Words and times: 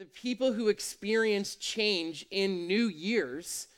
the 0.00 0.06
people 0.06 0.54
who 0.54 0.68
experience 0.68 1.56
change 1.56 2.24
in 2.30 2.66
new 2.66 2.88
years 2.88 3.68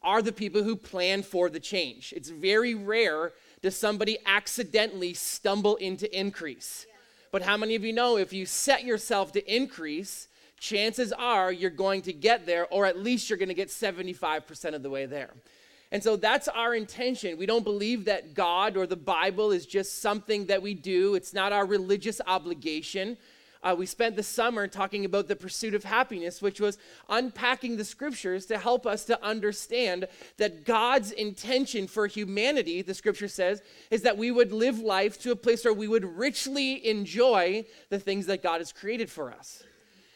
are 0.00 0.22
the 0.22 0.30
people 0.30 0.62
who 0.62 0.76
plan 0.76 1.24
for 1.24 1.50
the 1.50 1.58
change. 1.58 2.14
It's 2.16 2.28
very 2.28 2.72
rare 2.72 3.32
does 3.62 3.76
somebody 3.76 4.16
accidentally 4.24 5.12
stumble 5.12 5.74
into 5.74 6.06
increase. 6.16 6.86
But 7.32 7.42
how 7.42 7.56
many 7.56 7.74
of 7.74 7.82
you 7.82 7.92
know 7.92 8.16
if 8.16 8.32
you 8.32 8.46
set 8.46 8.84
yourself 8.84 9.32
to 9.32 9.52
increase, 9.52 10.28
chances 10.60 11.12
are 11.12 11.50
you're 11.50 11.68
going 11.68 12.02
to 12.02 12.12
get 12.12 12.46
there, 12.46 12.68
or 12.68 12.86
at 12.86 13.00
least 13.00 13.28
you're 13.28 13.36
going 13.36 13.48
to 13.48 13.52
get 13.52 13.66
75% 13.66 14.76
of 14.76 14.84
the 14.84 14.90
way 14.90 15.06
there. 15.06 15.30
And 15.90 16.00
so 16.00 16.14
that's 16.14 16.46
our 16.46 16.76
intention. 16.76 17.36
We 17.36 17.46
don't 17.46 17.64
believe 17.64 18.04
that 18.04 18.34
God 18.34 18.76
or 18.76 18.86
the 18.86 18.94
Bible 18.94 19.50
is 19.50 19.66
just 19.66 20.00
something 20.00 20.46
that 20.46 20.62
we 20.62 20.74
do, 20.74 21.16
it's 21.16 21.34
not 21.34 21.52
our 21.52 21.66
religious 21.66 22.20
obligation. 22.24 23.16
Uh, 23.62 23.76
we 23.78 23.86
spent 23.86 24.16
the 24.16 24.22
summer 24.22 24.66
talking 24.66 25.04
about 25.04 25.28
the 25.28 25.36
pursuit 25.36 25.74
of 25.74 25.84
happiness, 25.84 26.42
which 26.42 26.60
was 26.60 26.78
unpacking 27.08 27.76
the 27.76 27.84
scriptures 27.84 28.46
to 28.46 28.58
help 28.58 28.86
us 28.86 29.04
to 29.04 29.24
understand 29.24 30.08
that 30.36 30.64
God's 30.64 31.12
intention 31.12 31.86
for 31.86 32.06
humanity, 32.08 32.82
the 32.82 32.94
scripture 32.94 33.28
says, 33.28 33.62
is 33.90 34.02
that 34.02 34.18
we 34.18 34.32
would 34.32 34.52
live 34.52 34.80
life 34.80 35.20
to 35.20 35.30
a 35.30 35.36
place 35.36 35.64
where 35.64 35.74
we 35.74 35.86
would 35.86 36.04
richly 36.04 36.84
enjoy 36.86 37.64
the 37.88 38.00
things 38.00 38.26
that 38.26 38.42
God 38.42 38.60
has 38.60 38.72
created 38.72 39.08
for 39.08 39.30
us. 39.30 39.62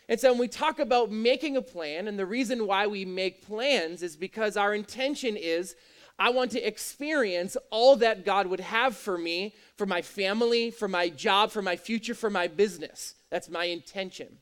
And 0.09 0.21
so 0.21 0.31
when 0.31 0.41
we 0.41 0.49
talk 0.49 0.79
about 0.79 1.11
making 1.11 1.57
a 1.57 1.63
plan, 1.63 2.07
and 2.07 2.19
the 2.19 2.27
reason 2.27 2.67
why 2.67 2.87
we 2.87 3.05
make 3.05 3.47
plans 3.47 4.03
is 4.03 4.17
because 4.17 4.57
our 4.57 4.75
intention 4.75 5.37
is 5.37 5.75
I 6.19 6.31
want 6.31 6.51
to 6.53 6.67
experience 6.67 7.57
all 7.71 7.97
that 7.97 8.25
God 8.25 8.47
would 8.47 8.61
have 8.61 8.97
for 8.97 9.19
me, 9.19 9.55
for 9.77 9.85
my 9.85 10.01
family, 10.01 10.71
for 10.71 10.89
my 10.89 11.11
job, 11.11 11.51
for 11.51 11.61
my 11.61 11.77
future, 11.77 12.15
for 12.15 12.31
my 12.31 12.47
business. 12.47 13.15
That's 13.31 13.51
my 13.51 13.65
intention. 13.65 14.39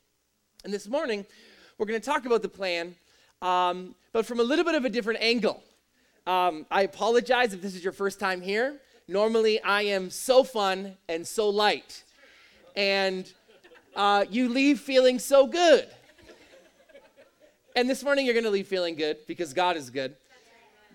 And 0.64 0.72
this 0.72 0.86
morning, 0.86 1.26
we're 1.76 1.86
going 1.86 2.00
to 2.00 2.06
talk 2.06 2.26
about 2.26 2.42
the 2.42 2.48
plan, 2.48 2.94
um, 3.42 3.96
but 4.12 4.24
from 4.24 4.38
a 4.38 4.44
little 4.44 4.64
bit 4.64 4.76
of 4.76 4.84
a 4.84 4.88
different 4.88 5.20
angle. 5.20 5.62
Um, 6.26 6.64
I 6.70 6.82
apologize 6.82 7.52
if 7.52 7.60
this 7.60 7.74
is 7.74 7.82
your 7.82 7.92
first 7.92 8.20
time 8.20 8.40
here. 8.40 8.80
Normally, 9.08 9.60
I 9.60 9.82
am 9.82 10.10
so 10.10 10.44
fun 10.44 10.96
and 11.08 11.26
so 11.26 11.50
light, 11.50 12.04
and 12.74 13.30
uh, 13.94 14.24
you 14.30 14.48
leave 14.48 14.80
feeling 14.80 15.18
so 15.18 15.46
good. 15.46 15.86
And 17.76 17.90
this 17.90 18.04
morning, 18.04 18.24
you're 18.24 18.34
going 18.34 18.44
to 18.44 18.50
leave 18.50 18.68
feeling 18.68 18.94
good 18.94 19.18
because 19.26 19.52
God 19.52 19.76
is 19.76 19.90
good. 19.90 20.14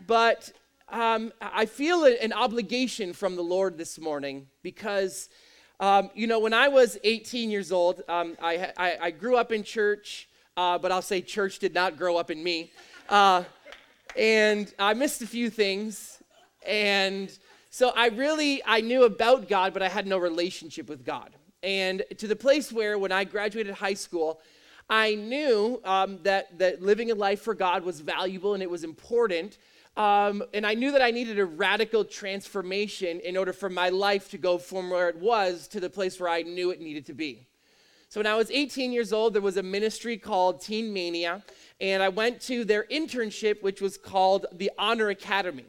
But 0.08 0.52
um, 0.92 1.32
I 1.42 1.66
feel 1.66 2.06
an 2.06 2.34
obligation 2.34 3.14
from 3.14 3.36
the 3.36 3.44
Lord 3.44 3.78
this 3.78 4.00
morning 4.00 4.48
because 4.64 5.30
um, 5.81 6.09
you 6.14 6.28
know, 6.28 6.40
when 6.40 6.54
I 6.54 6.68
was 6.68 6.98
18 7.06 7.50
years 7.50 7.72
old, 7.72 8.02
um, 8.09 8.36
I, 8.42 8.73
I, 8.76 8.98
I, 9.02 9.12
grew 9.12 9.38
up 9.38 9.54
in 9.54 9.64
church, 9.64 10.28
uh, 10.58 10.78
but 10.78 10.92
I'll 10.92 11.02
say 11.02 11.22
church 11.22 11.59
did 11.59 11.73
not 11.73 11.98
grow 11.98 12.18
up 12.18 12.30
in 12.30 12.44
me. 12.44 12.73
Uh, 13.08 13.46
and 14.18 14.73
I 14.78 14.94
missed 14.94 15.22
a 15.22 15.28
few 15.28 15.50
things. 15.50 16.22
And 16.68 17.31
so 17.70 17.94
I 17.96 18.08
really, 18.09 18.62
I 18.66 18.81
knew 18.81 19.03
about 19.03 19.48
God, 19.48 19.72
but 19.74 19.81
I 19.81 19.88
had 19.88 20.06
no 20.06 20.18
relationship 20.18 20.90
with 20.90 21.06
God. 21.06 21.30
And 21.64 22.03
to 22.18 22.28
the 22.28 22.36
place 22.36 22.74
where 22.74 23.00
when 23.00 23.14
I 23.14 23.24
graduated 23.24 23.74
high 23.76 23.94
school, 23.94 24.42
I 24.90 25.16
knew 25.16 25.80
um, 25.86 26.20
that, 26.24 26.58
that 26.59 26.81
living 26.81 27.09
a 27.09 27.16
life 27.16 27.42
for 27.42 27.53
God 27.53 27.84
was 27.84 28.02
valuable 28.02 28.53
and 28.53 28.62
it 28.62 28.70
was 28.70 28.84
important. 28.84 29.59
Um, 30.00 30.44
and 30.53 30.66
I 30.66 30.75
knew 30.75 30.94
that 30.94 31.02
I 31.02 31.11
needed 31.11 31.39
a 31.39 31.45
radical 31.45 32.05
transformation 32.05 33.19
in 33.19 33.36
order 33.36 33.52
for 33.52 33.69
my 33.69 33.89
life 33.89 34.31
to 34.31 34.38
go 34.38 34.58
from 34.58 34.89
where 34.89 35.09
it 35.09 35.17
was 35.17 35.67
to 35.67 35.81
the 35.81 35.89
place 35.89 36.17
where 36.22 36.30
I 36.30 36.41
knew 36.41 36.72
it 36.72 36.80
needed 36.80 37.06
to 37.08 37.14
be. 37.14 37.47
So 38.08 38.22
when 38.22 38.25
I 38.25 38.36
was 38.36 38.50
18 38.50 38.94
years 38.94 39.11
old, 39.11 39.33
there 39.33 39.41
was 39.41 39.58
a 39.58 39.64
ministry 39.64 40.17
called 40.17 40.61
Teen 40.61 40.94
Mania, 40.94 41.44
and 41.81 42.02
I 42.02 42.08
went 42.08 42.39
to 42.44 42.64
their 42.64 42.86
internship, 42.86 43.61
which 43.61 43.81
was 43.81 43.97
called 43.97 44.45
the 44.53 44.72
Honor 44.80 45.09
Academy. 45.09 45.66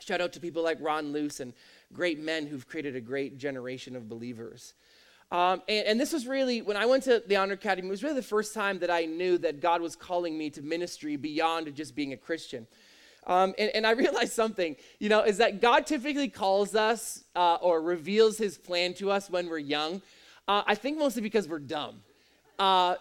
Shout 0.00 0.20
out 0.20 0.32
to 0.32 0.40
people 0.40 0.64
like 0.64 0.78
Ron 0.80 1.12
Luce 1.12 1.38
and 1.38 1.52
great 1.92 2.18
men 2.18 2.48
who've 2.48 2.66
created 2.66 2.96
a 2.96 3.00
great 3.00 3.38
generation 3.38 3.94
of 3.94 4.08
believers. 4.08 4.74
Um, 5.30 5.62
and, 5.68 5.86
and, 5.86 6.00
this 6.00 6.12
was 6.12 6.26
really, 6.26 6.60
when 6.60 6.76
I 6.76 6.86
went 6.86 7.04
to 7.04 7.22
the 7.24 7.36
Honor 7.36 7.54
Academy, 7.54 7.86
it 7.86 7.90
was 7.90 8.02
really 8.02 8.16
the 8.16 8.22
first 8.22 8.52
time 8.52 8.80
that 8.80 8.90
I 8.90 9.04
knew 9.04 9.38
that 9.38 9.60
God 9.60 9.80
was 9.80 9.94
calling 9.94 10.36
me 10.36 10.50
to 10.50 10.62
ministry 10.62 11.16
beyond 11.16 11.72
just 11.74 11.94
being 11.94 12.12
a 12.12 12.16
Christian. 12.16 12.66
Um, 13.26 13.54
and, 13.58 13.70
and, 13.74 13.86
I 13.86 13.92
realized 13.92 14.32
something, 14.42 14.76
you 14.98 15.08
know, 15.08 15.22
is 15.22 15.38
that 15.38 15.60
God 15.60 15.86
typically 15.86 16.28
calls 16.28 16.74
us 16.74 17.24
uh, 17.34 17.56
or 17.56 17.80
reveals 17.80 18.36
his 18.36 18.58
plan 18.58 18.94
to 18.94 19.10
us 19.10 19.30
when 19.30 19.48
we're 19.48 19.58
young. 19.58 20.02
Uh, 20.46 20.62
I 20.66 20.74
think 20.74 20.98
mostly 20.98 21.22
because 21.22 21.48
we're 21.48 21.58
dumb. 21.58 22.02
Uh, 22.58 22.96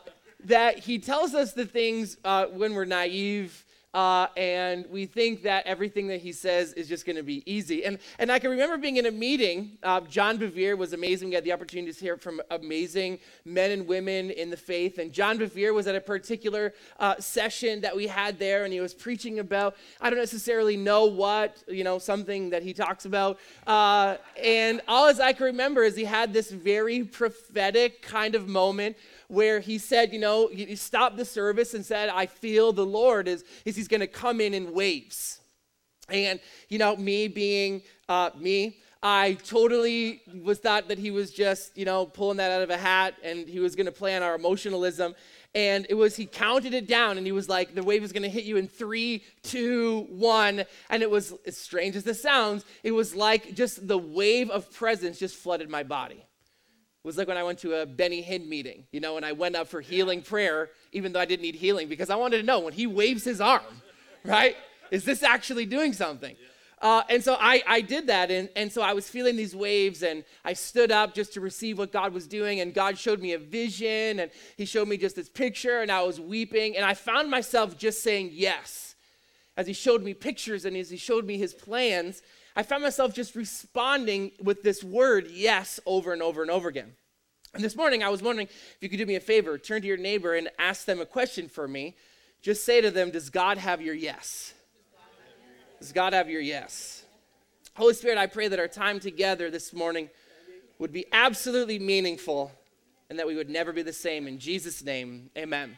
that 0.45 0.79
he 0.79 0.99
tells 0.99 1.33
us 1.33 1.53
the 1.53 1.65
things 1.65 2.17
uh, 2.23 2.45
when 2.47 2.73
we're 2.73 2.85
naive 2.85 3.62
uh, 3.93 4.27
and 4.35 4.85
we 4.89 5.05
think 5.05 5.43
that 5.43 5.65
everything 5.65 6.07
that 6.07 6.19
he 6.19 6.31
says 6.31 6.73
is 6.73 6.87
just 6.87 7.05
going 7.05 7.15
to 7.15 7.23
be 7.23 7.43
easy. 7.51 7.85
And, 7.85 7.99
and 8.17 8.31
I 8.31 8.39
can 8.39 8.49
remember 8.49 8.77
being 8.77 8.97
in 8.97 9.05
a 9.05 9.11
meeting. 9.11 9.77
Uh, 9.83 10.01
John 10.01 10.39
Bevere 10.39 10.77
was 10.77 10.93
amazing. 10.93 11.29
We 11.29 11.35
had 11.35 11.43
the 11.43 11.53
opportunity 11.53 11.93
to 11.93 11.99
hear 11.99 12.17
from 12.17 12.41
amazing 12.49 13.19
men 13.45 13.71
and 13.71 13.87
women 13.87 14.31
in 14.31 14.49
the 14.49 14.57
faith. 14.57 14.97
And 14.97 15.13
John 15.13 15.37
Bevere 15.37 15.73
was 15.73 15.85
at 15.87 15.95
a 15.95 16.01
particular 16.01 16.73
uh, 16.99 17.19
session 17.19 17.81
that 17.81 17.95
we 17.95 18.07
had 18.07 18.39
there, 18.39 18.63
and 18.63 18.73
he 18.73 18.79
was 18.79 18.93
preaching 18.93 19.39
about, 19.39 19.75
I 20.01 20.09
don't 20.09 20.19
necessarily 20.19 20.75
know 20.75 21.05
what, 21.05 21.63
you 21.67 21.83
know, 21.83 21.99
something 21.99 22.49
that 22.49 22.63
he 22.63 22.73
talks 22.73 23.05
about. 23.05 23.39
Uh, 23.67 24.17
and 24.41 24.81
all 24.87 25.07
as 25.07 25.19
I 25.19 25.33
can 25.33 25.45
remember 25.45 25.83
is 25.83 25.95
he 25.95 26.05
had 26.05 26.33
this 26.33 26.49
very 26.49 27.03
prophetic 27.03 28.01
kind 28.01 28.33
of 28.33 28.47
moment 28.47 28.97
where 29.33 29.59
he 29.59 29.77
said, 29.77 30.13
you 30.13 30.19
know, 30.19 30.47
he 30.47 30.75
stopped 30.75 31.17
the 31.17 31.25
service 31.25 31.73
and 31.73 31.85
said, 31.85 32.09
I 32.09 32.27
feel 32.27 32.71
the 32.71 32.85
Lord 32.85 33.27
is, 33.27 33.43
is 33.65 33.75
he's 33.75 33.87
going 33.87 34.01
to 34.01 34.07
come 34.07 34.39
in 34.39 34.53
in 34.53 34.73
waves. 34.73 35.39
And, 36.09 36.39
you 36.69 36.77
know, 36.77 36.95
me 36.95 37.27
being 37.27 37.81
uh, 38.07 38.29
me, 38.37 38.77
I 39.01 39.33
totally 39.43 40.21
was 40.43 40.59
thought 40.59 40.87
that 40.87 40.99
he 40.99 41.11
was 41.11 41.31
just, 41.31 41.77
you 41.77 41.83
know, 41.83 42.05
pulling 42.05 42.37
that 42.37 42.51
out 42.51 42.61
of 42.61 42.69
a 42.69 42.77
hat 42.77 43.15
and 43.23 43.47
he 43.49 43.59
was 43.59 43.75
going 43.75 43.87
to 43.87 43.91
play 43.91 44.15
on 44.15 44.21
our 44.21 44.35
emotionalism. 44.35 45.15
And 45.55 45.85
it 45.89 45.95
was, 45.95 46.15
he 46.15 46.25
counted 46.25 46.73
it 46.73 46.87
down 46.87 47.17
and 47.17 47.25
he 47.25 47.31
was 47.31 47.49
like, 47.49 47.75
the 47.75 47.83
wave 47.83 48.03
is 48.03 48.11
going 48.11 48.23
to 48.23 48.29
hit 48.29 48.43
you 48.43 48.57
in 48.57 48.67
three, 48.67 49.23
two, 49.41 50.07
one. 50.09 50.63
And 50.89 51.03
it 51.03 51.09
was, 51.09 51.33
as 51.45 51.57
strange 51.57 51.95
as 51.95 52.03
this 52.03 52.21
sounds, 52.21 52.65
it 52.83 52.91
was 52.91 53.15
like 53.15 53.55
just 53.55 53.87
the 53.87 53.97
wave 53.97 54.49
of 54.49 54.71
presence 54.71 55.19
just 55.19 55.35
flooded 55.35 55.69
my 55.69 55.83
body 55.83 56.23
was 57.03 57.17
like 57.17 57.27
when 57.27 57.37
I 57.37 57.43
went 57.43 57.59
to 57.59 57.81
a 57.81 57.85
Benny 57.85 58.23
Hinn 58.23 58.47
meeting, 58.47 58.85
you 58.91 58.99
know, 58.99 59.17
and 59.17 59.25
I 59.25 59.33
went 59.33 59.55
up 59.55 59.67
for 59.67 59.81
healing 59.81 60.21
prayer, 60.21 60.69
even 60.93 61.11
though 61.11 61.19
I 61.19 61.25
didn't 61.25 61.41
need 61.41 61.55
healing, 61.55 61.89
because 61.89 62.09
I 62.09 62.15
wanted 62.15 62.37
to 62.37 62.43
know 62.43 62.59
when 62.59 62.73
he 62.73 62.87
waves 62.87 63.23
his 63.23 63.41
arm, 63.41 63.81
right? 64.23 64.55
Is 64.89 65.03
this 65.03 65.23
actually 65.23 65.65
doing 65.65 65.91
something? 65.91 66.35
Uh, 66.83 67.01
and 67.09 67.23
so 67.23 67.37
I, 67.39 67.63
I 67.65 67.79
did 67.79 68.07
that. 68.07 68.29
And, 68.29 68.49
and 68.57 68.69
so 68.71 68.81
I 68.81 68.91
was 68.91 69.09
feeling 69.09 69.37
these 69.37 69.55
waves, 69.55 70.03
and 70.03 70.25
I 70.43 70.51
stood 70.51 70.91
up 70.91 71.15
just 71.15 71.33
to 71.33 71.41
receive 71.41 71.77
what 71.77 71.93
God 71.93 72.13
was 72.13 72.27
doing. 72.27 72.59
And 72.59 72.73
God 72.73 72.97
showed 72.97 73.21
me 73.21 73.31
a 73.31 73.39
vision, 73.39 74.19
and 74.19 74.29
He 74.57 74.65
showed 74.65 74.89
me 74.89 74.97
just 74.97 75.15
this 75.15 75.29
picture, 75.29 75.79
and 75.79 75.89
I 75.89 76.03
was 76.03 76.19
weeping. 76.19 76.75
And 76.75 76.85
I 76.85 76.93
found 76.93 77.31
myself 77.31 77.77
just 77.77 78.03
saying 78.03 78.31
yes. 78.33 78.95
As 79.55 79.65
He 79.65 79.73
showed 79.73 80.03
me 80.03 80.13
pictures 80.13 80.65
and 80.65 80.75
as 80.75 80.89
He 80.89 80.97
showed 80.97 81.25
me 81.25 81.37
His 81.37 81.53
plans, 81.53 82.21
I 82.55 82.63
found 82.63 82.83
myself 82.83 83.13
just 83.13 83.35
responding 83.35 84.31
with 84.41 84.61
this 84.61 84.83
word, 84.83 85.27
yes, 85.31 85.79
over 85.85 86.13
and 86.13 86.21
over 86.21 86.41
and 86.41 86.51
over 86.51 86.69
again. 86.69 86.93
And 87.53 87.63
this 87.63 87.75
morning, 87.75 88.03
I 88.03 88.09
was 88.09 88.21
wondering 88.21 88.47
if 88.47 88.77
you 88.81 88.89
could 88.89 88.97
do 88.97 89.05
me 89.05 89.15
a 89.15 89.19
favor, 89.19 89.57
turn 89.57 89.81
to 89.81 89.87
your 89.87 89.97
neighbor 89.97 90.35
and 90.35 90.49
ask 90.59 90.85
them 90.85 90.99
a 90.99 91.05
question 91.05 91.47
for 91.49 91.67
me. 91.67 91.95
Just 92.41 92.63
say 92.63 92.81
to 92.81 92.91
them, 92.91 93.11
Does 93.11 93.29
God 93.29 93.57
have 93.57 93.81
your 93.81 93.95
yes? 93.95 94.53
Does 95.79 95.91
God 95.91 96.13
have 96.13 96.29
your 96.29 96.41
yes? 96.41 97.03
Holy 97.75 97.93
Spirit, 97.93 98.17
I 98.17 98.27
pray 98.27 98.47
that 98.47 98.59
our 98.59 98.67
time 98.67 98.99
together 98.99 99.49
this 99.49 99.73
morning 99.73 100.09
would 100.77 100.91
be 100.91 101.05
absolutely 101.11 101.79
meaningful 101.79 102.51
and 103.09 103.17
that 103.17 103.27
we 103.27 103.35
would 103.35 103.49
never 103.49 103.73
be 103.73 103.81
the 103.81 103.93
same. 103.93 104.27
In 104.27 104.37
Jesus' 104.37 104.83
name, 104.83 105.29
amen. 105.37 105.77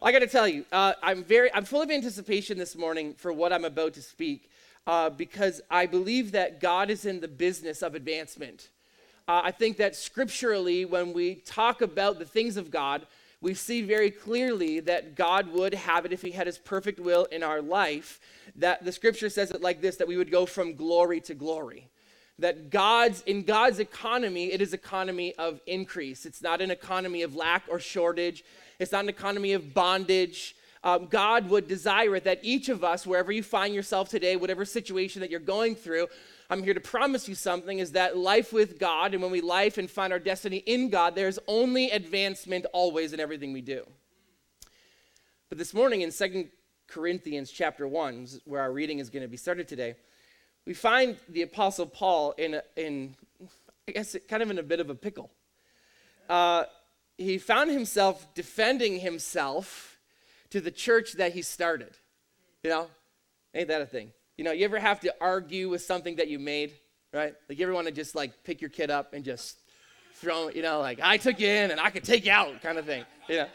Well, 0.00 0.08
I 0.08 0.12
got 0.12 0.20
to 0.20 0.26
tell 0.26 0.48
you, 0.48 0.64
uh, 0.72 0.94
I'm 1.02 1.24
very, 1.24 1.52
I'm 1.52 1.64
full 1.64 1.82
of 1.82 1.90
anticipation 1.90 2.58
this 2.58 2.76
morning 2.76 3.14
for 3.14 3.32
what 3.32 3.52
I'm 3.52 3.64
about 3.64 3.94
to 3.94 4.02
speak 4.02 4.50
uh, 4.86 5.10
because 5.10 5.60
I 5.70 5.86
believe 5.86 6.32
that 6.32 6.60
God 6.60 6.90
is 6.90 7.04
in 7.04 7.20
the 7.20 7.28
business 7.28 7.82
of 7.82 7.94
advancement. 7.94 8.68
Uh, 9.28 9.42
I 9.44 9.50
think 9.52 9.76
that 9.76 9.94
scripturally, 9.94 10.84
when 10.84 11.12
we 11.12 11.36
talk 11.36 11.80
about 11.80 12.18
the 12.18 12.24
things 12.24 12.56
of 12.56 12.70
God, 12.70 13.06
we 13.40 13.54
see 13.54 13.82
very 13.82 14.10
clearly 14.10 14.80
that 14.80 15.14
God 15.16 15.48
would 15.52 15.74
have 15.74 16.04
it 16.04 16.12
if 16.12 16.22
He 16.22 16.32
had 16.32 16.46
His 16.46 16.58
perfect 16.58 16.98
will 16.98 17.24
in 17.26 17.42
our 17.42 17.62
life. 17.62 18.20
That 18.56 18.84
the 18.84 18.92
scripture 18.92 19.30
says 19.30 19.50
it 19.50 19.60
like 19.60 19.80
this 19.80 19.96
that 19.96 20.08
we 20.08 20.16
would 20.16 20.30
go 20.30 20.46
from 20.46 20.74
glory 20.74 21.20
to 21.22 21.34
glory. 21.34 21.88
That 22.38 22.70
God's, 22.70 23.22
in 23.22 23.44
God's 23.44 23.78
economy, 23.78 24.52
it 24.52 24.62
is 24.62 24.72
economy 24.72 25.34
of 25.36 25.60
increase. 25.66 26.24
It's 26.26 26.42
not 26.42 26.60
an 26.60 26.70
economy 26.70 27.22
of 27.22 27.36
lack 27.36 27.64
or 27.68 27.78
shortage. 27.78 28.44
It's 28.78 28.92
not 28.92 29.04
an 29.04 29.10
economy 29.10 29.52
of 29.52 29.74
bondage 29.74 30.56
um, 30.84 31.06
God 31.06 31.48
would 31.48 31.68
desire 31.68 32.16
it 32.16 32.24
that 32.24 32.40
each 32.42 32.68
of 32.68 32.82
us, 32.82 33.06
wherever 33.06 33.30
you 33.30 33.42
find 33.42 33.74
yourself 33.74 34.08
today, 34.08 34.34
whatever 34.36 34.64
situation 34.64 35.20
that 35.20 35.30
you're 35.30 35.40
going 35.40 35.76
through, 35.76 36.08
I'm 36.50 36.62
here 36.62 36.74
to 36.74 36.80
promise 36.80 37.28
you 37.28 37.34
something 37.34 37.78
is 37.78 37.92
that 37.92 38.16
life 38.16 38.52
with 38.52 38.78
God, 38.78 39.14
and 39.14 39.22
when 39.22 39.30
we 39.30 39.40
life 39.40 39.78
and 39.78 39.88
find 39.88 40.12
our 40.12 40.18
destiny 40.18 40.58
in 40.58 40.90
God, 40.90 41.14
there's 41.14 41.38
only 41.46 41.90
advancement 41.90 42.66
always 42.72 43.12
in 43.12 43.20
everything 43.20 43.52
we 43.52 43.62
do. 43.62 43.86
But 45.48 45.58
this 45.58 45.72
morning 45.72 46.00
in 46.00 46.10
2 46.10 46.48
Corinthians 46.88 47.50
chapter 47.50 47.86
1, 47.86 48.26
where 48.44 48.60
our 48.60 48.72
reading 48.72 48.98
is 48.98 49.08
going 49.08 49.22
to 49.22 49.28
be 49.28 49.36
started 49.36 49.68
today, 49.68 49.94
we 50.66 50.74
find 50.74 51.16
the 51.28 51.42
Apostle 51.42 51.86
Paul 51.86 52.32
in, 52.32 52.54
a, 52.54 52.62
in 52.76 53.14
I 53.88 53.92
guess, 53.92 54.16
kind 54.28 54.42
of 54.42 54.50
in 54.50 54.58
a 54.58 54.62
bit 54.62 54.80
of 54.80 54.90
a 54.90 54.94
pickle. 54.94 55.30
Uh, 56.28 56.64
he 57.18 57.38
found 57.38 57.70
himself 57.70 58.32
defending 58.34 59.00
himself 59.00 59.91
to 60.52 60.60
the 60.60 60.70
church 60.70 61.14
that 61.14 61.32
he 61.32 61.40
started. 61.40 61.96
You 62.62 62.70
know, 62.70 62.86
ain't 63.54 63.68
that 63.68 63.80
a 63.80 63.86
thing? 63.86 64.12
You 64.36 64.44
know, 64.44 64.52
you 64.52 64.64
ever 64.66 64.78
have 64.78 65.00
to 65.00 65.14
argue 65.18 65.70
with 65.70 65.82
something 65.82 66.16
that 66.16 66.28
you 66.28 66.38
made, 66.38 66.72
right? 67.12 67.34
Like, 67.48 67.58
you 67.58 67.64
ever 67.64 67.74
want 67.74 67.86
to 67.86 67.92
just 67.92 68.14
like 68.14 68.44
pick 68.44 68.60
your 68.60 68.70
kid 68.70 68.90
up 68.90 69.14
and 69.14 69.24
just 69.24 69.58
throw, 70.16 70.50
you 70.50 70.62
know, 70.62 70.80
like, 70.80 71.00
I 71.02 71.16
took 71.16 71.40
you 71.40 71.48
in 71.48 71.70
and 71.70 71.80
I 71.80 71.88
could 71.88 72.04
take 72.04 72.26
you 72.26 72.32
out 72.32 72.60
kind 72.60 72.76
of 72.76 72.84
thing, 72.84 73.04
you 73.28 73.36
know? 73.36 73.48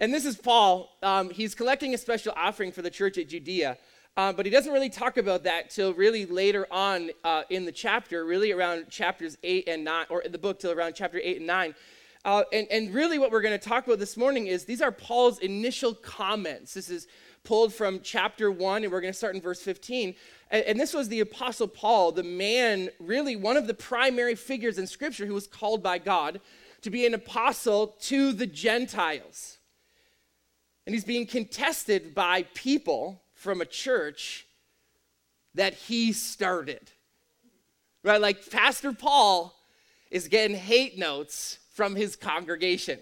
And 0.00 0.12
this 0.12 0.24
is 0.24 0.36
Paul. 0.36 0.90
Um, 1.02 1.30
he's 1.30 1.54
collecting 1.54 1.94
a 1.94 1.98
special 1.98 2.32
offering 2.36 2.72
for 2.72 2.82
the 2.82 2.90
church 2.90 3.16
at 3.16 3.28
Judea. 3.28 3.78
Uh, 4.16 4.32
but 4.32 4.44
he 4.44 4.50
doesn't 4.50 4.72
really 4.72 4.90
talk 4.90 5.16
about 5.16 5.44
that 5.44 5.70
till 5.70 5.94
really 5.94 6.26
later 6.26 6.66
on 6.72 7.10
uh, 7.22 7.42
in 7.50 7.64
the 7.64 7.70
chapter, 7.70 8.24
really 8.24 8.50
around 8.50 8.90
chapters 8.90 9.38
8 9.44 9.68
and 9.68 9.84
9, 9.84 10.06
or 10.10 10.22
in 10.22 10.32
the 10.32 10.38
book 10.38 10.58
till 10.58 10.72
around 10.72 10.94
chapter 10.94 11.20
8 11.22 11.36
and 11.36 11.46
9. 11.46 11.74
Uh, 12.24 12.42
and, 12.52 12.66
and 12.70 12.92
really, 12.92 13.18
what 13.18 13.30
we're 13.30 13.42
going 13.42 13.58
to 13.58 13.68
talk 13.68 13.86
about 13.86 13.98
this 13.98 14.16
morning 14.16 14.48
is 14.48 14.64
these 14.64 14.82
are 14.82 14.92
Paul's 14.92 15.38
initial 15.38 15.94
comments. 15.94 16.74
This 16.74 16.90
is 16.90 17.06
pulled 17.44 17.72
from 17.72 18.00
chapter 18.02 18.50
1, 18.50 18.82
and 18.82 18.92
we're 18.92 19.00
going 19.00 19.12
to 19.12 19.16
start 19.16 19.34
in 19.34 19.40
verse 19.40 19.62
15. 19.62 20.14
And, 20.50 20.64
and 20.64 20.80
this 20.80 20.92
was 20.92 21.08
the 21.08 21.20
Apostle 21.20 21.68
Paul, 21.68 22.12
the 22.12 22.22
man, 22.22 22.90
really 22.98 23.36
one 23.36 23.56
of 23.56 23.66
the 23.66 23.74
primary 23.74 24.34
figures 24.34 24.78
in 24.78 24.86
Scripture 24.86 25.26
who 25.26 25.34
was 25.34 25.46
called 25.46 25.82
by 25.82 25.98
God 25.98 26.40
to 26.82 26.90
be 26.90 27.06
an 27.06 27.14
apostle 27.14 27.96
to 28.02 28.32
the 28.32 28.46
Gentiles. 28.46 29.58
And 30.86 30.94
he's 30.94 31.04
being 31.04 31.26
contested 31.26 32.14
by 32.14 32.44
people 32.54 33.22
from 33.34 33.60
a 33.60 33.66
church 33.66 34.46
that 35.54 35.74
he 35.74 36.12
started. 36.12 36.90
Right? 38.02 38.20
Like 38.20 38.50
Pastor 38.50 38.92
Paul 38.92 39.54
is 40.10 40.28
getting 40.28 40.56
hate 40.56 40.98
notes 40.98 41.58
from 41.78 41.94
his 41.94 42.16
congregation. 42.16 42.98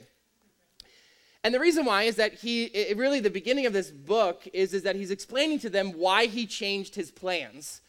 And 1.43 1.55
the 1.55 1.58
reason 1.58 1.87
why 1.87 2.02
is 2.02 2.17
that 2.17 2.34
he, 2.34 2.64
it, 2.64 2.94
really, 2.99 3.20
the 3.20 3.31
beginning 3.31 3.64
of 3.64 3.73
this 3.73 3.90
book 3.90 4.46
is, 4.52 4.75
is 4.75 4.82
that 4.82 4.96
he's 4.96 5.11
explaining 5.11 5.61
to 5.61 5.70
them 5.70 5.93
why 5.93 6.26
he 6.26 6.44
changed 6.44 6.94
his 6.94 7.11
plans 7.11 7.81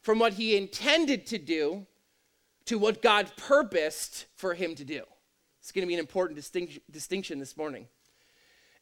from 0.00 0.18
what 0.18 0.32
he 0.32 0.56
intended 0.56 1.26
to 1.28 1.38
do 1.38 1.86
to 2.64 2.76
what 2.76 3.02
God 3.02 3.30
purposed 3.36 4.26
for 4.34 4.54
him 4.54 4.74
to 4.74 4.84
do. 4.84 5.04
It's 5.60 5.70
going 5.70 5.82
to 5.82 5.86
be 5.86 5.94
an 5.94 6.00
important 6.00 6.34
distinct, 6.34 6.80
distinction 6.90 7.38
this 7.38 7.56
morning. 7.56 7.86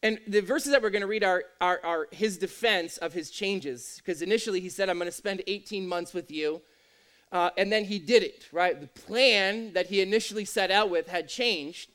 And 0.02 0.18
the 0.26 0.40
verses 0.40 0.72
that 0.72 0.80
we're 0.80 0.88
going 0.88 1.02
to 1.02 1.08
read 1.08 1.24
are, 1.24 1.44
are, 1.60 1.80
are 1.84 2.08
his 2.10 2.38
defense 2.38 2.96
of 2.96 3.12
his 3.12 3.30
changes. 3.30 3.96
Because 3.98 4.22
initially 4.22 4.60
he 4.60 4.70
said, 4.70 4.88
I'm 4.88 4.96
going 4.96 5.10
to 5.10 5.12
spend 5.12 5.42
18 5.46 5.86
months 5.86 6.14
with 6.14 6.30
you. 6.30 6.62
Uh, 7.32 7.50
and 7.56 7.70
then 7.70 7.84
he 7.84 7.98
did 7.98 8.22
it, 8.22 8.48
right? 8.52 8.80
The 8.80 8.86
plan 8.88 9.72
that 9.74 9.86
he 9.86 10.00
initially 10.00 10.44
set 10.44 10.70
out 10.70 10.90
with 10.90 11.08
had 11.08 11.28
changed. 11.28 11.90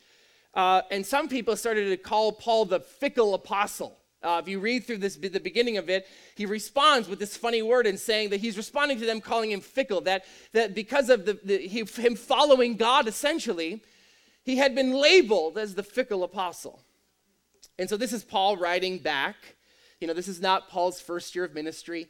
Uh, 0.54 0.82
and 0.90 1.06
some 1.06 1.28
people 1.28 1.56
started 1.58 1.90
to 1.90 1.98
call 1.98 2.32
Paul 2.32 2.66
the 2.66 2.80
fickle 2.80 3.34
apostle. 3.34 3.98
Uh, 4.24 4.40
if 4.42 4.48
you 4.48 4.60
read 4.60 4.86
through 4.86 4.98
this, 4.98 5.18
the 5.18 5.40
beginning 5.40 5.78
of 5.78 5.90
it, 5.90 6.08
he 6.36 6.46
responds 6.46 7.08
with 7.08 7.20
this 7.20 7.38
funny 7.38 7.62
word 7.62 7.86
and 7.86 8.00
saying 8.00 8.30
that 8.30 8.40
he's 8.40 8.58
responding 8.58 9.00
to 9.00 9.06
them 9.06 9.22
calling 9.22 9.52
him 9.52 9.62
fickle. 9.62 10.02
That, 10.02 10.26
that 10.54 10.74
because 10.74 11.10
of 11.10 11.26
the, 11.26 11.40
the 11.44 11.58
he, 11.60 11.84
him 11.84 12.16
following 12.16 12.76
God, 12.76 13.08
essentially, 13.08 13.84
he 14.44 14.56
had 14.56 14.74
been 14.74 14.94
labeled 14.94 15.58
as 15.58 15.76
the 15.76 15.84
fickle 15.84 16.24
apostle. 16.24 16.82
And 17.78 17.90
so 17.90 17.98
this 17.98 18.14
is 18.14 18.24
Paul 18.24 18.58
writing 18.58 19.00
back. 19.00 19.36
You 20.00 20.08
know, 20.08 20.14
this 20.14 20.28
is 20.28 20.42
not 20.42 20.70
Paul's 20.70 21.02
first 21.02 21.36
year 21.36 21.44
of 21.44 21.54
ministry. 21.54 22.08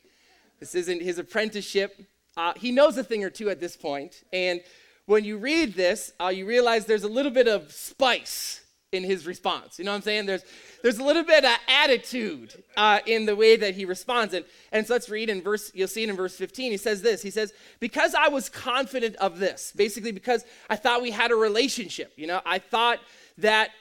This 0.60 0.76
isn't 0.76 1.02
his 1.02 1.18
apprenticeship. 1.18 2.00
Uh, 2.38 2.54
he 2.56 2.72
knows 2.72 2.98
a 2.98 3.04
thing 3.04 3.24
or 3.24 3.30
two 3.30 3.50
at 3.50 3.60
this 3.60 3.78
point. 3.78 4.24
And 4.34 4.62
when 5.06 5.24
you 5.24 5.38
read 5.38 5.74
this, 5.74 6.12
uh, 6.20 6.28
you 6.28 6.46
realize 6.46 6.86
there's 6.86 7.04
a 7.04 7.10
little 7.10 7.32
bit 7.32 7.48
of 7.48 7.72
spice 7.72 8.62
in 8.92 9.04
his 9.04 9.28
response. 9.28 9.78
You 9.78 9.86
know 9.86 9.92
what 9.92 9.98
I'm 9.98 10.02
saying? 10.04 10.26
There's, 10.26 10.44
there's 10.82 10.98
a 10.98 11.04
little 11.04 11.24
bit 11.24 11.44
of 11.44 11.58
attitude 11.68 12.64
uh, 12.76 13.00
in 13.06 13.26
the 13.26 13.36
way 13.36 13.56
that 13.58 13.76
he 13.76 13.86
responds. 13.86 14.34
And, 14.34 14.46
and 14.72 14.88
so 14.88 14.94
let's 14.94 15.10
read 15.10 15.30
in 15.30 15.42
verse, 15.42 15.72
you'll 15.74 15.88
see 15.88 16.04
it 16.04 16.10
in 16.10 16.16
verse 16.16 16.36
15. 16.36 16.72
He 16.72 16.78
says 16.78 17.02
this 17.02 17.22
He 17.22 17.30
says, 17.30 17.54
Because 17.80 18.16
I 18.16 18.30
was 18.30 18.50
confident 18.50 19.16
of 19.18 19.40
this, 19.40 19.74
basically, 19.76 20.12
because 20.12 20.46
I 20.70 20.76
thought 20.76 21.02
we 21.02 21.12
had 21.12 21.32
a 21.32 21.36
relationship. 21.36 22.14
You 22.16 22.28
know, 22.28 22.42
I 22.46 22.60
thought 22.60 23.00
that 23.38 23.72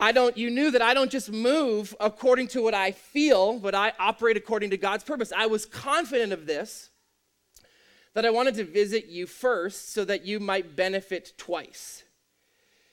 I 0.00 0.12
don't, 0.12 0.36
you 0.36 0.50
knew 0.50 0.70
that 0.70 0.82
I 0.82 0.94
don't 0.94 1.10
just 1.10 1.30
move 1.30 1.94
according 1.98 2.48
to 2.48 2.62
what 2.62 2.74
I 2.74 2.92
feel, 2.92 3.58
but 3.58 3.74
I 3.74 3.92
operate 3.98 4.36
according 4.36 4.70
to 4.70 4.76
God's 4.76 5.02
purpose. 5.02 5.32
I 5.36 5.46
was 5.46 5.66
confident 5.66 6.32
of 6.32 6.46
this, 6.46 6.90
that 8.18 8.26
I 8.26 8.30
wanted 8.30 8.56
to 8.56 8.64
visit 8.64 9.06
you 9.06 9.28
first 9.28 9.92
so 9.92 10.04
that 10.04 10.26
you 10.26 10.40
might 10.40 10.74
benefit 10.74 11.34
twice. 11.38 12.02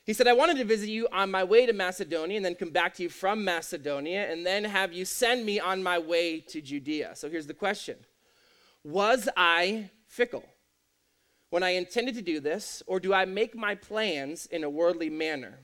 He 0.04 0.12
said, 0.12 0.28
I 0.28 0.32
wanted 0.34 0.56
to 0.58 0.64
visit 0.64 0.88
you 0.88 1.08
on 1.10 1.32
my 1.32 1.42
way 1.42 1.66
to 1.66 1.72
Macedonia 1.72 2.36
and 2.36 2.46
then 2.46 2.54
come 2.54 2.70
back 2.70 2.94
to 2.94 3.02
you 3.02 3.08
from 3.08 3.42
Macedonia 3.42 4.30
and 4.30 4.46
then 4.46 4.62
have 4.62 4.92
you 4.92 5.04
send 5.04 5.44
me 5.44 5.58
on 5.58 5.82
my 5.82 5.98
way 5.98 6.38
to 6.42 6.60
Judea. 6.60 7.16
So 7.16 7.28
here's 7.28 7.48
the 7.48 7.54
question 7.54 7.96
Was 8.84 9.28
I 9.36 9.90
fickle 10.06 10.44
when 11.50 11.64
I 11.64 11.70
intended 11.70 12.14
to 12.14 12.22
do 12.22 12.38
this, 12.38 12.84
or 12.86 13.00
do 13.00 13.12
I 13.12 13.24
make 13.24 13.56
my 13.56 13.74
plans 13.74 14.46
in 14.46 14.62
a 14.62 14.70
worldly 14.70 15.10
manner? 15.10 15.58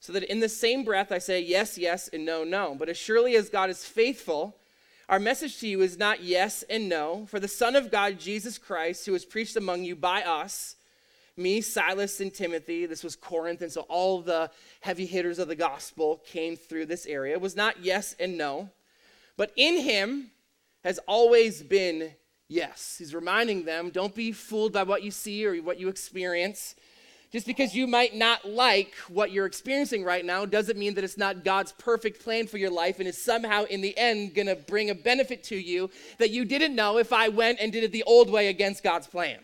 so 0.00 0.12
that 0.12 0.24
in 0.24 0.40
the 0.40 0.48
same 0.48 0.82
breath 0.82 1.12
I 1.12 1.18
say 1.18 1.40
yes, 1.40 1.78
yes, 1.78 2.08
and 2.12 2.26
no, 2.26 2.42
no. 2.42 2.74
But 2.76 2.88
as 2.88 2.96
surely 2.96 3.36
as 3.36 3.48
God 3.48 3.70
is 3.70 3.84
faithful, 3.84 4.56
our 5.08 5.18
message 5.18 5.58
to 5.60 5.68
you 5.68 5.82
is 5.82 5.98
not 5.98 6.22
yes 6.22 6.62
and 6.70 6.88
no. 6.88 7.26
For 7.26 7.40
the 7.40 7.48
Son 7.48 7.76
of 7.76 7.90
God, 7.90 8.18
Jesus 8.18 8.58
Christ, 8.58 9.04
who 9.04 9.12
was 9.12 9.24
preached 9.24 9.56
among 9.56 9.84
you 9.84 9.96
by 9.96 10.22
us, 10.22 10.76
me, 11.36 11.60
Silas, 11.60 12.20
and 12.20 12.32
Timothy, 12.32 12.86
this 12.86 13.02
was 13.02 13.16
Corinth, 13.16 13.62
and 13.62 13.72
so 13.72 13.82
all 13.82 14.20
the 14.20 14.50
heavy 14.80 15.06
hitters 15.06 15.38
of 15.38 15.48
the 15.48 15.56
gospel 15.56 16.22
came 16.26 16.56
through 16.56 16.86
this 16.86 17.06
area, 17.06 17.38
was 17.38 17.56
not 17.56 17.82
yes 17.82 18.14
and 18.20 18.36
no. 18.36 18.68
But 19.36 19.52
in 19.56 19.80
him 19.80 20.30
has 20.84 20.98
always 21.08 21.62
been 21.62 22.12
yes. 22.48 22.96
He's 22.98 23.14
reminding 23.14 23.64
them 23.64 23.90
don't 23.90 24.14
be 24.14 24.32
fooled 24.32 24.72
by 24.72 24.82
what 24.82 25.02
you 25.02 25.10
see 25.10 25.46
or 25.46 25.56
what 25.56 25.80
you 25.80 25.88
experience. 25.88 26.74
Just 27.32 27.46
because 27.46 27.74
you 27.74 27.86
might 27.86 28.14
not 28.14 28.46
like 28.46 28.92
what 29.08 29.32
you're 29.32 29.46
experiencing 29.46 30.04
right 30.04 30.22
now 30.22 30.44
doesn't 30.44 30.78
mean 30.78 30.94
that 30.94 31.04
it's 31.04 31.16
not 31.16 31.44
God's 31.44 31.72
perfect 31.72 32.22
plan 32.22 32.46
for 32.46 32.58
your 32.58 32.70
life 32.70 32.98
and 32.98 33.08
is 33.08 33.22
somehow 33.22 33.64
in 33.64 33.80
the 33.80 33.96
end 33.96 34.34
going 34.34 34.48
to 34.48 34.54
bring 34.54 34.90
a 34.90 34.94
benefit 34.94 35.42
to 35.44 35.56
you 35.56 35.88
that 36.18 36.28
you 36.28 36.44
didn't 36.44 36.74
know 36.74 36.98
if 36.98 37.10
I 37.10 37.28
went 37.28 37.58
and 37.58 37.72
did 37.72 37.84
it 37.84 37.92
the 37.92 38.02
old 38.02 38.30
way 38.30 38.48
against 38.48 38.82
God's 38.82 39.06
plan. 39.06 39.38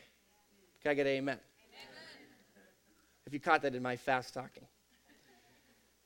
Can 0.83 0.91
I 0.91 0.95
get 0.95 1.07
amen? 1.07 1.39
amen. 1.39 1.41
If 3.27 3.33
you 3.33 3.41
caught 3.41 3.63
that 3.63 3.75
in 3.75 3.83
my 3.83 3.97
fast 3.97 4.35
talking. 4.35 4.65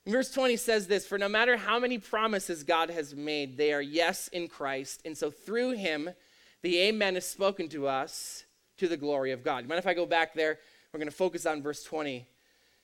Verse 0.07 0.31
20 0.31 0.57
says 0.57 0.87
this 0.87 1.05
For 1.05 1.19
no 1.19 1.29
matter 1.29 1.57
how 1.57 1.81
many 1.81 1.99
promises 1.99 2.63
God 2.63 2.91
has 2.91 3.13
made, 3.13 3.57
they 3.57 3.73
are 3.73 3.83
yes 3.83 4.29
in 4.29 4.47
Christ. 4.47 5.03
And 5.05 5.19
so 5.19 5.33
through 5.33 5.73
him, 5.73 6.11
the 6.63 6.79
amen 6.79 7.17
is 7.17 7.27
spoken 7.27 7.69
to 7.71 7.89
us 7.89 8.45
to 8.79 8.87
the 8.87 8.97
glory 8.97 9.33
of 9.33 9.43
God. 9.43 9.67
Mind 9.67 9.81
if 9.81 9.87
I 9.87 9.95
go 9.95 10.07
back 10.07 10.35
there? 10.35 10.59
We're 10.93 10.99
going 10.99 11.09
to 11.09 11.17
focus 11.17 11.47
on 11.47 11.63
verse 11.63 11.83
20. 11.85 12.27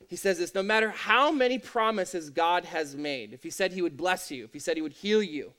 He 0.08 0.16
says 0.16 0.38
this 0.38 0.54
No 0.54 0.62
matter 0.62 0.90
how 0.90 1.30
many 1.30 1.58
promises 1.58 2.30
God 2.30 2.64
has 2.64 2.96
made, 2.96 3.34
if 3.34 3.42
He 3.42 3.50
said 3.50 3.72
He 3.72 3.82
would 3.82 3.96
bless 3.96 4.30
you, 4.30 4.44
if 4.44 4.52
He 4.54 4.58
said 4.58 4.76
He 4.76 4.82
would 4.82 4.92
heal 4.94 5.22
you, 5.22 5.52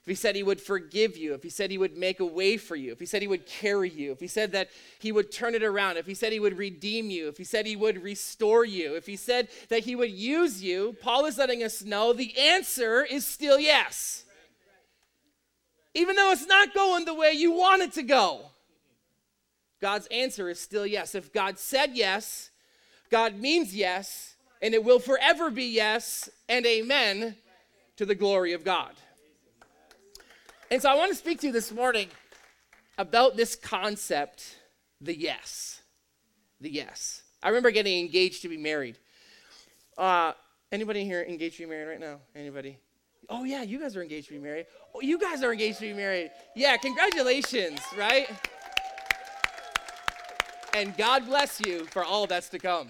if 0.00 0.06
He 0.06 0.14
said 0.14 0.34
He 0.34 0.42
would 0.42 0.60
forgive 0.60 1.18
you, 1.18 1.34
if 1.34 1.42
He 1.42 1.50
said 1.50 1.70
He 1.70 1.76
would 1.76 1.98
make 1.98 2.18
a 2.20 2.24
way 2.24 2.56
for 2.56 2.76
you, 2.76 2.92
if 2.92 3.00
He 3.00 3.04
said 3.04 3.20
He 3.20 3.28
would 3.28 3.44
carry 3.44 3.90
you, 3.90 4.12
if 4.12 4.20
He 4.20 4.26
said 4.26 4.52
that 4.52 4.70
He 5.00 5.12
would 5.12 5.30
turn 5.30 5.54
it 5.54 5.62
around, 5.62 5.98
if 5.98 6.06
He 6.06 6.14
said 6.14 6.32
He 6.32 6.40
would 6.40 6.56
redeem 6.56 7.10
you, 7.10 7.28
if 7.28 7.36
He 7.36 7.44
said 7.44 7.66
He 7.66 7.76
would 7.76 8.02
restore 8.02 8.64
you, 8.64 8.94
if 8.94 9.04
He 9.04 9.16
said 9.16 9.48
that 9.68 9.80
He 9.80 9.94
would 9.94 10.10
use 10.10 10.62
you, 10.62 10.96
Paul 11.02 11.26
is 11.26 11.36
letting 11.36 11.62
us 11.62 11.82
know 11.82 12.14
the 12.14 12.38
answer 12.38 13.04
is 13.04 13.26
still 13.26 13.60
yes. 13.60 14.24
Even 15.94 16.16
though 16.16 16.32
it's 16.32 16.46
not 16.46 16.72
going 16.72 17.04
the 17.04 17.12
way 17.12 17.32
you 17.32 17.52
want 17.52 17.82
it 17.82 17.92
to 17.92 18.02
go. 18.02 18.51
God's 19.82 20.06
answer 20.06 20.48
is 20.48 20.60
still 20.60 20.86
yes. 20.86 21.16
If 21.16 21.32
God 21.32 21.58
said 21.58 21.90
yes, 21.94 22.50
God 23.10 23.38
means 23.38 23.74
yes, 23.74 24.36
and 24.62 24.74
it 24.74 24.84
will 24.84 25.00
forever 25.00 25.50
be 25.50 25.64
yes 25.64 26.30
and 26.48 26.64
amen 26.64 27.34
to 27.96 28.06
the 28.06 28.14
glory 28.14 28.52
of 28.52 28.64
God. 28.64 28.92
And 30.70 30.80
so 30.80 30.88
I 30.88 30.94
want 30.94 31.10
to 31.10 31.16
speak 31.16 31.40
to 31.40 31.48
you 31.48 31.52
this 31.52 31.72
morning 31.72 32.08
about 32.96 33.36
this 33.36 33.56
concept, 33.56 34.56
the 35.00 35.18
yes. 35.18 35.82
The 36.60 36.70
yes. 36.70 37.22
I 37.42 37.48
remember 37.48 37.72
getting 37.72 37.98
engaged 37.98 38.42
to 38.42 38.48
be 38.48 38.56
married. 38.56 38.98
Uh, 39.98 40.32
anybody 40.70 41.04
here 41.04 41.26
engaged 41.28 41.56
to 41.56 41.64
be 41.64 41.68
married 41.68 41.88
right 41.88 42.00
now? 42.00 42.20
Anybody? 42.36 42.78
Oh, 43.28 43.42
yeah, 43.42 43.62
you 43.62 43.80
guys 43.80 43.96
are 43.96 44.02
engaged 44.02 44.28
to 44.28 44.34
be 44.34 44.38
married. 44.38 44.66
Oh, 44.94 45.00
you 45.00 45.18
guys 45.18 45.42
are 45.42 45.50
engaged 45.50 45.80
to 45.80 45.86
be 45.86 45.92
married. 45.92 46.30
Yeah, 46.54 46.76
congratulations, 46.76 47.80
right? 47.96 48.28
And 50.74 50.96
God 50.96 51.26
bless 51.26 51.60
you 51.60 51.84
for 51.86 52.04
all 52.04 52.26
that's 52.26 52.48
to 52.50 52.58
come. 52.58 52.88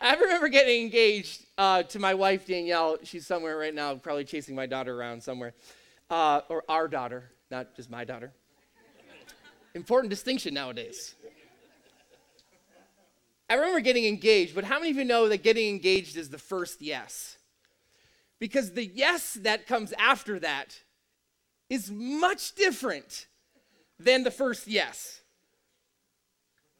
I 0.00 0.14
remember 0.16 0.48
getting 0.48 0.82
engaged 0.82 1.46
uh, 1.56 1.84
to 1.84 1.98
my 1.98 2.14
wife, 2.14 2.46
Danielle. 2.46 2.98
She's 3.04 3.26
somewhere 3.26 3.56
right 3.56 3.74
now, 3.74 3.94
probably 3.94 4.24
chasing 4.24 4.54
my 4.54 4.66
daughter 4.66 4.98
around 4.98 5.22
somewhere. 5.22 5.54
Uh, 6.10 6.40
or 6.48 6.64
our 6.68 6.88
daughter, 6.88 7.30
not 7.50 7.74
just 7.76 7.88
my 7.88 8.04
daughter. 8.04 8.32
Important 9.74 10.10
distinction 10.10 10.52
nowadays. 10.52 11.14
I 13.48 13.54
remember 13.54 13.80
getting 13.80 14.04
engaged, 14.04 14.54
but 14.54 14.64
how 14.64 14.78
many 14.78 14.90
of 14.90 14.96
you 14.96 15.04
know 15.04 15.28
that 15.28 15.42
getting 15.42 15.68
engaged 15.68 16.16
is 16.16 16.30
the 16.30 16.38
first 16.38 16.82
yes? 16.82 17.38
Because 18.38 18.72
the 18.72 18.84
yes 18.84 19.34
that 19.42 19.66
comes 19.66 19.92
after 19.98 20.38
that 20.40 20.80
is 21.70 21.90
much 21.90 22.54
different 22.54 23.26
than 24.04 24.24
the 24.24 24.30
first 24.30 24.68
yes. 24.68 25.20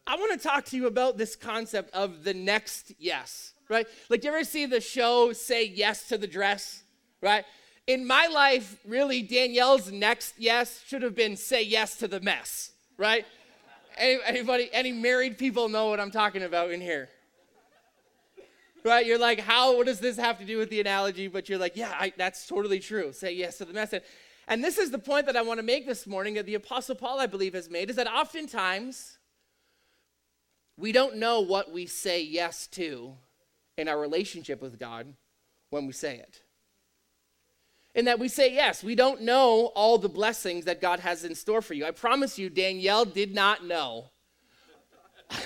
I 0.07 0.17
want 0.17 0.33
to 0.33 0.49
talk 0.49 0.65
to 0.67 0.77
you 0.77 0.87
about 0.87 1.17
this 1.17 1.37
concept 1.37 1.95
of 1.95 2.25
the 2.25 2.35
next 2.35 2.93
yes, 2.99 3.53
right? 3.69 3.87
Like, 4.09 4.25
you 4.25 4.31
ever 4.31 4.45
see 4.45 4.67
the 4.67 4.81
show 4.81 5.33
Say 5.33 5.67
Yes 5.67 6.09
to 6.09 6.19
the 6.19 6.27
Dress, 6.27 6.83
right? 7.21 7.45
In 7.87 8.07
my 8.07 8.27
life, 8.27 8.79
really, 8.85 9.23
Danielle's 9.23 9.93
next 9.93 10.35
yes 10.39 10.83
should 10.87 11.03
have 11.03 11.15
been 11.15 11.37
Say 11.37 11.63
Yes 11.63 11.97
to 11.99 12.09
the 12.09 12.21
Mess, 12.21 12.73
right? 12.97 13.25
Anybody, 13.97 14.71
any 14.73 14.91
married 14.91 15.39
people 15.39 15.69
know 15.69 15.89
what 15.89 16.01
I'm 16.01 16.11
talking 16.11 16.43
about 16.43 16.71
in 16.71 16.81
here? 16.81 17.09
Right? 18.85 19.07
You're 19.07 19.19
like, 19.19 19.39
how, 19.39 19.77
what 19.77 19.87
does 19.87 20.01
this 20.01 20.17
have 20.17 20.39
to 20.39 20.45
do 20.45 20.59
with 20.59 20.69
the 20.69 20.81
analogy? 20.81 21.29
But 21.29 21.49
you're 21.49 21.59
like, 21.59 21.77
yeah, 21.77 21.95
I, 21.99 22.13
that's 22.17 22.47
totally 22.49 22.81
true. 22.81 23.13
Say 23.13 23.35
yes 23.35 23.59
to 23.59 23.65
the 23.65 23.73
mess. 23.73 23.95
And, 24.49 24.63
this 24.63 24.79
is 24.79 24.91
the 24.91 24.99
point 24.99 25.27
that 25.27 25.37
I 25.37 25.43
want 25.43 25.59
to 25.59 25.63
make 25.63 25.87
this 25.87 26.07
morning 26.07 26.35
that 26.35 26.47
the 26.47 26.55
Apostle 26.55 26.97
Paul, 26.97 27.21
I 27.21 27.27
believe, 27.27 27.55
has 27.55 27.71
made 27.71 27.91
is 27.91 27.97
that 27.97 28.09
oftentimes 28.09 29.19
we 30.77 30.93
don't 30.93 31.17
know 31.17 31.41
what 31.41 31.73
we 31.73 31.87
say 31.87 32.23
yes 32.23 32.67
to 32.69 33.15
in 33.77 33.89
our 33.89 33.99
relationship 33.99 34.61
with 34.61 34.79
God 34.79 35.15
when 35.71 35.87
we 35.87 35.93
say 35.93 36.17
it. 36.17 36.43
In 37.95 38.07
that 38.07 38.19
we 38.19 38.29
say 38.29 38.53
yes, 38.53 38.83
we 38.83 38.95
don't 38.95 39.21
know 39.21 39.71
all 39.75 39.99
the 39.99 40.09
blessings 40.09 40.65
that 40.65 40.81
God 40.81 41.01
has 41.01 41.25
in 41.25 41.35
store 41.35 41.61
for 41.61 41.75
you. 41.75 41.85
I 41.85 41.91
promise 41.91 42.39
you, 42.39 42.49
Danielle 42.49 43.05
did 43.05 43.35
not 43.35 43.67
know. 43.67 44.11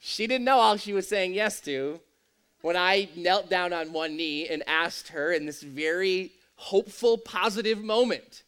she 0.00 0.26
didn't 0.26 0.44
know 0.44 0.58
all 0.58 0.76
she 0.76 0.92
was 0.92 1.06
saying 1.08 1.32
yes 1.34 1.60
to 1.60 2.00
when 2.62 2.76
I 2.76 3.08
knelt 3.16 3.48
down 3.48 3.72
on 3.72 3.92
one 3.92 4.16
knee 4.16 4.48
and 4.48 4.62
asked 4.66 5.08
her 5.08 5.32
in 5.32 5.46
this 5.46 5.62
very 5.62 6.32
hopeful, 6.56 7.18
positive 7.18 7.82
moment 7.82 8.42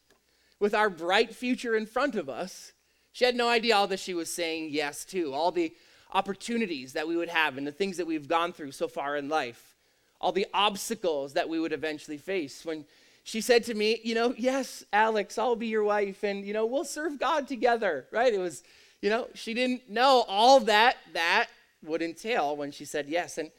with 0.59 0.75
our 0.75 0.91
bright 0.91 1.35
future 1.35 1.77
in 1.77 1.87
front 1.87 2.17
of 2.17 2.29
us. 2.29 2.73
She 3.13 3.25
had 3.25 3.37
no 3.37 3.49
idea 3.49 3.77
all 3.77 3.87
that 3.87 4.01
she 4.01 4.15
was 4.15 4.33
saying 4.33 4.71
yes 4.71 5.05
to, 5.07 5.33
all 5.33 5.53
the 5.53 5.73
opportunities 6.13 6.93
that 6.93 7.07
we 7.07 7.17
would 7.17 7.29
have 7.29 7.57
and 7.57 7.67
the 7.67 7.73
things 7.73 7.97
that 7.97 8.07
we've 8.07 8.29
gone 8.29 8.53
through 8.53 8.73
so 8.73 8.89
far 8.89 9.17
in 9.17 9.29
life, 9.29 9.77
all 10.21 10.33
the 10.33 10.47
obstacles 10.53 11.33
that 11.35 11.49
we 11.49 11.61
would 11.61 11.73
eventually 11.73 12.19
face. 12.19 12.65
When 12.65 12.85
she 13.23 13.41
said 13.41 13.65
to 13.65 13.75
me, 13.75 14.01
You 14.03 14.17
know, 14.17 14.35
yes, 14.37 14.85
Alex, 14.93 15.39
I'll 15.39 15.57
be 15.57 15.69
your 15.69 15.85
wife 15.85 16.25
and, 16.25 16.45
you 16.45 16.53
know, 16.53 16.67
we'll 16.67 16.85
serve 16.85 17.19
God 17.19 17.47
together, 17.47 18.07
right? 18.11 18.35
It 18.35 18.41
was, 18.41 18.65
you 19.01 19.09
know, 19.09 19.29
she 19.35 19.55
didn't 19.55 19.89
know 19.89 20.25
all 20.29 20.61
that 20.61 20.97
that 21.13 21.47
would 21.85 22.03
entail 22.03 22.57
when 22.57 22.73
she 22.73 22.85
said 22.85 23.09
yes. 23.09 23.39
And, 23.39 23.51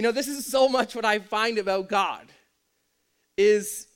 you 0.00 0.02
know, 0.02 0.12
this 0.12 0.28
is 0.28 0.46
so 0.46 0.66
much 0.66 0.96
what 0.96 1.04
I 1.04 1.18
find 1.18 1.58
about 1.58 1.90
God 1.90 2.24
is, 3.36 3.86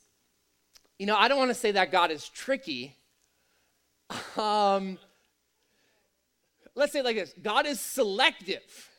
you 0.99 1.07
know, 1.07 1.17
I 1.17 1.29
don't 1.29 1.39
want 1.39 1.49
to 1.49 1.55
say 1.55 1.71
that 1.71 1.91
God 1.91 2.11
is 2.11 2.29
tricky. 2.29 2.95
Um, 4.37 4.99
let's 6.75 6.93
say 6.93 7.01
like 7.01 7.17
this 7.17 7.33
God 7.41 7.65
is 7.65 7.81
selective 7.81 8.91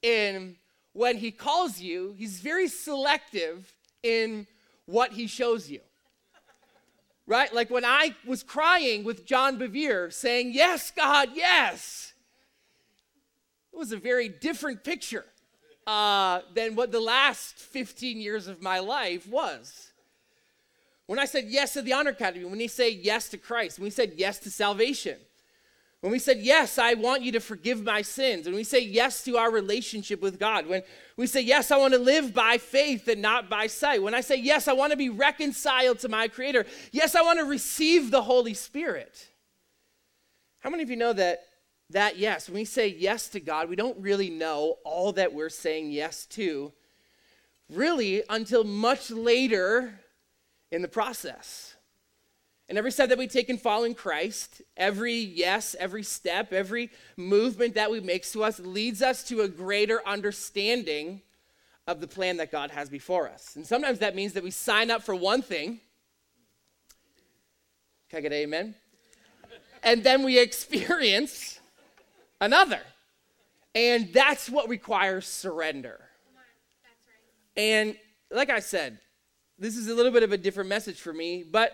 in 0.00 0.56
when 0.94 1.18
he 1.18 1.30
calls 1.30 1.78
you, 1.78 2.14
he's 2.16 2.40
very 2.40 2.68
selective 2.68 3.74
in 4.02 4.46
what 4.86 5.12
he 5.12 5.26
shows 5.26 5.70
you. 5.70 5.80
Right? 7.26 7.52
Like 7.52 7.68
when 7.68 7.84
I 7.84 8.14
was 8.26 8.42
crying 8.42 9.04
with 9.04 9.26
John 9.26 9.58
Bevere 9.58 10.10
saying, 10.10 10.52
Yes, 10.54 10.90
God, 10.90 11.32
yes, 11.34 12.14
it 13.74 13.76
was 13.76 13.92
a 13.92 13.98
very 13.98 14.30
different 14.30 14.84
picture 14.84 15.26
uh, 15.86 16.40
than 16.54 16.74
what 16.74 16.92
the 16.92 17.00
last 17.00 17.56
15 17.56 18.20
years 18.20 18.46
of 18.46 18.62
my 18.62 18.78
life 18.78 19.26
was. 19.26 19.92
When 21.06 21.18
I 21.18 21.26
said 21.26 21.44
yes 21.48 21.74
to 21.74 21.82
the 21.82 21.92
Honor 21.92 22.10
Academy, 22.10 22.44
when 22.44 22.58
we 22.58 22.68
say 22.68 22.90
yes 22.90 23.28
to 23.30 23.38
Christ, 23.38 23.78
when 23.78 23.84
we 23.84 23.90
said 23.90 24.14
yes 24.16 24.38
to 24.40 24.50
salvation, 24.50 25.18
when 26.04 26.12
we 26.12 26.18
said, 26.18 26.40
Yes, 26.40 26.76
I 26.76 26.92
want 26.92 27.22
you 27.22 27.32
to 27.32 27.40
forgive 27.40 27.82
my 27.82 28.02
sins, 28.02 28.44
when 28.44 28.54
we 28.54 28.62
say 28.62 28.80
yes 28.80 29.24
to 29.24 29.38
our 29.38 29.50
relationship 29.50 30.20
with 30.20 30.38
God, 30.38 30.66
when 30.66 30.82
we 31.16 31.26
say, 31.26 31.40
Yes, 31.40 31.70
I 31.70 31.78
want 31.78 31.94
to 31.94 31.98
live 31.98 32.34
by 32.34 32.58
faith 32.58 33.08
and 33.08 33.22
not 33.22 33.48
by 33.48 33.68
sight, 33.68 34.02
when 34.02 34.12
I 34.12 34.20
say, 34.20 34.36
Yes, 34.36 34.68
I 34.68 34.74
want 34.74 34.90
to 34.90 34.98
be 34.98 35.08
reconciled 35.08 36.00
to 36.00 36.10
my 36.10 36.28
Creator, 36.28 36.66
yes, 36.92 37.14
I 37.14 37.22
want 37.22 37.38
to 37.38 37.46
receive 37.46 38.10
the 38.10 38.20
Holy 38.20 38.52
Spirit. 38.52 39.28
How 40.58 40.68
many 40.68 40.82
of 40.82 40.90
you 40.90 40.96
know 40.96 41.14
that 41.14 41.46
that 41.90 42.18
yes, 42.18 42.48
when 42.48 42.56
we 42.56 42.64
say 42.64 42.88
yes 42.88 43.28
to 43.28 43.40
God, 43.40 43.68
we 43.68 43.76
don't 43.76 43.98
really 43.98 44.30
know 44.30 44.76
all 44.84 45.12
that 45.12 45.32
we're 45.32 45.50
saying 45.50 45.92
yes 45.92 46.26
to, 46.26 46.72
really, 47.70 48.22
until 48.28 48.64
much 48.64 49.10
later 49.10 50.00
in 50.70 50.82
the 50.82 50.88
process. 50.88 51.74
And 52.68 52.78
every 52.78 52.90
step 52.90 53.10
that 53.10 53.18
we 53.18 53.26
take 53.26 53.50
in 53.50 53.58
following 53.58 53.94
Christ, 53.94 54.62
every 54.76 55.14
yes, 55.14 55.76
every 55.78 56.02
step, 56.02 56.52
every 56.52 56.90
movement 57.16 57.74
that 57.74 57.90
we 57.90 58.00
make 58.00 58.26
to 58.32 58.42
us 58.42 58.58
leads 58.58 59.02
us 59.02 59.22
to 59.24 59.42
a 59.42 59.48
greater 59.48 60.00
understanding 60.06 61.20
of 61.86 62.00
the 62.00 62.08
plan 62.08 62.38
that 62.38 62.50
God 62.50 62.70
has 62.70 62.88
before 62.88 63.28
us. 63.28 63.56
And 63.56 63.66
sometimes 63.66 63.98
that 63.98 64.16
means 64.16 64.32
that 64.32 64.42
we 64.42 64.50
sign 64.50 64.90
up 64.90 65.02
for 65.02 65.14
one 65.14 65.42
thing. 65.42 65.80
Can 68.08 68.18
I 68.18 68.22
get 68.22 68.32
amen? 68.32 68.74
And 69.82 70.02
then 70.02 70.22
we 70.22 70.38
experience 70.38 71.60
another. 72.44 72.80
And 73.74 74.12
that's 74.12 74.48
what 74.48 74.68
requires 74.68 75.26
surrender. 75.26 76.00
And 77.56 77.96
like 78.30 78.50
I 78.50 78.60
said, 78.60 78.98
this 79.58 79.76
is 79.76 79.88
a 79.88 79.94
little 79.94 80.12
bit 80.12 80.22
of 80.22 80.32
a 80.32 80.38
different 80.38 80.68
message 80.68 81.00
for 81.00 81.12
me, 81.12 81.44
but 81.48 81.72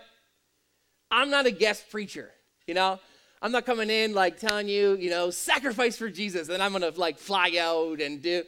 I'm 1.10 1.30
not 1.30 1.46
a 1.46 1.50
guest 1.50 1.90
preacher, 1.90 2.30
you 2.66 2.74
know? 2.74 2.98
I'm 3.42 3.52
not 3.52 3.64
coming 3.64 3.88
in 3.88 4.12
like 4.12 4.38
telling 4.38 4.68
you, 4.68 4.96
you 4.96 5.08
know, 5.08 5.30
sacrifice 5.30 5.96
for 5.96 6.10
Jesus, 6.10 6.50
and 6.50 6.62
I'm 6.62 6.72
gonna 6.72 6.92
like 6.96 7.18
fly 7.18 7.56
out 7.58 8.00
and 8.00 8.20
do. 8.20 8.44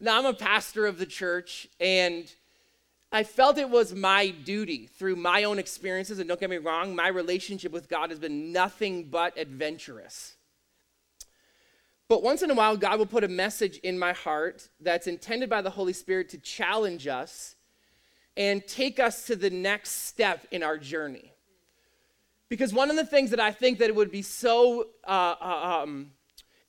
No, 0.00 0.16
I'm 0.16 0.26
a 0.26 0.34
pastor 0.34 0.86
of 0.86 0.98
the 0.98 1.06
church, 1.06 1.66
and 1.80 2.32
I 3.10 3.24
felt 3.24 3.58
it 3.58 3.68
was 3.68 3.94
my 3.94 4.28
duty 4.28 4.86
through 4.86 5.16
my 5.16 5.42
own 5.42 5.58
experiences, 5.58 6.20
and 6.20 6.28
don't 6.28 6.38
get 6.38 6.50
me 6.50 6.58
wrong, 6.58 6.94
my 6.94 7.08
relationship 7.08 7.72
with 7.72 7.88
God 7.88 8.10
has 8.10 8.20
been 8.20 8.52
nothing 8.52 9.04
but 9.10 9.36
adventurous. 9.36 10.36
But 12.08 12.22
once 12.22 12.42
in 12.42 12.50
a 12.50 12.54
while, 12.54 12.76
God 12.76 12.98
will 12.98 13.06
put 13.06 13.22
a 13.22 13.28
message 13.28 13.76
in 13.78 13.98
my 13.98 14.14
heart 14.14 14.68
that's 14.80 15.06
intended 15.06 15.50
by 15.50 15.60
the 15.60 15.70
Holy 15.70 15.92
Spirit 15.92 16.30
to 16.30 16.38
challenge 16.38 17.06
us 17.06 17.54
and 18.36 18.66
take 18.66 18.98
us 18.98 19.26
to 19.26 19.36
the 19.36 19.50
next 19.50 20.06
step 20.06 20.46
in 20.50 20.62
our 20.62 20.78
journey. 20.78 21.32
Because 22.48 22.72
one 22.72 22.88
of 22.88 22.96
the 22.96 23.04
things 23.04 23.30
that 23.30 23.40
I 23.40 23.52
think 23.52 23.78
that 23.78 23.90
it 23.90 23.94
would 23.94 24.10
be 24.10 24.22
so 24.22 24.88
uh, 25.06 25.34
uh, 25.38 25.82
um, 25.82 26.12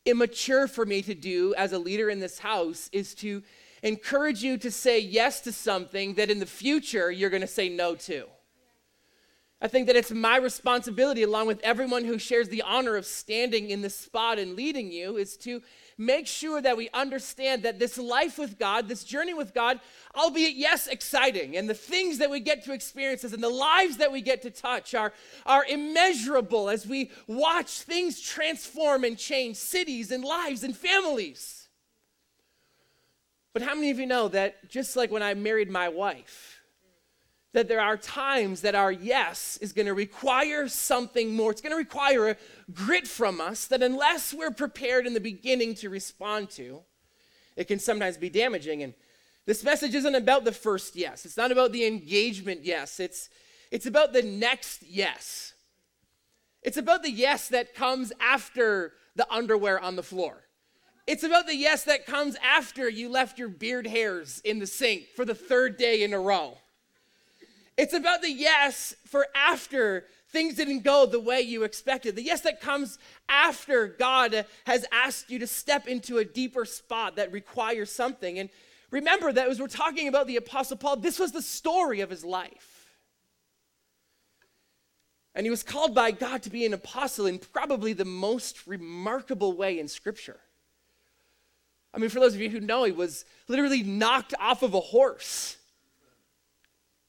immature 0.04 0.68
for 0.68 0.86
me 0.86 1.02
to 1.04 1.16
do 1.16 1.54
as 1.56 1.72
a 1.72 1.80
leader 1.80 2.10
in 2.10 2.20
this 2.20 2.40
house 2.40 2.90
is 2.92 3.16
to 3.16 3.42
encourage 3.82 4.44
you 4.44 4.58
to 4.58 4.70
say 4.70 5.00
yes 5.00 5.40
to 5.42 5.54
something 5.54 6.16
that 6.16 6.30
in 6.30 6.40
the 6.40 6.46
future 6.46 7.10
you're 7.10 7.30
going 7.30 7.42
to 7.42 7.48
say 7.48 7.70
no 7.70 7.96
to. 7.96 8.26
I 9.62 9.68
think 9.68 9.88
that 9.88 9.98
it's 9.98 10.12
my 10.12 10.38
responsibility, 10.38 11.22
along 11.24 11.48
with 11.48 11.60
everyone 11.64 12.06
who 12.06 12.18
shares 12.18 12.48
the 12.48 12.62
honor 12.62 12.96
of 12.96 13.06
standing 13.06 13.70
in 13.70 13.82
this 13.82 13.96
spot 13.96 14.40
and 14.40 14.56
leading 14.56 14.90
you, 14.90 15.18
is 15.18 15.36
to 15.38 15.62
make 15.98 16.28
sure 16.28 16.62
that 16.62 16.78
we 16.78 16.90
understand 16.94 17.64
that 17.64 17.78
this 17.78 17.98
life 17.98 18.38
with 18.38 18.58
God, 18.58 18.88
this 18.88 19.04
journey 19.04 19.34
with 19.34 19.54
God, 19.54 19.82
albeit, 20.16 20.56
yes, 20.56 20.88
exciting, 20.88 21.58
and 21.58 21.70
the 21.70 21.74
things 21.74 22.20
that 22.20 22.30
we 22.30 22.40
get 22.40 22.64
to 22.64 22.74
experience 22.74 23.26
and 23.26 23.44
the 23.44 23.50
lives 23.50 23.98
that 23.98 24.14
we 24.14 24.22
get 24.22 24.42
to 24.44 24.50
touch 24.50 24.96
are, 24.96 25.12
are 25.46 25.66
immeasurable 25.66 26.70
as 26.70 26.88
we 26.88 27.12
watch 27.28 27.82
things 27.82 28.22
transform 28.22 29.04
and 29.04 29.18
change 29.18 29.58
cities 29.58 30.10
and 30.10 30.24
lives 30.24 30.64
and 30.64 30.76
families. 30.76 31.68
But 33.52 33.64
how 33.64 33.76
many 33.76 33.90
of 33.90 34.00
you 34.00 34.06
know 34.06 34.30
that 34.30 34.70
just 34.70 34.96
like 34.96 35.12
when 35.12 35.24
I 35.24 35.34
married 35.34 35.70
my 35.70 35.90
wife, 35.90 36.59
that 37.54 37.68
there 37.68 37.82
are 37.82 37.98
times 37.98 38.62
that 38.62 38.76
our 38.76 38.92
yes 38.92 39.58
is 39.58 39.74
going 39.74 39.88
to 39.88 39.94
require 39.94 40.68
something 40.68 41.36
more. 41.36 41.52
It's 41.52 41.62
going 41.62 41.72
to 41.72 41.78
require 41.78 42.30
a 42.30 42.38
grit 42.72 43.08
from 43.08 43.42
us 43.42 43.66
that, 43.68 43.82
unless 43.82 44.34
we're 44.34 44.52
prepared 44.52 45.08
in 45.08 45.14
the 45.14 45.20
beginning 45.20 45.74
to 45.76 45.90
respond 45.90 46.52
to, 46.52 46.82
it 47.56 47.68
can 47.68 47.80
sometimes 47.80 48.18
be 48.18 48.30
damaging. 48.30 48.84
And 48.84 48.94
this 49.46 49.64
message 49.64 49.96
isn't 49.96 50.14
about 50.16 50.44
the 50.44 50.52
first 50.52 50.96
yes, 50.96 51.26
it's 51.26 51.38
not 51.38 51.52
about 51.52 51.72
the 51.72 51.86
engagement 51.86 52.62
yes, 52.64 53.00
it's, 53.00 53.30
it's 53.72 53.88
about 53.88 54.14
the 54.14 54.22
next 54.22 54.84
yes. 54.84 55.54
It's 56.62 56.78
about 56.78 57.04
the 57.04 57.12
yes 57.12 57.48
that 57.48 57.74
comes 57.74 58.12
after 58.20 58.94
the 59.16 59.32
underwear 59.34 59.80
on 59.80 59.96
the 59.96 60.04
floor. 60.04 60.44
It's 61.08 61.24
about 61.24 61.48
the 61.48 61.56
yes 61.56 61.86
that 61.86 62.06
comes 62.06 62.36
after 62.44 62.88
you 62.88 63.10
left 63.10 63.40
your 63.40 63.50
beard 63.50 63.88
hairs 63.88 64.40
in 64.46 64.60
the 64.60 64.68
sink 64.68 65.08
for 65.16 65.26
the 65.26 65.34
third 65.34 65.78
day 65.78 66.04
in 66.04 66.14
a 66.14 66.20
row. 66.20 66.58
It's 67.80 67.94
about 67.94 68.22
the 68.22 68.30
yes 68.30 68.94
for 69.06 69.26
after 69.34 70.06
things 70.34 70.56
didn't 70.56 70.84
go 70.84 71.06
the 71.06 71.18
way 71.18 71.40
you 71.40 71.64
expected. 71.64 72.14
The 72.14 72.22
yes 72.22 72.42
that 72.42 72.60
comes 72.60 73.00
after 73.30 73.88
God 73.88 74.46
has 74.66 74.86
asked 74.92 75.30
you 75.30 75.40
to 75.40 75.48
step 75.48 75.88
into 75.88 76.18
a 76.18 76.26
deeper 76.26 76.66
spot 76.66 77.16
that 77.16 77.32
requires 77.32 77.90
something. 77.90 78.38
And 78.38 78.50
remember 78.92 79.32
that 79.32 79.48
as 79.48 79.62
we're 79.62 79.68
talking 79.68 80.10
about 80.10 80.28
the 80.28 80.36
Apostle 80.36 80.76
Paul, 80.76 80.98
this 80.98 81.20
was 81.20 81.32
the 81.32 81.42
story 81.42 82.02
of 82.02 82.10
his 82.10 82.26
life. 82.26 82.98
And 85.34 85.46
he 85.46 85.50
was 85.50 85.64
called 85.64 85.96
by 85.96 86.12
God 86.12 86.44
to 86.44 86.50
be 86.50 86.66
an 86.66 86.74
apostle 86.74 87.28
in 87.28 87.40
probably 87.40 87.94
the 87.94 88.04
most 88.04 88.68
remarkable 88.68 89.54
way 89.54 89.80
in 89.80 89.88
Scripture. 89.88 90.42
I 91.94 91.98
mean, 91.98 92.10
for 92.10 92.20
those 92.20 92.36
of 92.36 92.42
you 92.42 92.50
who 92.50 92.60
know, 92.60 92.84
he 92.84 92.92
was 92.92 93.24
literally 93.48 93.84
knocked 93.84 94.34
off 94.38 94.64
of 94.64 94.74
a 94.74 94.82
horse. 94.82 95.56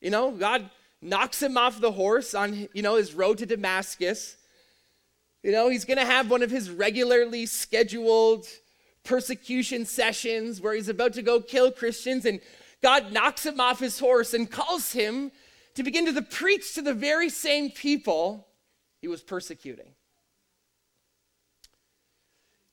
You 0.01 0.11
know, 0.11 0.31
God 0.31 0.71
knocks 1.03 1.43
him 1.43 1.57
off 1.57 1.81
the 1.81 1.93
horse 1.93 2.35
on, 2.35 2.69
you 2.73 2.83
know, 2.83 2.97
his 2.97 3.15
road 3.15 3.39
to 3.39 3.47
Damascus. 3.47 4.37
You 5.43 5.53
know, 5.53 5.69
he's 5.69 5.85
going 5.85 5.99
to 5.99 6.05
have 6.05 6.31
one 6.31 6.43
of 6.43 6.51
his 6.51 6.71
regularly 6.71 7.47
scheduled 7.47 8.47
persecution 9.05 9.87
sessions 9.87 10.61
where 10.61 10.75
he's 10.75 10.89
about 10.89 11.15
to 11.15 11.23
go 11.23 11.41
kill 11.41 11.73
Christians, 11.73 12.27
and 12.27 12.41
God 12.83 13.13
knocks 13.13 13.45
him 13.45 13.61
off 13.61 13.79
his 13.79 13.99
horse 13.99 14.35
and 14.35 14.51
calls 14.51 14.93
him 14.93 15.33
to 15.75 15.83
begin 15.83 16.07
to 16.07 16.13
the 16.13 16.23
preach 16.23 16.75
to 16.75 16.83
the 16.83 16.95
very 16.95 17.29
same 17.29 17.71
people 17.71 18.47
he 19.01 19.09
was 19.09 19.23
persecuting. 19.23 19.89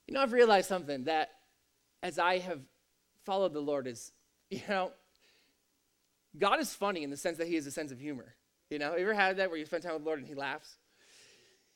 You 0.08 0.14
know, 0.14 0.22
I've 0.22 0.34
realized 0.34 0.68
something 0.68 1.06
that 1.06 1.30
as 2.02 2.20
I 2.20 2.40
have 2.40 2.62
followed 3.26 3.54
the 3.54 3.62
Lord 3.62 3.88
is, 3.88 4.12
you 4.50 4.62
know, 4.68 4.92
God 6.40 6.60
is 6.60 6.74
funny 6.74 7.04
in 7.04 7.10
the 7.10 7.18
sense 7.18 7.38
that 7.38 7.48
he 7.48 7.56
has 7.56 7.66
a 7.66 7.72
sense 7.72 7.92
of 7.92 8.00
humor. 8.00 8.36
You 8.70 8.80
know, 8.80 8.96
you 8.96 9.04
ever 9.04 9.14
had 9.14 9.38
that 9.38 9.50
where 9.50 9.58
you 9.58 9.66
spend 9.66 9.84
time 9.84 9.94
with 9.94 10.04
the 10.04 10.06
Lord 10.06 10.20
and 10.20 10.28
he 10.28 10.36
laughs? 10.36 10.78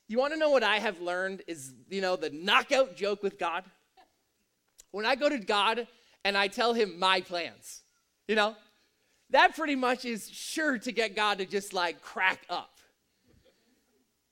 You 0.08 0.18
want 0.18 0.32
to 0.34 0.38
know 0.38 0.50
what 0.50 0.62
I 0.62 0.78
have 0.78 1.00
learned 1.00 1.42
is, 1.46 1.72
you 1.88 2.00
know, 2.00 2.16
the 2.16 2.30
knockout 2.30 2.96
joke 2.96 3.22
with 3.22 3.38
God? 3.38 3.64
When 4.90 5.06
I 5.06 5.14
go 5.14 5.28
to 5.28 5.38
God 5.38 5.86
and 6.24 6.36
I 6.36 6.48
tell 6.48 6.74
him 6.74 6.98
my 6.98 7.22
plans, 7.22 7.82
you 8.28 8.34
know, 8.34 8.54
that 9.30 9.56
pretty 9.56 9.76
much 9.76 10.04
is 10.04 10.28
sure 10.28 10.78
to 10.78 10.92
get 10.92 11.16
God 11.16 11.38
to 11.38 11.46
just 11.46 11.72
like 11.72 12.02
crack 12.02 12.40
up. 12.50 12.78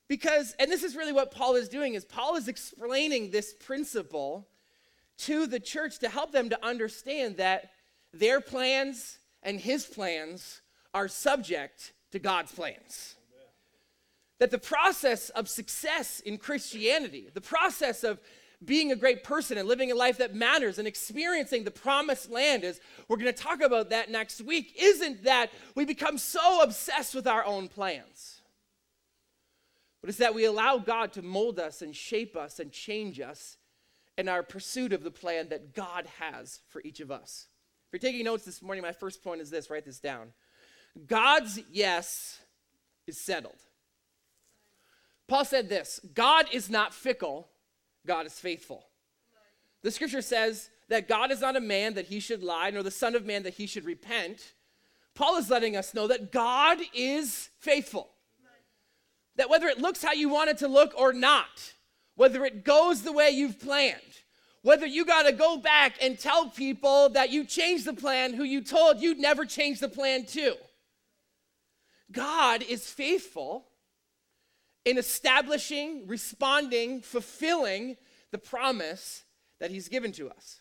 Because, 0.07 0.55
and 0.59 0.71
this 0.71 0.83
is 0.83 0.97
really 0.97 1.13
what 1.13 1.31
Paul 1.31 1.55
is 1.55 1.69
doing, 1.69 1.95
is 1.95 2.05
Paul 2.05 2.37
is 2.37 2.49
explaining 2.49 3.31
this 3.31 3.55
principle 3.55 4.49
to 5.19 5.47
the 5.47 5.61
church 5.61 6.01
to 6.01 6.09
help 6.09 6.33
them 6.33 6.51
to 6.51 6.67
understand 6.67 7.37
that 7.39 7.71
their 8.13 8.41
plans 8.41 9.20
and 9.43 9.61
his 9.61 9.85
plans 9.85 10.61
are 10.93 11.09
subject 11.09 11.93
to 12.13 12.19
God's 12.19 12.53
plans. 12.53 13.17
That 14.39 14.51
the 14.51 14.59
process 14.59 15.29
of 15.31 15.49
success 15.49 16.21
in 16.21 16.39
Christianity, 16.39 17.29
the 17.33 17.41
process 17.41 18.05
of 18.05 18.21
being 18.65 18.93
a 18.93 18.97
great 18.97 19.25
person 19.25 19.57
and 19.57 19.69
living 19.69 19.91
a 19.91 19.95
life 19.95 20.19
that 20.19 20.35
matters 20.35 20.79
and 20.79 20.87
experiencing 20.87 21.65
the 21.65 21.71
promised 21.71 22.31
land, 22.31 22.65
as 22.65 22.81
we're 23.09 23.17
going 23.17 23.33
to 23.33 23.43
talk 23.43 23.63
about 23.63 23.91
that 23.91 24.11
next 24.11 24.41
week, 24.43 24.75
isn't 24.79 25.25
that 25.25 25.51
we 25.75 25.85
become 25.85 26.19
so 26.19 26.63
obsessed 26.63 27.15
with 27.15 27.27
our 27.27 27.45
own 27.45 27.69
plans, 27.69 28.41
but 30.01 30.11
it's 30.11 30.19
that 30.19 30.35
we 30.35 30.45
allow 30.45 30.79
God 30.79 31.13
to 31.15 31.23
mold 31.23 31.59
us 31.59 31.81
and 31.81 31.97
shape 31.97 32.37
us 32.37 32.61
and 32.61 32.71
change 32.73 33.21
us 33.21 33.57
in 34.19 34.29
our 34.29 34.43
pursuit 34.43 34.93
of 34.93 35.05
the 35.05 35.11
plan 35.11 35.49
that 35.49 35.75
God 35.75 36.07
has 36.19 36.61
for 36.69 36.83
each 36.83 37.01
of 37.01 37.11
us. 37.11 37.49
If 37.93 38.01
you're 38.01 38.13
taking 38.13 38.25
notes 38.25 38.45
this 38.45 38.63
morning, 38.63 38.83
my 38.83 38.93
first 38.93 39.25
point 39.25 39.41
is 39.41 39.51
this 39.51 39.69
write 39.69 39.85
this 39.85 39.99
down. 39.99 40.33
God's 41.09 41.59
yes 41.73 42.39
is 43.09 43.21
settled. 43.21 43.59
Paul 45.27 45.45
said 45.45 45.69
this 45.69 45.99
God 46.15 46.47
is 46.53 46.71
not 46.71 46.95
fickle, 46.95 47.49
God 48.07 48.27
is 48.27 48.35
faithful. 48.35 48.87
The 49.83 49.91
scripture 49.91 50.23
says 50.23 50.71
that 50.89 51.09
God 51.09 51.33
is 51.33 51.41
not 51.41 51.57
a 51.57 51.61
man 51.61 51.95
that 51.95 52.07
he 52.07 52.21
should 52.21 52.45
lie, 52.45 52.71
nor 52.71 52.85
the 52.85 52.93
Son 52.93 53.17
of 53.17 53.27
Man 53.27 53.43
that 53.43 53.55
he 53.55 53.67
should 53.67 53.85
repent. 53.85 54.55
Paul 55.17 55.37
is 55.37 55.51
letting 55.51 55.77
us 55.77 55.93
know 55.93 56.07
that 56.07 56.31
God 56.31 56.79
is 56.95 57.51
faithful. 57.59 58.11
That 59.35 59.51
whether 59.51 59.67
it 59.67 59.81
looks 59.81 60.05
how 60.05 60.13
you 60.13 60.29
want 60.29 60.51
it 60.51 60.59
to 60.59 60.69
look 60.69 60.93
or 60.97 61.13
not, 61.13 61.73
whether 62.15 62.45
it 62.45 62.65
goes 62.65 63.03
the 63.03 63.13
way 63.13 63.31
you've 63.31 63.59
planned, 63.59 64.01
whether 64.63 64.87
you 64.87 65.05
got 65.05 65.23
to 65.23 65.33
go 65.33 65.57
back 65.57 65.95
and 66.03 66.19
tell 66.19 66.49
people 66.49 67.09
that 67.11 67.31
you 67.31 67.45
changed 67.45 67.85
the 67.85 67.95
plan 67.95 68.35
who 68.35 68.45
you 68.45 68.63
told 68.63 69.01
you'd 69.01 69.19
never 69.19 69.45
change 69.45 69.81
the 69.81 69.89
plan 69.89 70.27
to. 70.27 70.55
God 72.13 72.63
is 72.63 72.87
faithful 72.87 73.67
in 74.85 74.99
establishing, 74.99 76.07
responding, 76.07 77.01
fulfilling 77.01 77.97
the 78.33 78.39
promise 78.39 79.25
that 79.61 79.71
He's 79.71 79.89
given 79.89 80.13
to 80.13 80.31
us. 80.31 80.61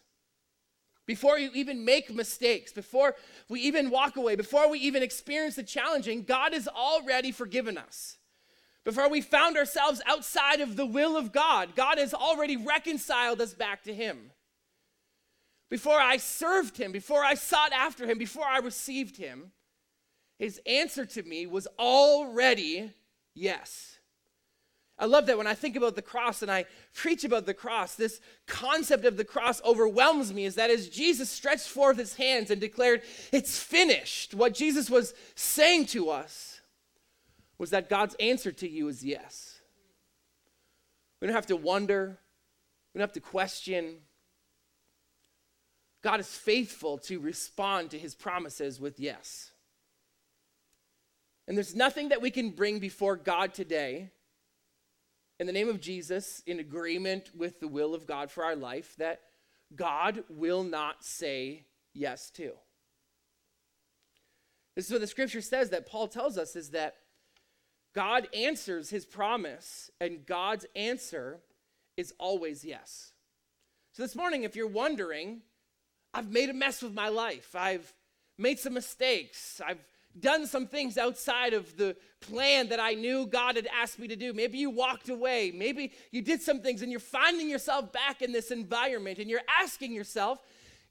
Before 1.05 1.39
you 1.39 1.49
even 1.55 1.83
make 1.85 2.13
mistakes, 2.13 2.71
before 2.71 3.15
we 3.49 3.61
even 3.61 3.89
walk 3.89 4.15
away, 4.15 4.35
before 4.35 4.69
we 4.69 4.77
even 4.79 5.01
experience 5.01 5.55
the 5.55 5.63
challenging, 5.63 6.23
God 6.23 6.53
has 6.53 6.67
already 6.67 7.31
forgiven 7.31 7.79
us. 7.79 8.18
Before 8.85 9.09
we 9.09 9.21
found 9.21 9.57
ourselves 9.57 10.01
outside 10.05 10.61
of 10.61 10.75
the 10.75 10.85
will 10.85 11.17
of 11.17 11.31
God, 11.31 11.75
God 11.75 11.97
has 11.97 12.13
already 12.13 12.55
reconciled 12.55 13.41
us 13.41 13.53
back 13.53 13.83
to 13.83 13.93
Him. 13.93 14.31
Before 15.69 15.99
I 15.99 16.17
served 16.17 16.77
Him, 16.77 16.91
before 16.91 17.23
I 17.23 17.35
sought 17.35 17.71
after 17.73 18.05
Him, 18.05 18.17
before 18.17 18.45
I 18.45 18.59
received 18.59 19.17
Him, 19.17 19.51
His 20.37 20.61
answer 20.65 21.05
to 21.05 21.23
me 21.23 21.45
was 21.45 21.67
already 21.77 22.91
yes. 23.35 23.97
I 24.97 25.05
love 25.05 25.27
that 25.27 25.37
when 25.37 25.47
I 25.47 25.53
think 25.53 25.77
about 25.77 25.95
the 25.95 26.01
cross 26.01 26.41
and 26.41 26.51
I 26.51 26.65
preach 26.93 27.23
about 27.23 27.45
the 27.45 27.53
cross, 27.53 27.95
this 27.95 28.19
concept 28.47 29.05
of 29.05 29.15
the 29.15 29.23
cross 29.23 29.61
overwhelms 29.63 30.33
me. 30.33 30.43
Is 30.43 30.55
that 30.55 30.69
as 30.69 30.89
Jesus 30.89 31.29
stretched 31.29 31.69
forth 31.69 31.97
his 31.97 32.15
hands 32.15 32.51
and 32.51 32.59
declared, 32.59 33.01
It's 33.31 33.57
finished, 33.57 34.33
what 34.33 34.53
Jesus 34.53 34.89
was 34.89 35.13
saying 35.35 35.85
to 35.87 36.09
us 36.09 36.58
was 37.59 37.69
that 37.71 37.89
God's 37.89 38.15
answer 38.19 38.51
to 38.53 38.69
you 38.69 38.87
is 38.87 39.03
yes. 39.03 39.59
We 41.21 41.27
don't 41.27 41.35
have 41.35 41.47
to 41.47 41.57
wonder, 41.57 42.17
we 42.93 42.99
don't 42.99 43.07
have 43.07 43.13
to 43.13 43.19
question. 43.19 43.97
God 46.01 46.21
is 46.21 46.29
faithful 46.29 46.97
to 46.99 47.19
respond 47.19 47.91
to 47.91 47.99
his 47.99 48.15
promises 48.15 48.79
with 48.79 48.99
yes. 48.99 49.51
And 51.45 51.57
there's 51.57 51.75
nothing 51.75 52.09
that 52.09 52.21
we 52.21 52.31
can 52.31 52.51
bring 52.51 52.79
before 52.79 53.17
God 53.17 53.53
today 53.53 54.11
in 55.39 55.47
the 55.47 55.53
name 55.53 55.67
of 55.67 55.81
Jesus 55.81 56.41
in 56.45 56.59
agreement 56.59 57.31
with 57.35 57.59
the 57.59 57.67
will 57.67 57.93
of 57.93 58.07
God 58.07 58.31
for 58.31 58.45
our 58.45 58.55
life 58.55 58.95
that 58.97 59.19
God 59.75 60.23
will 60.29 60.63
not 60.63 61.03
say 61.03 61.65
yes 61.93 62.29
to. 62.31 62.51
This 64.75 64.85
is 64.85 64.91
what 64.91 65.01
the 65.01 65.07
scripture 65.07 65.41
says 65.41 65.71
that 65.71 65.85
Paul 65.85 66.07
tells 66.07 66.37
us 66.37 66.55
is 66.55 66.69
that 66.69 66.95
God 67.93 68.27
answers 68.33 68.89
his 68.89 69.05
promise, 69.05 69.89
and 69.99 70.25
God's 70.25 70.65
answer 70.75 71.39
is 71.97 72.13
always 72.19 72.63
yes. 72.63 73.11
So 73.93 74.03
this 74.03 74.15
morning, 74.15 74.43
if 74.43 74.55
you're 74.55 74.67
wondering, 74.67 75.41
I've 76.13 76.31
made 76.31 76.49
a 76.49 76.53
mess 76.53 76.81
with 76.81 76.93
my 76.93 77.09
life, 77.09 77.55
I've 77.55 77.93
made 78.37 78.59
some 78.59 78.73
mistakes, 78.73 79.59
I've 79.65 79.79
done 80.19 80.47
some 80.47 80.67
things 80.67 80.97
outside 80.97 81.53
of 81.53 81.77
the 81.77 81.95
plan 82.19 82.69
that 82.69 82.79
I 82.79 82.93
knew 82.93 83.25
God 83.25 83.55
had 83.55 83.67
asked 83.67 83.99
me 83.99 84.07
to 84.07 84.15
do. 84.15 84.33
Maybe 84.33 84.57
you 84.57 84.69
walked 84.69 85.09
away. 85.09 85.51
Maybe 85.53 85.93
you 86.11 86.21
did 86.21 86.41
some 86.41 86.61
things 86.61 86.81
and 86.81 86.91
you're 86.91 86.99
finding 86.99 87.49
yourself 87.49 87.91
back 87.91 88.21
in 88.21 88.31
this 88.31 88.51
environment 88.51 89.19
and 89.19 89.29
you're 89.29 89.41
asking 89.61 89.93
yourself, 89.93 90.39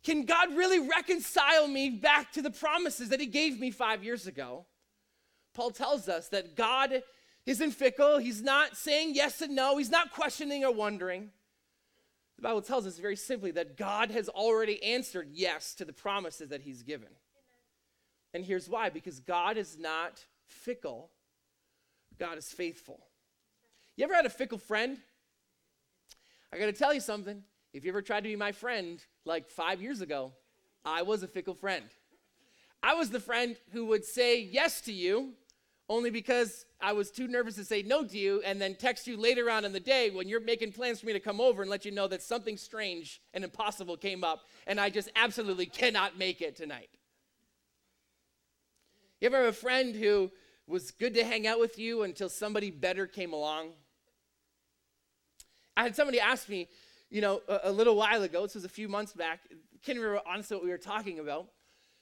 can 0.05 0.25
God 0.25 0.57
really 0.57 0.89
reconcile 0.89 1.67
me 1.67 1.91
back 1.91 2.33
to 2.33 2.43
the 2.43 2.51
promises 2.51 3.09
that 3.09 3.21
He 3.21 3.27
gave 3.27 3.59
me 3.59 3.71
five 3.71 4.05
years 4.05 4.27
ago? 4.27 4.65
Paul 5.59 5.71
tells 5.73 6.09
us 6.09 6.29
that 6.29 6.55
God 6.55 7.03
isn't 7.45 7.73
fickle. 7.73 8.19
He's 8.19 8.45
not 8.45 8.77
saying 8.77 9.17
yes 9.17 9.43
and 9.43 9.57
no. 9.57 9.77
He's 9.77 9.91
not 9.91 10.13
questioning 10.13 10.65
or 10.65 10.73
wondering. 10.73 11.31
The 12.37 12.43
Bible 12.43 12.63
tells 12.63 12.87
us 12.87 12.97
very 12.97 13.17
simply 13.17 13.51
that 13.51 13.77
God 13.77 14.13
has 14.13 14.29
already 14.29 14.81
answered 14.85 15.31
yes 15.33 15.75
to 15.75 15.85
the 15.85 15.93
promises 15.93 16.51
that 16.51 16.63
He's 16.63 16.85
given. 16.85 17.09
Amen. 17.09 17.17
And 18.35 18.45
here's 18.45 18.69
why 18.69 18.89
because 18.89 19.19
God 19.19 19.57
is 19.57 19.77
not 19.77 20.25
fickle, 20.47 21.11
God 22.21 22.39
is 22.39 22.47
faithful. 22.53 23.01
You 23.97 24.05
ever 24.05 24.15
had 24.15 24.27
a 24.27 24.31
fickle 24.31 24.59
friend? 24.59 24.97
I 26.53 26.59
got 26.61 26.67
to 26.67 26.73
tell 26.73 26.95
you 26.95 27.01
something. 27.01 27.43
If 27.73 27.85
you 27.85 27.91
ever 27.91 28.01
tried 28.01 28.23
to 28.23 28.29
be 28.29 28.37
my 28.37 28.53
friend 28.53 29.05
like 29.25 29.51
five 29.51 29.83
years 29.83 30.03
ago, 30.03 30.31
I 30.85 31.03
was 31.03 31.25
a 31.25 31.27
fickle 31.27 31.55
friend. 31.55 31.87
I 32.81 32.95
was 32.95 33.11
the 33.11 33.19
friend 33.19 33.57
who 33.73 33.87
would 33.87 34.05
say 34.05 34.41
yes 34.41 34.83
to 34.83 34.93
you 34.93 35.33
only 35.89 36.11
because 36.11 36.67
I 36.81 36.93
was 36.93 37.11
too 37.11 37.27
nervous 37.27 37.55
to 37.57 37.65
say 37.65 37.83
no 37.83 38.05
to 38.05 38.19
you 38.19 38.43
and 38.45 38.61
then 38.61 38.75
text 38.75 39.07
you 39.07 39.17
later 39.17 39.51
on 39.51 39.65
in 39.65 39.73
the 39.73 39.81
day 39.81 40.11
when 40.11 40.29
you're 40.29 40.41
making 40.41 40.73
plans 40.73 41.01
for 41.01 41.07
me 41.07 41.13
to 41.15 41.21
come 41.21 41.41
over 41.41 41.63
and 41.63 41.71
let 41.71 41.85
you 41.85 41.91
know 41.91 42.07
that 42.09 42.23
something 42.23 42.57
strange 42.57 43.23
and 43.33 43.43
impossible 43.43 43.97
came 43.97 44.23
up 44.23 44.43
and 44.67 44.79
I 44.79 44.91
just 44.91 45.11
absolutely 45.17 45.67
cannot 45.67 46.19
make 46.19 46.41
it 46.43 46.57
tonight. 46.57 46.91
You 49.21 49.27
ever 49.27 49.39
have 49.39 49.47
a 49.47 49.53
friend 49.53 49.97
who 49.97 50.31
was 50.67 50.91
good 50.91 51.15
to 51.15 51.25
hang 51.25 51.47
out 51.47 51.59
with 51.59 51.79
you 51.79 52.03
until 52.03 52.29
somebody 52.29 52.71
better 52.71 53.07
came 53.07 53.33
along? 53.33 53.71
I 55.77 55.83
had 55.85 55.97
somebody 55.97 56.21
ask 56.21 56.49
me, 56.49 56.69
you 57.11 57.23
know, 57.23 57.41
a, 57.49 57.61
a 57.65 57.73
little 57.73 57.97
while 57.97 58.23
ago, 58.23 58.43
this 58.43 58.55
was 58.55 58.65
a 58.65 58.69
few 58.69 58.89
months 58.89 59.15
back, 59.15 59.41
can't 59.83 59.99
remember 59.99 60.21
honestly 60.27 60.57
what 60.57 60.65
we 60.65 60.71
were 60.71 60.79
talking 60.79 61.19
about, 61.19 61.49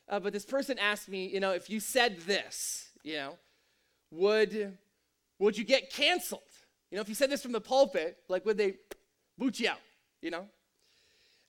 uh, 0.08 0.18
but 0.18 0.32
this 0.32 0.44
person 0.44 0.78
asked 0.78 1.08
me, 1.08 1.26
you 1.26 1.40
know, 1.40 1.52
if 1.52 1.70
you 1.70 1.78
said 1.78 2.18
this, 2.20 2.90
you 3.02 3.14
know, 3.14 3.38
would, 4.10 4.76
would 5.38 5.58
you 5.58 5.64
get 5.64 5.90
canceled? 5.90 6.40
You 6.90 6.96
know, 6.96 7.02
if 7.02 7.08
you 7.08 7.14
said 7.14 7.30
this 7.30 7.42
from 7.42 7.52
the 7.52 7.60
pulpit, 7.60 8.18
like 8.28 8.44
would 8.46 8.56
they 8.56 8.74
boot 9.38 9.60
you 9.60 9.68
out, 9.68 9.80
you 10.22 10.30
know? 10.30 10.46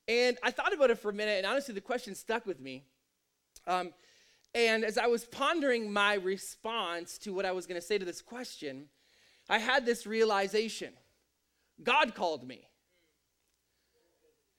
And 0.07 0.37
I 0.41 0.51
thought 0.51 0.73
about 0.73 0.89
it 0.89 0.99
for 0.99 1.09
a 1.09 1.13
minute, 1.13 1.37
and 1.37 1.45
honestly, 1.45 1.73
the 1.73 1.81
question 1.81 2.15
stuck 2.15 2.45
with 2.45 2.59
me. 2.59 2.83
Um, 3.67 3.93
and 4.55 4.85
as 4.85 4.97
I 4.97 5.07
was 5.07 5.25
pondering 5.25 5.91
my 5.91 6.15
response 6.15 7.17
to 7.19 7.33
what 7.33 7.45
I 7.45 7.51
was 7.51 7.67
going 7.67 7.79
to 7.79 7.85
say 7.85 7.97
to 7.97 8.05
this 8.05 8.21
question, 8.21 8.85
I 9.49 9.59
had 9.59 9.85
this 9.85 10.07
realization 10.07 10.93
God 11.83 12.15
called 12.15 12.47
me. 12.47 12.67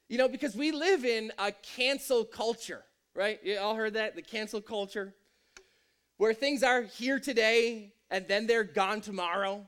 You 0.08 0.18
know, 0.18 0.28
because 0.28 0.54
we 0.54 0.70
live 0.70 1.04
in 1.04 1.32
a 1.38 1.52
cancel 1.52 2.24
culture, 2.24 2.84
right? 3.14 3.40
You 3.42 3.58
all 3.58 3.74
heard 3.74 3.94
that? 3.94 4.14
The 4.14 4.22
cancel 4.22 4.60
culture 4.60 5.14
where 6.18 6.34
things 6.34 6.62
are 6.62 6.82
here 6.82 7.18
today 7.18 7.94
and 8.10 8.28
then 8.28 8.46
they're 8.46 8.64
gone 8.64 9.00
tomorrow, 9.00 9.66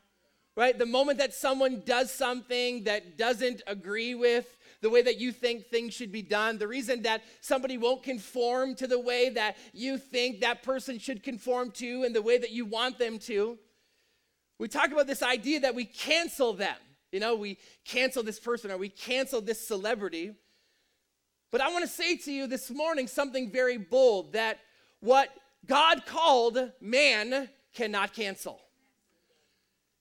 right? 0.56 0.78
The 0.78 0.86
moment 0.86 1.18
that 1.18 1.32
someone 1.32 1.82
does 1.86 2.12
something 2.12 2.84
that 2.84 3.16
doesn't 3.16 3.62
agree 3.66 4.14
with 4.14 4.56
the 4.82 4.90
way 4.90 5.02
that 5.02 5.18
you 5.18 5.30
think 5.30 5.66
things 5.66 5.94
should 5.94 6.10
be 6.10 6.22
done, 6.22 6.58
the 6.58 6.68
reason 6.68 7.02
that 7.02 7.22
somebody 7.40 7.76
won't 7.76 8.02
conform 8.02 8.74
to 8.76 8.86
the 8.86 8.98
way 8.98 9.28
that 9.30 9.56
you 9.72 9.98
think 9.98 10.40
that 10.40 10.62
person 10.62 10.98
should 10.98 11.22
conform 11.22 11.70
to 11.70 12.02
and 12.04 12.14
the 12.14 12.22
way 12.22 12.38
that 12.38 12.50
you 12.50 12.64
want 12.64 12.98
them 12.98 13.18
to, 13.18 13.58
we 14.58 14.68
talk 14.68 14.90
about 14.92 15.06
this 15.06 15.22
idea 15.22 15.60
that 15.60 15.74
we 15.74 15.84
cancel 15.84 16.52
them. 16.52 16.76
You 17.12 17.20
know, 17.20 17.34
we 17.34 17.58
cancel 17.84 18.22
this 18.22 18.38
person 18.38 18.70
or 18.70 18.76
we 18.76 18.88
cancel 18.88 19.40
this 19.40 19.66
celebrity. 19.66 20.34
But 21.50 21.60
I 21.60 21.70
want 21.72 21.84
to 21.84 21.90
say 21.90 22.16
to 22.16 22.32
you 22.32 22.46
this 22.46 22.70
morning 22.70 23.06
something 23.06 23.50
very 23.50 23.78
bold 23.78 24.34
that 24.34 24.60
what 25.00 25.30
God 25.66 26.06
called, 26.06 26.72
man 26.80 27.48
cannot 27.74 28.12
cancel. 28.12 28.60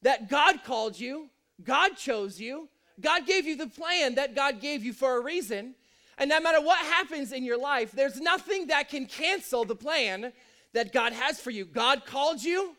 That 0.01 0.29
God 0.29 0.63
called 0.63 0.99
you, 0.99 1.29
God 1.63 1.97
chose 1.97 2.39
you, 2.39 2.69
God 2.99 3.25
gave 3.25 3.45
you 3.45 3.55
the 3.55 3.67
plan 3.67 4.15
that 4.15 4.35
God 4.35 4.59
gave 4.59 4.83
you 4.83 4.93
for 4.93 5.17
a 5.17 5.23
reason. 5.23 5.75
And 6.17 6.29
no 6.29 6.39
matter 6.39 6.61
what 6.61 6.79
happens 6.79 7.31
in 7.31 7.43
your 7.43 7.57
life, 7.57 7.91
there's 7.91 8.19
nothing 8.19 8.67
that 8.67 8.89
can 8.89 9.05
cancel 9.05 9.63
the 9.63 9.75
plan 9.75 10.33
that 10.73 10.91
God 10.91 11.13
has 11.13 11.39
for 11.39 11.51
you. 11.51 11.65
God 11.65 12.05
called 12.05 12.43
you, 12.43 12.75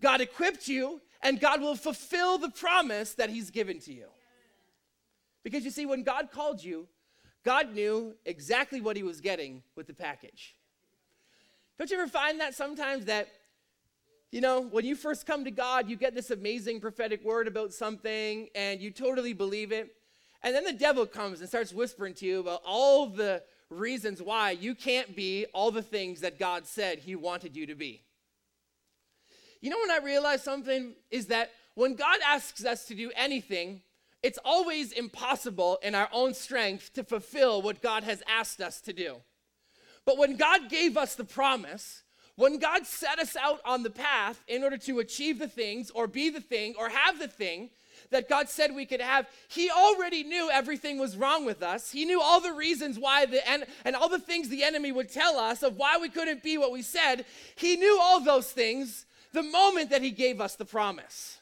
God 0.00 0.20
equipped 0.20 0.66
you, 0.66 1.00
and 1.22 1.40
God 1.40 1.60
will 1.60 1.76
fulfill 1.76 2.38
the 2.38 2.50
promise 2.50 3.14
that 3.14 3.30
He's 3.30 3.50
given 3.50 3.78
to 3.80 3.92
you. 3.92 4.06
Because 5.44 5.64
you 5.64 5.70
see, 5.70 5.86
when 5.86 6.02
God 6.02 6.30
called 6.32 6.62
you, 6.62 6.88
God 7.44 7.74
knew 7.74 8.14
exactly 8.24 8.80
what 8.80 8.96
He 8.96 9.02
was 9.02 9.20
getting 9.20 9.62
with 9.76 9.86
the 9.86 9.94
package. 9.94 10.56
Don't 11.80 11.90
you 11.90 11.98
ever 11.98 12.10
find 12.10 12.40
that 12.40 12.54
sometimes 12.54 13.06
that, 13.06 13.30
you 14.30 14.42
know, 14.42 14.60
when 14.60 14.84
you 14.84 14.94
first 14.94 15.24
come 15.24 15.44
to 15.44 15.50
God, 15.50 15.88
you 15.88 15.96
get 15.96 16.14
this 16.14 16.30
amazing 16.30 16.78
prophetic 16.78 17.24
word 17.24 17.48
about 17.48 17.72
something 17.72 18.50
and 18.54 18.82
you 18.82 18.90
totally 18.90 19.32
believe 19.32 19.72
it. 19.72 19.90
And 20.42 20.54
then 20.54 20.64
the 20.64 20.74
devil 20.74 21.06
comes 21.06 21.40
and 21.40 21.48
starts 21.48 21.72
whispering 21.72 22.12
to 22.16 22.26
you 22.26 22.40
about 22.40 22.60
all 22.66 23.06
the 23.06 23.42
reasons 23.70 24.20
why 24.20 24.50
you 24.50 24.74
can't 24.74 25.16
be 25.16 25.46
all 25.54 25.70
the 25.70 25.80
things 25.80 26.20
that 26.20 26.38
God 26.38 26.66
said 26.66 26.98
He 26.98 27.16
wanted 27.16 27.56
you 27.56 27.64
to 27.64 27.74
be. 27.74 28.02
You 29.62 29.70
know, 29.70 29.78
when 29.80 29.90
I 29.90 30.04
realized 30.04 30.44
something 30.44 30.92
is 31.10 31.28
that 31.28 31.50
when 31.76 31.94
God 31.94 32.18
asks 32.26 32.62
us 32.62 32.84
to 32.88 32.94
do 32.94 33.10
anything, 33.16 33.80
it's 34.22 34.38
always 34.44 34.92
impossible 34.92 35.78
in 35.82 35.94
our 35.94 36.10
own 36.12 36.34
strength 36.34 36.92
to 36.92 37.04
fulfill 37.04 37.62
what 37.62 37.80
God 37.80 38.04
has 38.04 38.22
asked 38.28 38.60
us 38.60 38.82
to 38.82 38.92
do. 38.92 39.22
But 40.04 40.18
when 40.18 40.36
God 40.36 40.68
gave 40.68 40.96
us 40.96 41.14
the 41.14 41.24
promise, 41.24 42.02
when 42.36 42.58
God 42.58 42.86
set 42.86 43.18
us 43.18 43.36
out 43.36 43.60
on 43.64 43.82
the 43.82 43.90
path 43.90 44.42
in 44.48 44.64
order 44.64 44.78
to 44.78 44.98
achieve 45.00 45.38
the 45.38 45.48
things 45.48 45.90
or 45.90 46.06
be 46.06 46.30
the 46.30 46.40
thing 46.40 46.74
or 46.78 46.88
have 46.88 47.18
the 47.18 47.28
thing 47.28 47.70
that 48.10 48.28
God 48.28 48.48
said 48.48 48.74
we 48.74 48.86
could 48.86 49.00
have, 49.00 49.28
He 49.48 49.70
already 49.70 50.24
knew 50.24 50.50
everything 50.50 50.98
was 50.98 51.16
wrong 51.16 51.44
with 51.44 51.62
us. 51.62 51.90
He 51.90 52.04
knew 52.04 52.20
all 52.20 52.40
the 52.40 52.52
reasons 52.52 52.98
why 52.98 53.26
the 53.26 53.46
and, 53.48 53.64
and 53.84 53.94
all 53.94 54.08
the 54.08 54.18
things 54.18 54.48
the 54.48 54.64
enemy 54.64 54.90
would 54.90 55.12
tell 55.12 55.36
us 55.38 55.62
of 55.62 55.76
why 55.76 55.98
we 55.98 56.08
couldn't 56.08 56.42
be 56.42 56.56
what 56.56 56.72
we 56.72 56.82
said. 56.82 57.26
He 57.56 57.76
knew 57.76 57.98
all 58.00 58.20
those 58.20 58.50
things 58.50 59.04
the 59.32 59.42
moment 59.42 59.90
that 59.90 60.02
He 60.02 60.10
gave 60.10 60.40
us 60.40 60.56
the 60.56 60.64
promise. 60.64 61.40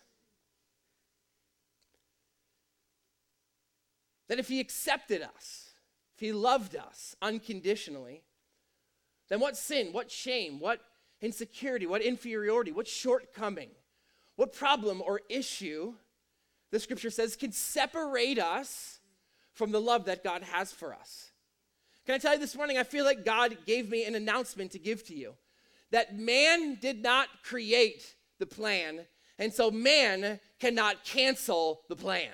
That 4.28 4.38
if 4.38 4.48
He 4.48 4.60
accepted 4.60 5.22
us, 5.22 5.70
if 6.16 6.20
He 6.20 6.32
loved 6.32 6.76
us 6.76 7.14
unconditionally, 7.22 8.24
then 9.28 9.40
what 9.40 9.56
sin, 9.56 9.88
what 9.92 10.10
shame, 10.10 10.60
what 10.60 10.80
insecurity, 11.20 11.86
what 11.86 12.02
inferiority, 12.02 12.72
what 12.72 12.86
shortcoming, 12.86 13.70
what 14.36 14.52
problem 14.52 15.02
or 15.04 15.20
issue, 15.28 15.94
the 16.70 16.80
scripture 16.80 17.10
says, 17.10 17.36
can 17.36 17.52
separate 17.52 18.38
us 18.38 19.00
from 19.52 19.72
the 19.72 19.80
love 19.80 20.04
that 20.04 20.22
God 20.22 20.42
has 20.42 20.72
for 20.72 20.94
us? 20.94 21.30
Can 22.06 22.14
I 22.14 22.18
tell 22.18 22.34
you 22.34 22.40
this 22.40 22.56
morning, 22.56 22.78
I 22.78 22.84
feel 22.84 23.04
like 23.04 23.24
God 23.24 23.58
gave 23.66 23.90
me 23.90 24.04
an 24.04 24.14
announcement 24.14 24.70
to 24.72 24.78
give 24.78 25.04
to 25.08 25.14
you 25.14 25.34
that 25.90 26.16
man 26.16 26.78
did 26.80 27.02
not 27.02 27.28
create 27.42 28.14
the 28.38 28.46
plan, 28.46 29.00
and 29.38 29.52
so 29.52 29.70
man 29.70 30.38
cannot 30.58 31.04
cancel 31.04 31.80
the 31.88 31.96
plan. 31.96 32.32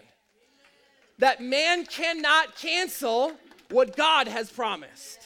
That 1.19 1.41
man 1.41 1.87
cannot 1.87 2.57
cancel 2.57 3.33
what 3.71 3.97
God 3.97 4.29
has 4.29 4.51
promised. 4.51 5.21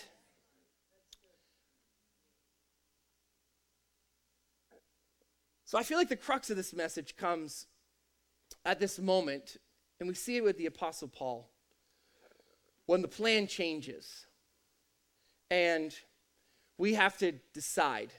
So 5.68 5.76
I 5.76 5.83
feel 5.83 5.98
like 5.98 6.09
the 6.09 6.16
crux 6.16 6.48
of 6.48 6.57
this 6.57 6.72
message 6.72 7.14
comes 7.14 7.66
at 8.64 8.81
this 8.81 8.98
moment, 8.98 9.59
and 10.00 10.09
we 10.09 10.14
see 10.14 10.38
it 10.38 10.42
with 10.42 10.57
the 10.57 10.64
Apostle 10.64 11.09
Paul, 11.09 11.50
when 12.87 13.02
the 13.02 13.09
plan 13.09 13.46
changes. 13.46 14.24
And 15.50 15.94
we 16.78 16.94
have 16.94 17.18
to 17.18 17.33
decide 17.52 18.14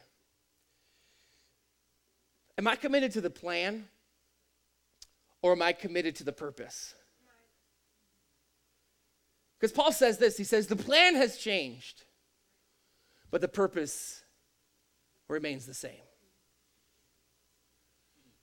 Am 2.59 2.67
I 2.67 2.75
committed 2.75 3.13
to 3.13 3.21
the 3.21 3.31
plan 3.31 3.87
or 5.41 5.53
am 5.53 5.63
I 5.63 5.73
committed 5.73 6.15
to 6.17 6.23
the 6.23 6.33
purpose? 6.33 6.93
Because 9.59 9.71
Paul 9.71 9.91
says 9.91 10.19
this 10.19 10.37
he 10.37 10.43
says, 10.43 10.67
The 10.67 10.75
plan 10.75 11.15
has 11.15 11.37
changed, 11.37 12.03
but 13.31 13.41
the 13.41 13.47
purpose 13.47 14.21
remains 15.27 15.65
the 15.65 15.73
same 15.73 16.08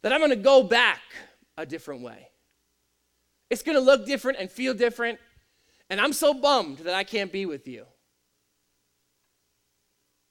that 0.06 0.12
I'm 0.12 0.20
going 0.20 0.30
to 0.30 0.36
go 0.36 0.62
back 0.62 1.02
a 1.58 1.66
different 1.66 2.00
way. 2.00 2.28
It's 3.50 3.64
going 3.64 3.76
to 3.76 3.82
look 3.82 4.06
different 4.06 4.38
and 4.38 4.48
feel 4.48 4.72
different, 4.72 5.18
and 5.90 6.00
I'm 6.00 6.12
so 6.12 6.32
bummed 6.32 6.78
that 6.78 6.94
I 6.94 7.02
can't 7.02 7.32
be 7.32 7.44
with 7.44 7.66
you. 7.66 7.86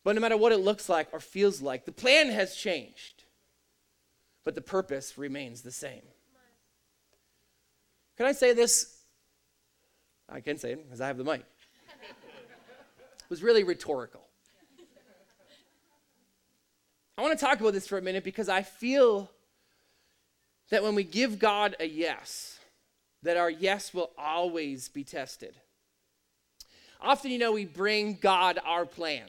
But 0.06 0.16
no 0.16 0.22
matter 0.22 0.38
what 0.38 0.54
it 0.54 0.60
looks 0.60 0.88
like 0.88 1.10
or 1.12 1.20
feels 1.20 1.62
like, 1.62 1.84
the 1.84 1.92
plan 1.92 2.30
has 2.30 2.56
changed, 2.56 3.26
but 4.46 4.56
the 4.56 4.62
purpose 4.62 5.18
remains 5.18 5.62
the 5.62 5.74
same. 5.74 6.04
Can 8.16 8.28
I 8.28 8.32
say 8.32 8.54
this? 8.54 9.02
I 10.30 10.40
can 10.40 10.58
say 10.58 10.72
it 10.72 10.86
because 10.86 11.02
I 11.02 11.08
have 11.08 11.18
the 11.18 11.26
mic. 11.26 11.42
It 11.42 13.30
was 13.30 13.44
really 13.44 13.66
rhetorical. 13.66 14.22
I 17.18 17.22
want 17.22 17.38
to 17.38 17.46
talk 17.46 17.60
about 17.60 17.74
this 17.74 17.90
for 17.90 17.98
a 17.98 18.02
minute 18.02 18.24
because 18.24 18.48
I 18.48 18.62
feel 18.62 19.32
that 20.72 20.84
when 20.84 20.96
we 20.96 21.04
give 21.04 21.40
God 21.40 21.76
a 21.80 21.86
yes, 21.86 22.60
that 23.24 23.38
our 23.38 23.50
yes 23.50 23.94
will 23.94 24.12
always 24.18 24.90
be 24.90 25.04
tested. 25.04 25.56
Often, 27.02 27.32
you 27.32 27.40
know, 27.40 27.52
we 27.52 27.66
bring 27.66 28.18
God 28.22 28.60
our 28.66 28.86
plan. 28.86 29.28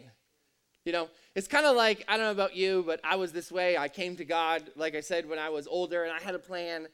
You 0.85 0.93
know, 0.93 1.09
it's 1.35 1.49
kind 1.49 1.67
of 1.67 1.77
like, 1.77 2.05
I 2.07 2.17
don't 2.17 2.27
know 2.27 2.33
about 2.33 2.55
you, 2.55 2.85
but 2.87 3.01
I 3.03 3.17
was 3.17 3.33
this 3.33 3.51
way. 3.51 3.77
I 3.77 3.89
came 3.89 4.17
to 4.17 4.25
God, 4.25 4.71
like 4.77 4.95
I 4.95 5.01
said, 5.01 5.29
when 5.29 5.39
I 5.39 5.49
was 5.49 5.67
older 5.67 6.05
and 6.05 6.13
I 6.13 6.21
had 6.21 6.35
a 6.35 6.39
plan. 6.39 6.87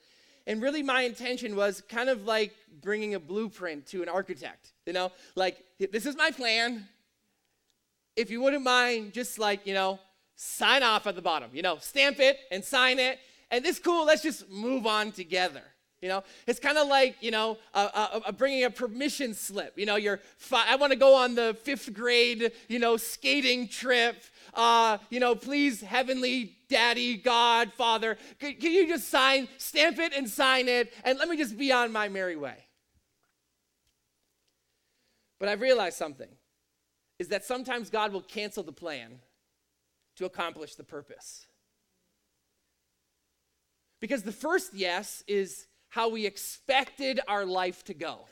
And 0.46 0.62
really, 0.62 0.82
my 0.82 1.02
intention 1.02 1.54
was 1.54 1.82
kind 1.88 2.08
of 2.08 2.24
like 2.24 2.54
bringing 2.80 3.14
a 3.14 3.20
blueprint 3.20 3.86
to 3.88 4.02
an 4.02 4.08
architect. 4.08 4.72
You 4.86 4.92
know, 4.92 5.12
like, 5.36 5.62
this 5.78 6.06
is 6.06 6.16
my 6.16 6.30
plan. 6.30 6.88
If 8.16 8.30
you 8.30 8.40
wouldn't 8.40 8.64
mind, 8.64 9.12
just 9.12 9.38
like, 9.38 9.66
you 9.66 9.74
know, 9.74 10.00
sign 10.34 10.82
off 10.82 11.06
at 11.06 11.14
the 11.14 11.22
bottom. 11.22 11.50
You 11.52 11.62
know, 11.62 11.76
stamp 11.78 12.18
it 12.18 12.38
and 12.50 12.64
sign 12.64 12.98
it. 12.98 13.18
And 13.52 13.64
this 13.64 13.78
cool, 13.78 14.06
let's 14.06 14.22
just 14.22 14.50
move 14.50 14.86
on 14.86 15.12
together. 15.12 15.62
You 16.00 16.08
know, 16.08 16.24
it's 16.48 16.58
kind 16.58 16.78
of 16.78 16.88
like, 16.88 17.16
you 17.20 17.30
know, 17.30 17.58
bringing 18.36 18.64
a 18.64 18.70
permission 18.70 19.34
slip. 19.34 19.78
You 19.78 19.86
know, 19.86 19.94
you're, 19.94 20.18
fi- 20.36 20.66
I 20.66 20.74
want 20.74 20.92
to 20.92 20.98
go 20.98 21.14
on 21.14 21.36
the 21.36 21.56
fifth 21.62 21.92
grade, 21.94 22.50
you 22.66 22.80
know, 22.80 22.96
skating 22.96 23.68
trip. 23.68 24.16
Uh, 24.52 24.98
you 25.10 25.20
know, 25.20 25.36
please, 25.36 25.80
heavenly 25.80 26.56
daddy, 26.68 27.16
God, 27.16 27.72
father, 27.74 28.18
can, 28.40 28.54
can 28.54 28.72
you 28.72 28.88
just 28.88 29.10
sign, 29.10 29.46
stamp 29.58 29.98
it 29.98 30.12
and 30.12 30.28
sign 30.28 30.66
it, 30.66 30.92
and 31.04 31.18
let 31.18 31.28
me 31.28 31.36
just 31.36 31.56
be 31.56 31.70
on 31.70 31.92
my 31.92 32.08
merry 32.08 32.36
way? 32.36 32.56
But 35.38 35.48
I've 35.48 35.60
realized 35.60 35.98
something 35.98 36.28
is 37.20 37.28
that 37.28 37.44
sometimes 37.44 37.90
God 37.90 38.12
will 38.12 38.22
cancel 38.22 38.64
the 38.64 38.72
plan 38.72 39.20
to 40.16 40.24
accomplish 40.24 40.74
the 40.74 40.84
purpose. 40.84 41.46
Because 44.02 44.24
the 44.24 44.32
first 44.32 44.74
yes 44.74 45.22
is 45.28 45.68
how 45.88 46.10
we 46.10 46.26
expected 46.26 47.20
our 47.28 47.46
life 47.46 47.84
to 47.84 47.94
go. 47.94 48.26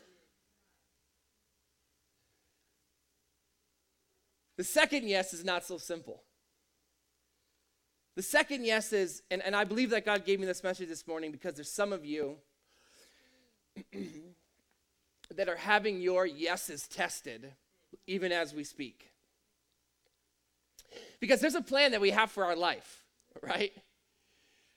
The 4.57 4.65
second 4.65 5.07
yes 5.09 5.33
is 5.33 5.45
not 5.45 5.65
so 5.65 5.79
simple. 5.79 6.25
The 8.17 8.23
second 8.23 8.65
yes 8.65 8.93
is, 8.93 9.23
and, 9.31 9.41
and 9.45 9.55
I 9.55 9.63
believe 9.63 9.91
that 9.91 10.05
God 10.05 10.25
gave 10.25 10.41
me 10.41 10.47
this 10.47 10.65
message 10.65 10.89
this 10.89 11.07
morning 11.07 11.31
because 11.31 11.55
there's 11.55 11.73
some 11.73 11.93
of 11.93 12.05
you 12.05 12.39
that 15.37 15.49
are 15.49 15.57
having 15.57 16.01
your 16.01 16.27
yeses 16.27 16.89
tested 16.89 17.53
even 18.09 18.33
as 18.33 18.53
we 18.53 18.65
speak. 18.65 19.13
Because 21.21 21.41
there's 21.41 21.55
a 21.55 21.63
plan 21.63 21.93
that 21.93 22.01
we 22.01 22.11
have 22.11 22.33
for 22.33 22.45
our 22.45 22.57
life, 22.57 23.05
right? 23.41 23.73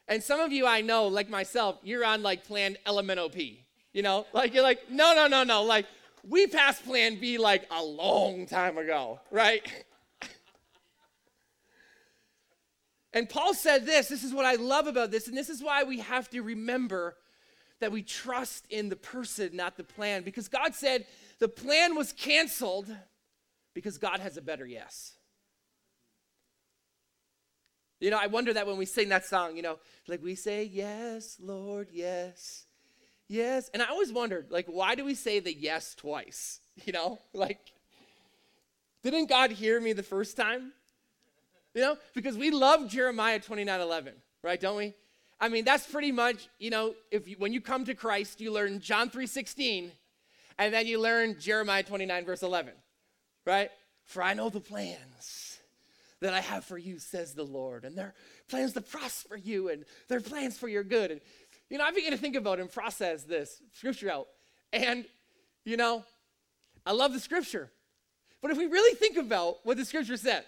And 0.08 0.22
some 0.22 0.40
of 0.40 0.52
you 0.52 0.66
I 0.66 0.82
know, 0.82 1.08
like 1.08 1.30
myself, 1.30 1.80
you're 1.84 2.04
on 2.04 2.24
like 2.24 2.44
plan 2.44 2.78
LMNOP. 2.86 3.60
You 3.94 4.02
know, 4.02 4.26
like 4.34 4.54
you're 4.54 4.64
like, 4.64 4.90
no, 4.90 5.14
no, 5.14 5.28
no, 5.28 5.44
no. 5.44 5.64
Like 5.64 5.86
we 6.28 6.48
passed 6.48 6.84
plan 6.84 7.20
B 7.20 7.38
like 7.38 7.66
a 7.72 7.84
long 7.84 8.46
time 8.48 8.78
ago, 8.78 9.20
right? 9.32 9.66
and 13.14 13.30
Paul 13.30 13.54
said 13.54 13.86
this 13.86 14.08
this 14.08 14.24
is 14.24 14.34
what 14.34 14.46
I 14.46 14.56
love 14.56 14.88
about 14.88 15.12
this, 15.12 15.28
and 15.28 15.38
this 15.38 15.50
is 15.50 15.62
why 15.62 15.84
we 15.84 16.00
have 16.00 16.30
to 16.32 16.42
remember 16.42 17.16
that 17.80 17.92
we 17.92 18.02
trust 18.02 18.66
in 18.70 18.90
the 18.90 18.96
person, 18.96 19.50
not 19.54 19.78
the 19.78 19.84
plan. 19.84 20.24
Because 20.24 20.48
God 20.48 20.74
said 20.74 21.06
the 21.40 21.50
plan 21.50 21.96
was 21.96 22.14
canceled 22.14 22.90
because 23.74 23.98
God 23.98 24.20
has 24.20 24.38
a 24.38 24.42
better 24.42 24.66
yes. 24.66 25.14
You 28.04 28.10
know, 28.10 28.20
I 28.22 28.28
wonder 28.28 28.52
that 28.52 28.68
when 28.68 28.76
we 28.76 28.86
sing 28.86 29.08
that 29.10 29.26
song, 29.26 29.56
you 29.56 29.62
know, 29.62 29.80
like 30.10 30.22
we 30.22 30.36
say, 30.36 30.66
Yes, 30.66 31.38
Lord, 31.40 31.88
yes, 31.90 32.66
yes. 33.30 33.70
And 33.74 33.82
I 33.82 33.86
always 33.86 34.12
wondered, 34.12 34.48
like, 34.50 34.66
why 34.66 34.96
do 34.96 35.06
we 35.06 35.16
say 35.16 35.40
the 35.40 35.54
yes 35.54 35.96
twice? 35.96 36.60
You 36.86 36.92
know, 36.92 37.20
like, 37.34 37.60
didn't 39.04 39.30
God 39.30 39.52
hear 39.52 39.80
me 39.80 39.94
the 39.94 40.04
first 40.04 40.36
time? 40.36 40.74
You 41.74 41.82
know, 41.82 41.98
because 42.14 42.36
we 42.36 42.52
love 42.52 42.90
Jeremiah 42.90 43.40
29 43.40 43.80
11, 43.80 44.14
right? 44.42 44.60
Don't 44.60 44.76
we? 44.76 44.96
I 45.40 45.48
mean, 45.48 45.64
that's 45.64 45.86
pretty 45.86 46.12
much, 46.12 46.50
you 46.60 46.72
know, 46.72 46.96
if 47.10 47.28
you, 47.28 47.36
when 47.38 47.54
you 47.54 47.62
come 47.62 47.86
to 47.86 47.94
Christ, 47.94 48.42
you 48.42 48.52
learn 48.52 48.82
John 48.82 49.12
3 49.12 49.28
16, 49.28 49.92
and 50.58 50.74
then 50.74 50.88
you 50.88 51.00
learn 51.00 51.40
Jeremiah 51.40 51.84
29, 51.84 52.26
verse 52.26 52.44
11, 52.44 52.74
right? 53.46 53.70
For 54.04 54.22
I 54.22 54.34
know 54.34 54.50
the 54.50 54.60
plans 54.60 55.53
that 56.24 56.34
I 56.34 56.40
have 56.40 56.64
for 56.64 56.78
you, 56.78 57.00
says 57.00 57.34
the 57.34 57.44
Lord. 57.44 57.84
And 57.84 57.98
they're 57.98 58.14
plans 58.48 58.74
to 58.74 58.82
prosper 58.82 59.36
you, 59.36 59.70
and 59.70 59.84
they're 60.08 60.22
plans 60.22 60.58
for 60.58 60.70
your 60.70 60.84
good. 60.84 61.12
And, 61.12 61.22
you 61.70 61.78
know, 61.78 61.84
I 61.84 61.92
begin 61.92 62.12
to 62.12 62.18
think 62.18 62.36
about 62.36 62.60
and 62.60 62.72
process 62.72 63.24
this 63.24 63.62
scripture 63.74 64.10
out. 64.10 64.28
And, 64.72 65.06
you 65.66 65.76
know, 65.76 66.04
I 66.86 66.94
love 66.94 67.12
the 67.12 67.20
scripture. 67.20 67.70
But 68.42 68.52
if 68.52 68.58
we 68.58 68.68
really 68.68 68.96
think 68.96 69.18
about 69.18 69.58
what 69.66 69.78
the 69.78 69.86
scripture 69.86 70.18
says, 70.18 70.44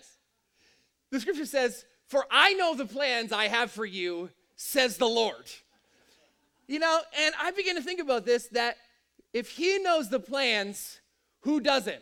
the 1.12 1.20
scripture 1.20 1.46
says, 1.46 1.86
For 2.08 2.26
I 2.32 2.54
know 2.54 2.74
the 2.76 2.86
plans 2.86 3.34
I 3.34 3.50
have 3.50 3.70
for 3.70 3.86
you, 3.86 4.30
says 4.56 4.96
the 4.98 5.08
Lord. 5.08 5.46
You 6.68 6.80
know, 6.80 7.02
and 7.20 7.36
I 7.40 7.52
begin 7.52 7.76
to 7.76 7.82
think 7.82 8.00
about 8.00 8.26
this 8.26 8.48
that 8.54 8.78
if 9.34 9.50
he 9.50 9.80
knows 9.80 10.10
the 10.10 10.22
plans, 10.22 11.00
who 11.42 11.60
doesn't? 11.60 12.02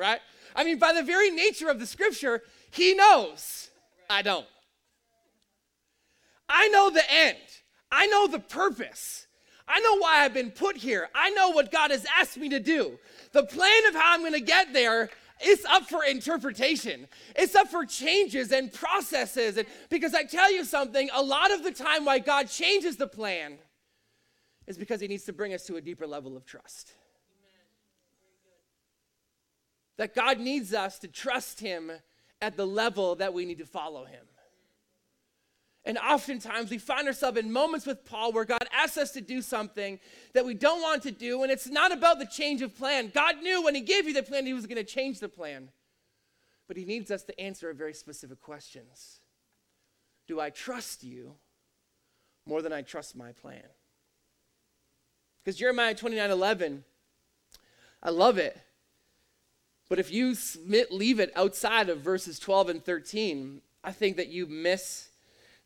Right? 0.00 0.20
I 0.56 0.64
mean, 0.64 0.78
by 0.78 0.92
the 0.92 1.02
very 1.02 1.30
nature 1.30 1.68
of 1.68 1.78
the 1.78 1.86
scripture, 1.86 2.42
he 2.70 2.94
knows. 2.94 3.70
I 4.08 4.22
don't. 4.22 4.46
I 6.48 6.66
know 6.68 6.90
the 6.90 7.04
end. 7.08 7.38
I 7.92 8.06
know 8.06 8.26
the 8.26 8.40
purpose. 8.40 9.26
I 9.68 9.78
know 9.80 9.98
why 9.98 10.24
I've 10.24 10.34
been 10.34 10.50
put 10.50 10.76
here. 10.76 11.08
I 11.14 11.30
know 11.30 11.50
what 11.50 11.70
God 11.70 11.92
has 11.92 12.04
asked 12.18 12.36
me 12.36 12.48
to 12.48 12.58
do. 12.58 12.98
The 13.32 13.44
plan 13.44 13.86
of 13.86 13.94
how 13.94 14.14
I'm 14.14 14.20
going 14.20 14.32
to 14.32 14.40
get 14.40 14.72
there 14.72 15.10
is 15.44 15.64
up 15.66 15.84
for 15.84 16.02
interpretation. 16.04 17.06
It's 17.36 17.54
up 17.54 17.68
for 17.68 17.84
changes 17.84 18.50
and 18.50 18.72
processes. 18.72 19.56
And 19.56 19.66
because 19.88 20.14
I 20.14 20.24
tell 20.24 20.52
you 20.52 20.64
something, 20.64 21.08
a 21.14 21.22
lot 21.22 21.52
of 21.52 21.62
the 21.62 21.70
time 21.70 22.04
why 22.04 22.18
God 22.18 22.48
changes 22.48 22.96
the 22.96 23.06
plan 23.06 23.58
is 24.66 24.76
because 24.76 25.00
he 25.00 25.06
needs 25.06 25.24
to 25.24 25.32
bring 25.32 25.54
us 25.54 25.64
to 25.66 25.76
a 25.76 25.80
deeper 25.80 26.06
level 26.06 26.36
of 26.36 26.44
trust 26.44 26.94
that 30.00 30.14
God 30.14 30.40
needs 30.40 30.72
us 30.72 30.98
to 31.00 31.08
trust 31.08 31.60
Him 31.60 31.92
at 32.40 32.56
the 32.56 32.66
level 32.66 33.16
that 33.16 33.34
we 33.34 33.44
need 33.44 33.58
to 33.58 33.66
follow 33.66 34.06
Him. 34.06 34.24
And 35.84 35.98
oftentimes 35.98 36.70
we 36.70 36.78
find 36.78 37.06
ourselves 37.06 37.36
in 37.36 37.52
moments 37.52 37.84
with 37.84 38.06
Paul 38.06 38.32
where 38.32 38.46
God 38.46 38.66
asks 38.72 38.96
us 38.96 39.10
to 39.10 39.20
do 39.20 39.42
something 39.42 40.00
that 40.32 40.46
we 40.46 40.54
don't 40.54 40.80
want 40.80 41.02
to 41.02 41.10
do, 41.10 41.42
and 41.42 41.52
it's 41.52 41.68
not 41.68 41.92
about 41.92 42.18
the 42.18 42.24
change 42.24 42.62
of 42.62 42.74
plan. 42.78 43.12
God 43.14 43.42
knew 43.42 43.62
when 43.62 43.74
He 43.74 43.82
gave 43.82 44.06
you 44.06 44.14
the 44.14 44.22
plan, 44.22 44.46
He 44.46 44.54
was 44.54 44.64
going 44.64 44.82
to 44.82 44.90
change 44.90 45.20
the 45.20 45.28
plan. 45.28 45.68
But 46.66 46.78
He 46.78 46.86
needs 46.86 47.10
us 47.10 47.22
to 47.24 47.38
answer 47.38 47.70
very 47.74 47.92
specific 47.92 48.40
questions 48.40 49.20
Do 50.26 50.40
I 50.40 50.48
trust 50.48 51.04
you 51.04 51.34
more 52.46 52.62
than 52.62 52.72
I 52.72 52.80
trust 52.80 53.14
my 53.14 53.32
plan? 53.32 53.68
Because 55.44 55.58
Jeremiah 55.58 55.94
29 55.94 56.30
11, 56.30 56.84
I 58.02 58.08
love 58.08 58.38
it. 58.38 58.58
But 59.90 59.98
if 59.98 60.12
you 60.12 60.36
leave 60.90 61.18
it 61.18 61.32
outside 61.34 61.88
of 61.90 61.98
verses 61.98 62.38
12 62.38 62.68
and 62.68 62.84
13, 62.84 63.60
I 63.82 63.90
think 63.90 64.16
that 64.18 64.28
you 64.28 64.46
miss 64.46 65.08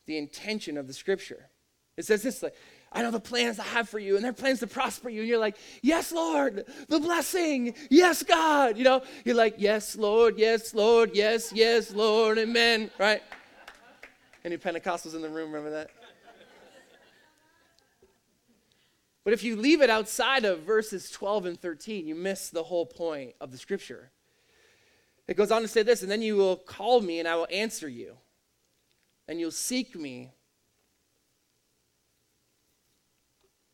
the 0.07 0.17
intention 0.17 0.79
of 0.79 0.87
the 0.87 0.95
scripture. 0.95 1.51
It 1.99 2.07
says 2.07 2.23
this 2.23 2.43
like, 2.43 2.55
I 2.91 3.03
know 3.03 3.11
the 3.11 3.21
plans 3.21 3.59
I 3.59 3.65
have 3.65 3.89
for 3.89 3.99
you, 3.99 4.17
and 4.17 4.25
they're 4.25 4.33
plans 4.33 4.61
to 4.61 4.67
prosper 4.67 5.11
you. 5.11 5.21
And 5.21 5.29
you're 5.29 5.39
like, 5.39 5.57
Yes, 5.83 6.11
Lord, 6.11 6.65
the 6.89 7.01
blessing. 7.01 7.75
Yes, 7.91 8.23
God. 8.23 8.79
You 8.79 8.85
know, 8.85 9.03
you're 9.27 9.35
like, 9.35 9.57
Yes, 9.59 9.95
Lord, 9.95 10.39
yes, 10.39 10.73
Lord, 10.73 11.11
yes, 11.13 11.53
yes, 11.53 11.93
Lord, 11.93 12.39
amen. 12.39 12.91
Right? 12.99 13.23
Any 14.43 14.57
Pentecostals 14.57 15.15
in 15.15 15.21
the 15.21 15.29
room 15.29 15.53
remember 15.53 15.71
that? 15.71 15.91
But 19.25 19.33
if 19.33 19.43
you 19.43 19.57
leave 19.57 19.83
it 19.83 19.91
outside 19.91 20.45
of 20.45 20.61
verses 20.61 21.11
12 21.11 21.47
and 21.47 21.61
13, 21.61 22.07
you 22.07 22.15
miss 22.15 22.49
the 22.51 22.63
whole 22.63 22.87
point 22.87 23.35
of 23.41 23.51
the 23.51 23.59
scripture. 23.59 24.11
It 25.27 25.37
goes 25.37 25.51
on 25.51 25.63
to 25.63 25.69
say 25.69 25.83
this, 25.83 26.03
and 26.03 26.11
then 26.11 26.23
you 26.23 26.37
will 26.37 26.57
call 26.57 27.01
me 27.01 27.19
and 27.19 27.27
I 27.27 27.37
will 27.37 27.49
answer 27.51 27.89
you, 27.89 28.17
and 29.27 29.41
you'll 29.41 29.51
seek 29.51 29.97
me, 29.97 30.33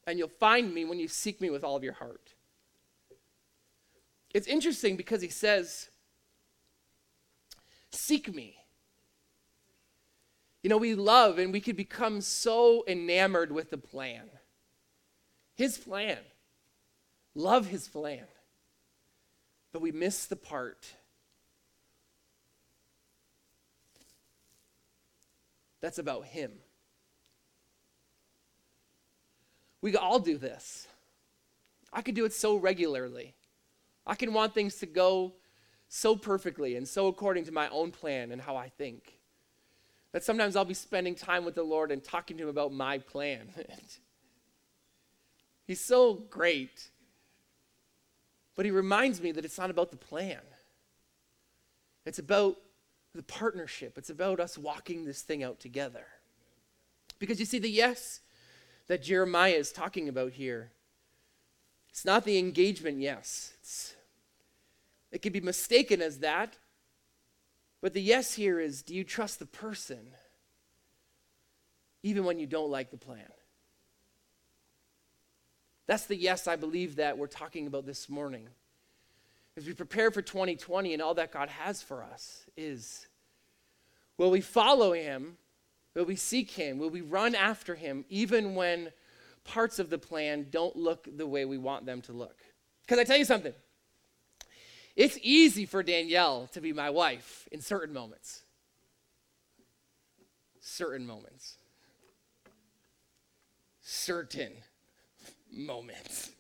and 0.07 0.19
you'll 0.19 0.29
find 0.29 0.73
me 0.73 0.85
when 0.85 0.99
you 0.99 1.09
seek 1.09 1.41
me 1.41 1.51
with 1.51 1.65
all 1.65 1.77
of 1.77 1.83
your 1.83 1.95
heart. 1.95 2.35
It's 4.33 4.47
interesting 4.47 4.97
because 4.97 5.23
he 5.23 5.29
says, 5.29 5.91
Seek 7.93 8.33
me. 8.33 8.57
You 10.63 10.71
know, 10.71 10.77
we 10.77 10.95
love 10.95 11.39
and 11.39 11.53
we 11.53 11.61
could 11.61 11.77
become 11.77 12.21
so 12.21 12.85
enamored 12.87 13.51
with 13.51 13.71
the 13.71 13.79
plan. 13.79 14.31
His 15.55 15.79
plan. 15.79 16.19
Love 17.35 17.67
his 17.67 17.89
plan. 17.89 18.27
But 19.73 19.83
we 19.83 19.91
miss 19.91 20.27
the 20.27 20.37
part 20.37 20.95
that's 25.81 25.99
about 25.99 26.27
Him. 26.27 26.53
We 29.83 29.97
all 29.97 30.19
do 30.19 30.37
this. 30.37 30.87
I 31.93 32.03
could 32.03 32.15
do 32.15 32.25
it 32.25 32.33
so 32.33 32.57
regularly. 32.57 33.35
I 34.07 34.15
can 34.15 34.33
want 34.33 34.55
things 34.55 34.77
to 34.77 34.87
go 34.87 35.35
so 35.89 36.15
perfectly 36.15 36.77
and 36.77 36.87
so 36.87 37.09
according 37.09 37.45
to 37.45 37.53
my 37.53 37.69
own 37.71 37.91
plan 37.91 38.31
and 38.31 38.41
how 38.41 38.57
I 38.57 38.69
think. 38.69 39.19
That 40.13 40.25
sometimes 40.25 40.57
I'll 40.57 40.65
be 40.65 40.75
spending 40.75 41.15
time 41.15 41.45
with 41.45 41.55
the 41.55 41.63
Lord 41.63 41.93
and 41.93 42.03
talking 42.03 42.37
to 42.39 42.45
Him 42.45 42.49
about 42.49 42.73
my 42.73 42.99
plan. 42.99 43.49
He's 45.67 45.81
so 45.81 46.15
great. 46.15 46.91
But 48.57 48.65
He 48.65 48.73
reminds 48.73 49.21
me 49.21 49.33
that 49.33 49.45
it's 49.45 49.59
not 49.59 49.71
about 49.71 49.91
the 49.91 49.97
plan, 49.97 50.41
It's 52.05 52.19
about 52.19 52.57
the 53.15 53.23
partnership, 53.23 53.99
it's 53.99 54.11
about 54.11 54.41
us 54.41 54.57
walking 54.57 55.05
this 55.05 55.23
thing 55.23 55.43
out 55.43 55.59
together. 55.61 56.07
Because 57.19 57.41
you 57.41 57.47
see, 57.47 57.59
the 57.59 57.71
yes 57.71 58.21
that 58.87 59.03
Jeremiah 59.03 59.53
is 59.53 59.73
talking 59.73 60.09
about 60.09 60.33
here, 60.33 60.71
it's 61.91 62.05
not 62.05 62.25
the 62.25 62.39
engagement 62.39 63.01
yes. 63.01 63.53
It's, 63.61 63.95
it 65.11 65.23
can 65.23 65.33
be 65.33 65.41
mistaken 65.41 66.01
as 66.01 66.19
that. 66.21 66.57
But 67.81 67.95
the 67.95 68.03
yes 68.03 68.35
here 68.35 68.61
is 68.61 68.83
do 68.83 68.95
you 68.95 69.05
trust 69.05 69.39
the 69.39 69.47
person 69.47 70.11
even 72.03 72.25
when 72.25 72.39
you 72.39 72.47
don't 72.47 72.71
like 72.71 72.91
the 72.91 72.97
plan? 72.97 73.31
That's 75.87 76.07
the 76.07 76.17
yes 76.17 76.47
I 76.47 76.57
believe 76.57 76.97
that 76.97 77.19
we're 77.19 77.27
talking 77.27 77.67
about 77.67 77.87
this 77.87 78.09
morning. 78.09 78.49
As 79.61 79.67
we 79.67 79.75
prepare 79.75 80.11
for 80.11 80.23
2020 80.23 80.95
and 80.95 81.03
all 81.03 81.15
that 81.15 81.31
God 81.31 81.51
has 81.51 81.83
for 81.83 82.03
us 82.03 82.47
is 82.57 83.07
will 84.17 84.31
we 84.31 84.41
follow 84.41 84.93
him 84.93 85.37
Will 85.95 86.05
we 86.05 86.17
seek 86.17 86.51
Him? 86.51 86.79
Will 86.79 86.91
we 86.91 87.01
run 87.01 87.35
after 87.35 87.75
Him 87.75 88.05
even 88.09 88.55
when 88.55 88.91
parts 89.45 89.79
of 89.79 89.91
the 89.91 89.99
plan 89.99 90.47
don't 90.51 90.77
look 90.77 91.09
the 91.17 91.27
way 91.27 91.45
we 91.45 91.59
want 91.59 91.87
them 91.87 92.01
to 92.03 92.13
look? 92.13 92.37
Because 92.83 92.99
I 92.99 93.05
tell 93.05 93.17
you 93.17 93.25
something, 93.25 93.55
it's 94.97 95.19
easy 95.23 95.67
for 95.67 95.83
Danielle 95.83 96.49
to 96.53 96.61
be 96.61 96.73
my 96.73 96.91
wife 96.91 97.49
in 97.51 97.61
certain 97.61 97.93
moments. 97.93 98.43
Certain 100.61 101.07
moments. 101.07 101.57
Certain 103.81 104.53
moments. 105.51 106.31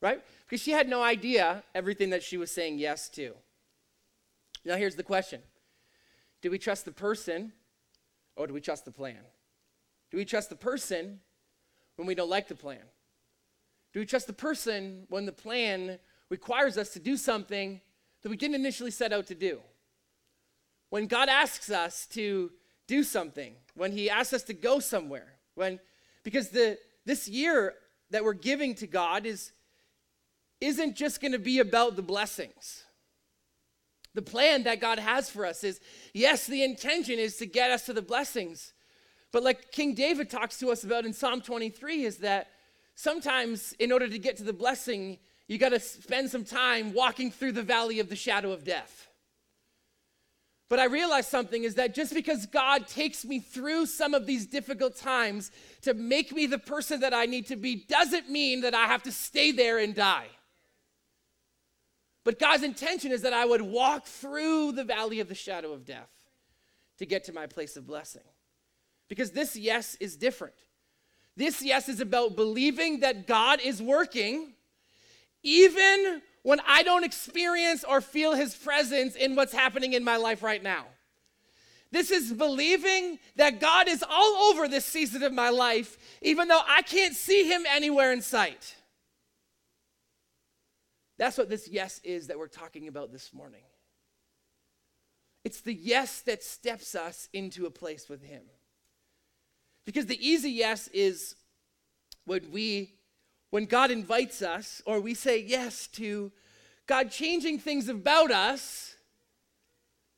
Right? 0.00 0.22
Because 0.50 0.64
she 0.64 0.72
had 0.72 0.88
no 0.88 1.00
idea 1.00 1.62
everything 1.76 2.10
that 2.10 2.24
she 2.24 2.36
was 2.36 2.50
saying 2.50 2.80
yes 2.80 3.08
to. 3.10 3.34
Now, 4.64 4.74
here's 4.74 4.96
the 4.96 5.04
question 5.04 5.40
Do 6.42 6.50
we 6.50 6.58
trust 6.58 6.84
the 6.84 6.92
person 6.92 7.52
or 8.34 8.48
do 8.48 8.52
we 8.52 8.60
trust 8.60 8.84
the 8.84 8.90
plan? 8.90 9.20
Do 10.10 10.16
we 10.16 10.24
trust 10.24 10.50
the 10.50 10.56
person 10.56 11.20
when 11.94 12.08
we 12.08 12.16
don't 12.16 12.28
like 12.28 12.48
the 12.48 12.56
plan? 12.56 12.82
Do 13.92 14.00
we 14.00 14.06
trust 14.06 14.26
the 14.26 14.32
person 14.32 15.04
when 15.08 15.24
the 15.24 15.32
plan 15.32 16.00
requires 16.30 16.76
us 16.76 16.90
to 16.94 16.98
do 16.98 17.16
something 17.16 17.80
that 18.22 18.28
we 18.28 18.36
didn't 18.36 18.56
initially 18.56 18.90
set 18.90 19.12
out 19.12 19.28
to 19.28 19.36
do? 19.36 19.60
When 20.88 21.06
God 21.06 21.28
asks 21.28 21.70
us 21.70 22.06
to 22.06 22.50
do 22.88 23.04
something, 23.04 23.54
when 23.74 23.92
He 23.92 24.10
asks 24.10 24.32
us 24.32 24.42
to 24.44 24.54
go 24.54 24.80
somewhere, 24.80 25.28
when 25.54 25.78
because 26.24 26.48
the 26.48 26.76
this 27.06 27.28
year 27.28 27.74
that 28.10 28.24
we're 28.24 28.32
giving 28.32 28.74
to 28.74 28.88
God 28.88 29.26
is 29.26 29.52
isn't 30.60 30.96
just 30.96 31.20
going 31.20 31.32
to 31.32 31.38
be 31.38 31.58
about 31.58 31.96
the 31.96 32.02
blessings. 32.02 32.84
The 34.14 34.22
plan 34.22 34.64
that 34.64 34.80
God 34.80 34.98
has 34.98 35.30
for 35.30 35.46
us 35.46 35.62
is 35.62 35.80
yes, 36.12 36.46
the 36.46 36.64
intention 36.64 37.18
is 37.18 37.36
to 37.36 37.46
get 37.46 37.70
us 37.70 37.86
to 37.86 37.92
the 37.92 38.02
blessings. 38.02 38.72
But 39.32 39.44
like 39.44 39.70
King 39.70 39.94
David 39.94 40.28
talks 40.28 40.58
to 40.58 40.70
us 40.70 40.82
about 40.82 41.04
in 41.04 41.12
Psalm 41.12 41.40
23, 41.40 42.04
is 42.04 42.18
that 42.18 42.48
sometimes 42.96 43.72
in 43.78 43.92
order 43.92 44.08
to 44.08 44.18
get 44.18 44.36
to 44.38 44.42
the 44.42 44.52
blessing, 44.52 45.18
you 45.46 45.58
got 45.58 45.68
to 45.70 45.80
spend 45.80 46.30
some 46.30 46.44
time 46.44 46.92
walking 46.92 47.30
through 47.30 47.52
the 47.52 47.62
valley 47.62 48.00
of 48.00 48.08
the 48.08 48.16
shadow 48.16 48.50
of 48.50 48.64
death. 48.64 49.08
But 50.68 50.78
I 50.78 50.84
realize 50.84 51.26
something 51.26 51.64
is 51.64 51.74
that 51.74 51.94
just 51.96 52.14
because 52.14 52.46
God 52.46 52.86
takes 52.86 53.24
me 53.24 53.40
through 53.40 53.86
some 53.86 54.14
of 54.14 54.26
these 54.26 54.46
difficult 54.46 54.96
times 54.96 55.50
to 55.82 55.94
make 55.94 56.32
me 56.32 56.46
the 56.46 56.58
person 56.58 57.00
that 57.00 57.12
I 57.12 57.26
need 57.26 57.46
to 57.48 57.56
be 57.56 57.84
doesn't 57.88 58.30
mean 58.30 58.60
that 58.60 58.74
I 58.74 58.86
have 58.86 59.02
to 59.04 59.12
stay 59.12 59.50
there 59.50 59.78
and 59.78 59.94
die. 59.94 60.28
But 62.30 62.38
God's 62.38 62.62
intention 62.62 63.10
is 63.10 63.22
that 63.22 63.32
I 63.32 63.44
would 63.44 63.60
walk 63.60 64.06
through 64.06 64.70
the 64.70 64.84
valley 64.84 65.18
of 65.18 65.28
the 65.28 65.34
shadow 65.34 65.72
of 65.72 65.84
death 65.84 66.12
to 66.98 67.04
get 67.04 67.24
to 67.24 67.32
my 67.32 67.48
place 67.48 67.76
of 67.76 67.88
blessing. 67.88 68.22
Because 69.08 69.32
this 69.32 69.56
yes 69.56 69.96
is 69.96 70.14
different. 70.14 70.54
This 71.36 71.60
yes 71.60 71.88
is 71.88 71.98
about 71.98 72.36
believing 72.36 73.00
that 73.00 73.26
God 73.26 73.58
is 73.60 73.82
working 73.82 74.52
even 75.42 76.22
when 76.44 76.60
I 76.68 76.84
don't 76.84 77.02
experience 77.02 77.82
or 77.82 78.00
feel 78.00 78.34
his 78.34 78.54
presence 78.54 79.16
in 79.16 79.34
what's 79.34 79.52
happening 79.52 79.94
in 79.94 80.04
my 80.04 80.16
life 80.16 80.44
right 80.44 80.62
now. 80.62 80.84
This 81.90 82.12
is 82.12 82.32
believing 82.32 83.18
that 83.34 83.58
God 83.58 83.88
is 83.88 84.04
all 84.08 84.52
over 84.52 84.68
this 84.68 84.84
season 84.84 85.24
of 85.24 85.32
my 85.32 85.50
life, 85.50 85.98
even 86.22 86.46
though 86.46 86.62
I 86.64 86.82
can't 86.82 87.16
see 87.16 87.50
him 87.50 87.64
anywhere 87.68 88.12
in 88.12 88.22
sight. 88.22 88.76
That's 91.20 91.36
what 91.36 91.50
this 91.50 91.68
yes 91.68 92.00
is 92.02 92.28
that 92.28 92.38
we're 92.38 92.48
talking 92.48 92.88
about 92.88 93.12
this 93.12 93.34
morning. 93.34 93.60
It's 95.44 95.60
the 95.60 95.74
yes 95.74 96.22
that 96.22 96.42
steps 96.42 96.94
us 96.94 97.28
into 97.34 97.66
a 97.66 97.70
place 97.70 98.08
with 98.08 98.22
Him. 98.22 98.40
Because 99.84 100.06
the 100.06 100.26
easy 100.26 100.50
yes 100.50 100.88
is 100.88 101.36
when 102.24 102.50
we, 102.50 102.94
when 103.50 103.66
God 103.66 103.90
invites 103.90 104.40
us, 104.40 104.80
or 104.86 104.98
we 104.98 105.12
say 105.12 105.38
yes 105.38 105.88
to 105.88 106.32
God 106.86 107.10
changing 107.10 107.58
things 107.58 107.90
about 107.90 108.30
us 108.30 108.96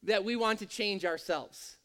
that 0.05 0.23
we 0.23 0.37
want 0.37 0.61
to 0.61 0.67
change 0.67 1.05
ourselves. 1.05 1.79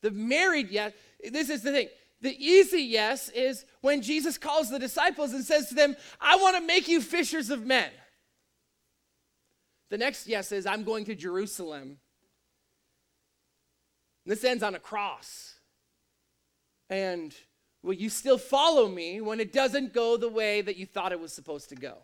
The 0.00 0.12
married 0.12 0.70
yes, 0.70 0.92
this 1.30 1.50
is 1.50 1.60
the 1.60 1.72
thing. 1.72 1.88
The 2.20 2.36
easy 2.36 2.82
yes 2.82 3.30
is 3.30 3.64
when 3.80 4.02
Jesus 4.02 4.36
calls 4.36 4.70
the 4.70 4.78
disciples 4.78 5.32
and 5.32 5.44
says 5.44 5.68
to 5.68 5.74
them, 5.74 5.96
I 6.20 6.36
want 6.36 6.56
to 6.56 6.62
make 6.62 6.86
you 6.86 7.00
fishers 7.00 7.50
of 7.50 7.64
men. 7.64 7.90
The 9.88 9.98
next 9.98 10.26
yes 10.26 10.52
is, 10.52 10.66
I'm 10.66 10.84
going 10.84 11.06
to 11.06 11.14
Jerusalem. 11.14 11.98
This 14.26 14.44
ends 14.44 14.62
on 14.62 14.74
a 14.74 14.78
cross. 14.78 15.54
And 16.90 17.34
will 17.82 17.94
you 17.94 18.10
still 18.10 18.38
follow 18.38 18.88
me 18.88 19.20
when 19.20 19.40
it 19.40 19.52
doesn't 19.52 19.94
go 19.94 20.16
the 20.16 20.28
way 20.28 20.60
that 20.60 20.76
you 20.76 20.86
thought 20.86 21.12
it 21.12 21.20
was 21.20 21.32
supposed 21.32 21.70
to 21.70 21.74
go? 21.74 21.96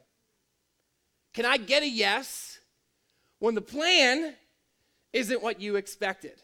Can 1.34 1.44
I 1.44 1.58
get 1.58 1.82
a 1.82 1.88
yes 1.88 2.58
when 3.38 3.54
the 3.54 3.60
plan 3.60 4.34
isn't 5.12 5.42
what 5.42 5.60
you 5.60 5.76
expected? 5.76 6.40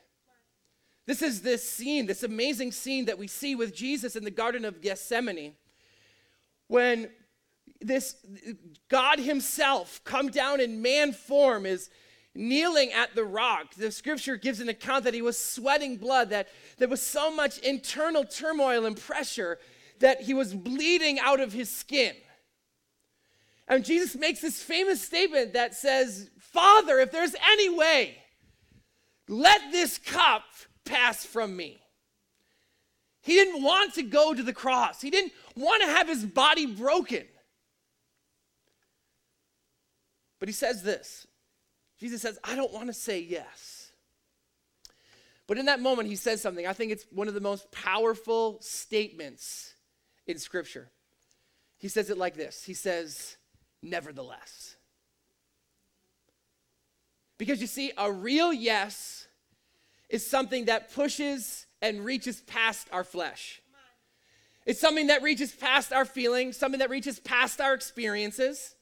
This 1.13 1.21
is 1.21 1.43
this 1.43 1.69
scene, 1.69 2.07
this 2.07 2.23
amazing 2.23 2.73
scene 2.73 3.05
that 3.05 3.19
we 3.19 3.27
see 3.27 3.55
with 3.55 3.75
Jesus 3.75 4.17
in 4.17 4.25
the 4.25 4.31
Garden 4.31 4.65
of 4.65 4.81
Gethsemane 4.81 5.53
when 6.69 7.11
this 7.83 8.17
God 8.89 9.19
Himself 9.19 10.01
come 10.05 10.31
down 10.31 10.59
in 10.59 10.81
man 10.81 11.13
form 11.13 11.67
is 11.67 11.91
kneeling 12.35 12.93
at 12.93 13.15
the 13.15 13.25
rock. 13.25 13.75
The 13.75 13.93
scripture 13.93 14.37
gives 14.37 14.59
an 14.61 14.71
account 14.71 15.05
that 15.05 15.13
he 15.13 15.21
was 15.21 15.37
sweating 15.37 15.99
blood, 15.99 16.31
that 16.31 16.49
there 16.79 16.89
was 16.89 17.03
so 17.03 17.31
much 17.31 17.59
internal 17.59 18.25
turmoil 18.25 18.87
and 18.87 18.97
pressure 18.97 19.59
that 20.01 20.23
he 20.23 20.33
was 20.33 20.55
bleeding 20.55 21.19
out 21.19 21.41
of 21.41 21.53
his 21.53 21.69
skin. 21.69 22.15
And 23.69 23.85
Jesus 23.85 24.17
makes 24.17 24.41
this 24.41 24.63
famous 24.63 25.05
statement 25.05 25.53
that 25.53 25.75
says, 25.75 26.31
Father, 26.39 27.01
if 27.01 27.13
there's 27.13 27.35
any 27.51 27.69
way, 27.69 28.17
let 29.29 29.61
this 29.73 29.99
cup 29.99 30.45
pass 30.85 31.25
from 31.25 31.57
me. 31.57 31.81
He 33.21 33.35
didn't 33.35 33.63
want 33.63 33.95
to 33.95 34.03
go 34.03 34.35
to 34.35 34.43
the 34.43 34.53
cross, 34.53 35.01
he 35.01 35.11
didn't 35.11 35.33
want 35.57 35.83
to 35.83 35.89
have 35.89 36.09
his 36.09 36.25
body 36.25 36.67
broken. 36.67 37.25
But 40.41 40.49
he 40.49 40.53
says 40.53 40.83
this 40.83 41.27
Jesus 42.01 42.21
says, 42.21 42.39
I 42.43 42.57
don't 42.57 42.73
want 42.73 42.89
to 42.89 42.93
say 42.93 43.21
yes. 43.21 43.93
But 45.47 45.59
in 45.59 45.67
that 45.67 45.81
moment, 45.81 46.09
he 46.09 46.17
says 46.17 46.41
something. 46.41 46.67
I 46.67 46.73
think 46.73 46.93
it's 46.93 47.05
one 47.13 47.29
of 47.29 47.35
the 47.35 47.41
most 47.41 47.71
powerful 47.71 48.59
statements 48.61 49.75
in 50.27 50.39
Scripture. 50.39 50.91
He 51.79 51.89
says 51.89 52.11
it 52.11 52.19
like 52.19 52.35
this 52.35 52.65
He 52.65 52.75
says, 52.75 53.37
Nevertheless. 53.83 54.77
Because 57.39 57.61
you 57.61 57.67
see, 57.67 57.93
a 57.99 58.11
real 58.11 58.53
yes 58.53 59.27
is 60.13 60.25
something 60.25 60.67
that 60.67 60.95
pushes 60.95 61.67
and 61.81 62.05
reaches 62.05 62.43
past 62.43 62.87
our 62.93 63.03
flesh. 63.03 63.61
It's 64.67 64.79
something 64.79 65.09
that 65.09 65.23
reaches 65.23 65.53
past 65.53 65.93
our 65.93 66.05
feelings, 66.05 66.57
something 66.57 66.79
that 66.79 66.91
reaches 66.91 67.19
past 67.19 67.61
our 67.61 67.75
experiences, 67.75 68.77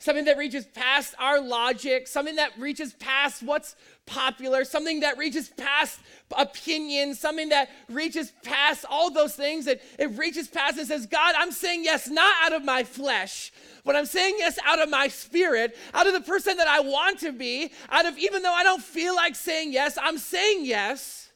something 0.00 0.24
that 0.24 0.38
reaches 0.38 0.64
past 0.64 1.14
our 1.18 1.40
logic, 1.40 2.08
something 2.08 2.36
that 2.36 2.58
reaches 2.58 2.94
past 2.94 3.42
what's 3.42 3.76
popular, 4.06 4.64
something 4.64 5.00
that 5.00 5.18
reaches 5.18 5.50
past 5.50 6.00
opinions, 6.36 7.20
something 7.20 7.50
that 7.50 7.68
reaches 7.88 8.32
past 8.42 8.86
all 8.88 9.10
those 9.10 9.36
things. 9.36 9.66
It, 9.66 9.82
it 9.98 10.18
reaches 10.18 10.48
past 10.48 10.78
and 10.78 10.88
says, 10.88 11.06
God, 11.06 11.34
I'm 11.36 11.52
saying 11.52 11.84
yes, 11.84 12.08
not 12.08 12.34
out 12.42 12.54
of 12.54 12.64
my 12.64 12.82
flesh, 12.82 13.52
but 13.84 13.94
I'm 13.94 14.06
saying 14.06 14.36
yes 14.38 14.58
out 14.64 14.80
of 14.80 14.88
my 14.88 15.08
spirit, 15.08 15.76
out 15.92 16.06
of 16.06 16.14
the 16.14 16.22
person 16.22 16.56
that 16.56 16.66
I 16.66 16.80
want 16.80 17.20
to 17.20 17.32
be, 17.32 17.70
out 17.90 18.06
of 18.06 18.18
even 18.18 18.42
though 18.42 18.54
I 18.54 18.64
don't 18.64 18.82
feel 18.82 19.14
like 19.14 19.36
saying 19.36 19.72
yes, 19.72 19.98
I'm 20.00 20.16
saying 20.16 20.64
yes 20.64 21.30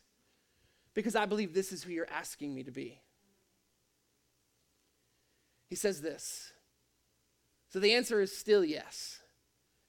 because 0.94 1.14
I 1.14 1.26
believe 1.26 1.52
this 1.52 1.70
is 1.70 1.84
who 1.84 1.92
you're 1.92 2.10
asking 2.10 2.54
me 2.54 2.62
to 2.62 2.70
be. 2.70 2.98
He 5.68 5.76
says 5.76 6.00
this. 6.00 6.53
So 7.74 7.80
the 7.80 7.94
answer 7.94 8.20
is 8.20 8.30
still 8.38 8.64
yes. 8.64 9.18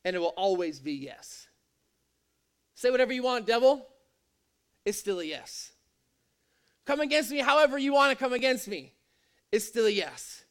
and 0.04 0.16
it 0.16 0.20
will 0.20 0.34
always 0.36 0.80
be 0.80 0.94
yes. 0.94 1.48
Say 2.74 2.90
whatever 2.90 3.14
you 3.14 3.22
want, 3.22 3.46
devil. 3.46 3.86
It's 4.86 4.98
still 4.98 5.20
a 5.20 5.24
yes. 5.24 5.72
Come 6.88 7.00
against 7.00 7.30
me 7.30 7.42
however 7.42 7.78
you 7.78 7.94
want 7.94 8.10
to 8.10 8.24
come 8.24 8.34
against 8.34 8.68
me. 8.68 8.94
It's 9.52 9.66
still 9.66 9.86
a 9.86 9.92
yes. 9.92 10.46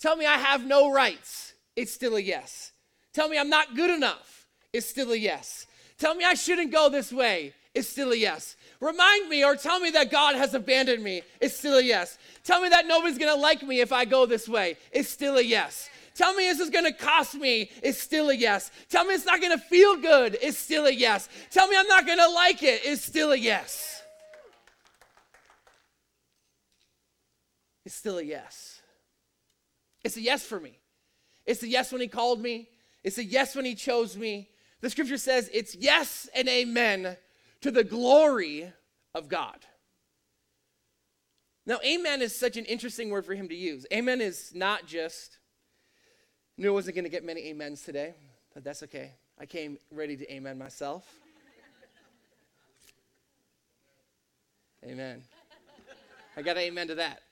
Tell 0.00 0.16
me 0.16 0.26
I 0.26 0.38
have 0.38 0.66
no 0.66 0.92
rights. 0.92 1.52
It's 1.76 1.92
still 1.92 2.16
a 2.16 2.20
yes. 2.20 2.72
Tell 3.12 3.28
me 3.28 3.38
I'm 3.38 3.48
not 3.48 3.76
good 3.76 3.90
enough. 3.90 4.48
It's 4.72 4.86
still 4.86 5.12
a 5.12 5.16
yes. 5.16 5.68
Tell 5.98 6.16
me 6.16 6.24
I 6.24 6.34
shouldn't 6.34 6.72
go 6.72 6.88
this 6.88 7.12
way. 7.12 7.54
It's 7.76 7.88
still 7.88 8.10
a 8.10 8.16
yes. 8.16 8.56
Remind 8.80 9.28
me 9.28 9.44
or 9.44 9.54
tell 9.54 9.78
me 9.78 9.90
that 9.90 10.10
God 10.10 10.34
has 10.34 10.52
abandoned 10.52 11.04
me. 11.04 11.22
It's 11.40 11.56
still 11.56 11.78
a 11.78 11.82
yes. 11.82 12.18
Tell 12.42 12.60
me 12.60 12.70
that 12.70 12.88
nobody's 12.88 13.18
going 13.18 13.32
to 13.32 13.40
like 13.40 13.62
me 13.62 13.80
if 13.80 13.92
I 13.92 14.04
go 14.04 14.26
this 14.26 14.48
way. 14.48 14.76
It's 14.90 15.08
still 15.08 15.36
a 15.36 15.42
yes. 15.42 15.88
Tell 16.14 16.34
me 16.34 16.44
this 16.44 16.60
is 16.60 16.70
going 16.70 16.84
to 16.84 16.92
cost 16.92 17.34
me. 17.34 17.70
It's 17.82 17.98
still 17.98 18.30
a 18.30 18.34
yes. 18.34 18.70
Tell 18.88 19.04
me 19.04 19.14
it's 19.14 19.24
not 19.24 19.40
going 19.40 19.56
to 19.56 19.64
feel 19.64 19.96
good. 19.96 20.36
It's 20.42 20.58
still 20.58 20.86
a 20.86 20.90
yes. 20.90 21.28
Tell 21.50 21.66
me 21.68 21.76
I'm 21.78 21.86
not 21.86 22.06
going 22.06 22.18
to 22.18 22.28
like 22.28 22.62
it. 22.62 22.82
It's 22.84 23.04
still 23.04 23.32
a 23.32 23.36
yes. 23.36 24.02
It's 27.84 27.94
still 27.94 28.18
a 28.18 28.22
yes. 28.22 28.80
It's 30.04 30.16
a 30.16 30.20
yes 30.20 30.44
for 30.44 30.60
me. 30.60 30.78
It's 31.46 31.62
a 31.62 31.68
yes 31.68 31.92
when 31.92 32.00
he 32.00 32.08
called 32.08 32.40
me. 32.40 32.68
It's 33.02 33.18
a 33.18 33.24
yes 33.24 33.56
when 33.56 33.64
he 33.64 33.74
chose 33.74 34.16
me. 34.16 34.48
The 34.80 34.90
scripture 34.90 35.18
says 35.18 35.50
it's 35.52 35.74
yes 35.74 36.28
and 36.34 36.48
amen 36.48 37.16
to 37.62 37.70
the 37.70 37.84
glory 37.84 38.72
of 39.14 39.28
God. 39.28 39.58
Now, 41.64 41.78
amen 41.84 42.22
is 42.22 42.34
such 42.34 42.56
an 42.56 42.64
interesting 42.64 43.10
word 43.10 43.24
for 43.24 43.34
him 43.34 43.48
to 43.48 43.54
use. 43.54 43.86
Amen 43.92 44.20
is 44.20 44.52
not 44.54 44.86
just 44.86 45.38
Knew 46.58 46.68
I 46.68 46.72
wasn't 46.72 46.96
going 46.96 47.04
to 47.04 47.10
get 47.10 47.24
many 47.24 47.50
amens 47.50 47.82
today, 47.82 48.14
but 48.52 48.62
that's 48.62 48.82
okay. 48.82 49.12
I 49.40 49.46
came 49.46 49.78
ready 49.90 50.16
to 50.16 50.32
amen 50.32 50.58
myself. 50.58 51.06
amen. 54.84 55.22
I 56.36 56.42
got 56.42 56.56
an 56.56 56.62
amen 56.64 56.88
to 56.88 56.94
that. 56.96 57.22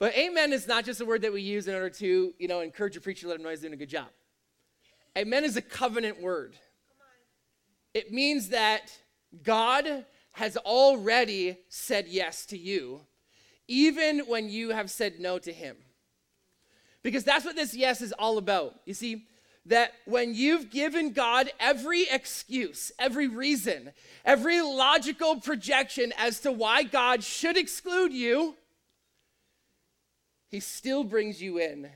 But 0.00 0.16
amen 0.16 0.52
is 0.52 0.66
not 0.66 0.84
just 0.84 1.00
a 1.00 1.04
word 1.04 1.22
that 1.22 1.32
we 1.32 1.40
use 1.40 1.68
in 1.68 1.74
order 1.74 1.90
to, 1.90 2.34
you 2.36 2.48
know, 2.48 2.60
encourage 2.60 2.96
a 2.96 3.00
preacher, 3.00 3.28
let 3.28 3.36
him 3.36 3.44
know 3.44 3.50
he's 3.50 3.60
doing 3.60 3.72
a 3.72 3.76
good 3.76 3.88
job. 3.88 4.08
Amen 5.16 5.44
is 5.44 5.56
a 5.56 5.62
covenant 5.62 6.20
word. 6.20 6.56
It 7.94 8.12
means 8.12 8.48
that 8.48 8.92
God 9.44 10.04
has 10.32 10.56
already 10.56 11.58
said 11.68 12.08
yes 12.08 12.44
to 12.46 12.58
you, 12.58 13.02
even 13.68 14.20
when 14.26 14.48
you 14.48 14.70
have 14.70 14.90
said 14.90 15.20
no 15.20 15.38
to 15.38 15.52
him. 15.52 15.76
Because 17.04 17.22
that's 17.22 17.44
what 17.44 17.54
this 17.54 17.74
yes 17.74 18.00
is 18.00 18.12
all 18.12 18.38
about. 18.38 18.74
You 18.86 18.94
see, 18.94 19.26
that 19.66 19.92
when 20.06 20.34
you've 20.34 20.70
given 20.70 21.12
God 21.12 21.50
every 21.60 22.06
excuse, 22.10 22.90
every 22.98 23.28
reason, 23.28 23.92
every 24.24 24.60
logical 24.60 25.40
projection 25.40 26.12
as 26.18 26.40
to 26.40 26.50
why 26.50 26.82
God 26.82 27.22
should 27.22 27.56
exclude 27.56 28.12
you, 28.12 28.56
He 30.48 30.60
still 30.60 31.04
brings 31.04 31.40
you 31.40 31.58
in 31.58 31.88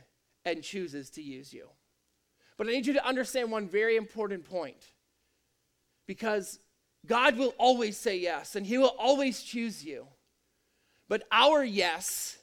and 0.45 0.63
chooses 0.63 1.11
to 1.11 1.23
use 1.23 1.53
you. 1.53 1.69
But 2.57 2.69
I 2.69 2.71
need 2.71 2.87
you 2.87 2.95
to 2.95 3.07
understand 3.07 3.51
one 3.51 3.69
very 3.69 3.97
important 3.97 4.45
point 4.45 4.93
because 6.07 6.59
God 7.07 7.37
will 7.37 7.55
always 7.59 7.97
say 7.97 8.19
yes 8.19 8.57
and 8.57 8.67
He 8.67 8.77
will 8.79 8.95
always 8.99 9.43
choose 9.43 9.85
you. 9.85 10.07
But 11.09 11.23
our 11.33 11.65
yes 11.65 12.39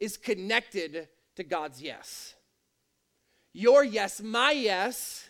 is 0.00 0.16
connected 0.16 1.08
to 1.36 1.44
God's 1.44 1.80
yes. 1.80 2.34
Your 3.52 3.84
yes, 3.84 4.20
my 4.20 4.50
yes, 4.50 5.28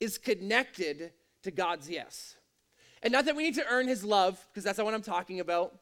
is 0.00 0.18
connected 0.18 1.12
to 1.42 1.50
God's 1.50 1.88
yes. 1.88 2.36
And 3.02 3.12
not 3.12 3.24
that 3.26 3.36
we 3.36 3.44
need 3.44 3.54
to 3.56 3.66
earn 3.68 3.86
his 3.86 4.04
love, 4.04 4.44
because 4.50 4.64
that's 4.64 4.78
not 4.78 4.84
what 4.84 4.94
I'm 4.94 5.02
talking 5.02 5.40
about. 5.40 5.74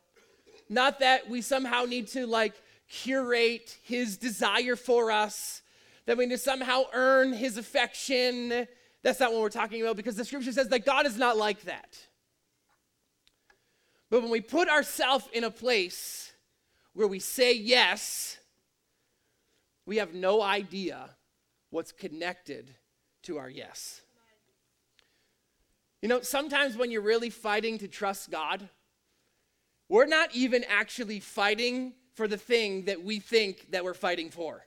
Not 0.68 1.00
that 1.00 1.28
we 1.28 1.42
somehow 1.42 1.84
need 1.84 2.08
to 2.08 2.26
like 2.26 2.54
curate 2.88 3.78
his 3.82 4.16
desire 4.16 4.76
for 4.76 5.10
us, 5.10 5.62
that 6.06 6.16
we 6.16 6.26
need 6.26 6.32
to 6.32 6.38
somehow 6.38 6.84
earn 6.92 7.32
his 7.32 7.56
affection. 7.56 8.66
That's 9.02 9.20
not 9.20 9.32
what 9.32 9.40
we're 9.40 9.48
talking 9.48 9.80
about, 9.80 9.96
because 9.96 10.16
the 10.16 10.24
scripture 10.24 10.52
says 10.52 10.68
that 10.68 10.84
God 10.84 11.06
is 11.06 11.16
not 11.16 11.36
like 11.36 11.62
that. 11.62 11.98
But 14.10 14.22
when 14.22 14.30
we 14.30 14.40
put 14.40 14.68
ourselves 14.68 15.26
in 15.32 15.44
a 15.44 15.50
place 15.50 16.32
where 16.94 17.06
we 17.06 17.20
say 17.20 17.54
yes, 17.54 18.38
we 19.86 19.96
have 19.96 20.14
no 20.14 20.42
idea 20.42 21.10
what's 21.70 21.92
connected 21.92 22.74
to 23.22 23.38
our 23.38 23.48
yes. 23.48 24.02
You 26.02 26.08
know, 26.08 26.22
sometimes 26.22 26.76
when 26.76 26.90
you're 26.90 27.02
really 27.02 27.30
fighting 27.30 27.78
to 27.78 27.88
trust 27.88 28.30
God, 28.30 28.68
we're 29.88 30.06
not 30.06 30.34
even 30.34 30.64
actually 30.68 31.20
fighting 31.20 31.92
for 32.14 32.26
the 32.26 32.36
thing 32.38 32.84
that 32.84 33.02
we 33.04 33.18
think 33.18 33.70
that 33.72 33.84
we're 33.84 33.94
fighting 33.94 34.30
for. 34.30 34.64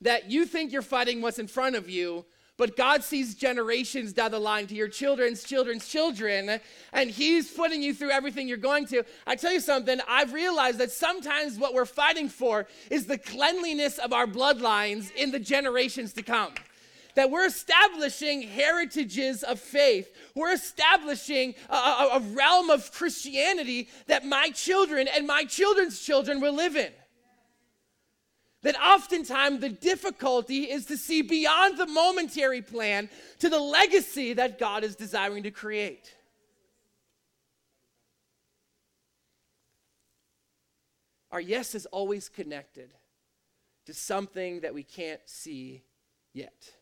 That 0.00 0.30
you 0.30 0.46
think 0.46 0.72
you're 0.72 0.82
fighting 0.82 1.20
what's 1.20 1.38
in 1.38 1.48
front 1.48 1.76
of 1.76 1.88
you, 1.88 2.24
but 2.56 2.76
God 2.76 3.04
sees 3.04 3.34
generations 3.34 4.12
down 4.12 4.30
the 4.30 4.38
line 4.38 4.66
to 4.68 4.74
your 4.74 4.88
children's 4.88 5.44
children's 5.44 5.86
children, 5.88 6.60
and 6.92 7.10
He's 7.10 7.50
putting 7.50 7.82
you 7.82 7.94
through 7.94 8.10
everything 8.10 8.48
you're 8.48 8.56
going 8.56 8.86
to. 8.86 9.04
I 9.26 9.36
tell 9.36 9.52
you 9.52 9.60
something, 9.60 10.00
I've 10.08 10.32
realized 10.32 10.78
that 10.78 10.90
sometimes 10.90 11.58
what 11.58 11.74
we're 11.74 11.84
fighting 11.84 12.28
for 12.28 12.66
is 12.90 13.06
the 13.06 13.18
cleanliness 13.18 13.98
of 13.98 14.12
our 14.12 14.26
bloodlines 14.26 15.14
in 15.14 15.30
the 15.30 15.40
generations 15.40 16.12
to 16.14 16.22
come 16.22 16.54
that 17.16 17.30
we're 17.30 17.46
establishing 17.46 18.42
heritages 18.42 19.42
of 19.42 19.58
faith. 19.58 20.14
We're 20.34 20.52
establishing 20.52 21.54
a, 21.70 21.74
a, 21.74 22.08
a, 22.12 22.20
realm 22.20 22.68
of 22.68 22.92
Christianity 22.92 23.88
that 24.06 24.24
my 24.26 24.50
children 24.50 25.08
and 25.08 25.26
my 25.26 25.44
children's 25.44 25.98
children 25.98 26.42
will 26.42 26.54
live 26.54 26.76
in 26.76 26.92
that 28.66 28.74
oftentimes 28.82 29.60
the 29.60 29.68
difficulty 29.68 30.64
is 30.64 30.86
to 30.86 30.96
see 30.96 31.22
beyond 31.22 31.78
the 31.78 31.86
momentary 31.86 32.60
plan 32.60 33.08
to 33.38 33.48
the 33.48 33.60
legacy 33.60 34.32
that 34.32 34.58
God 34.58 34.82
is 34.82 34.96
desiring 34.96 35.44
to 35.44 35.52
create. 35.52 36.16
Our 41.30 41.40
yes 41.40 41.76
is 41.76 41.86
always 41.86 42.28
connected 42.28 42.90
to 43.84 43.94
something 43.94 44.62
that 44.62 44.74
we 44.74 44.82
can't 44.82 45.20
see 45.26 45.84
yet. 46.32 46.72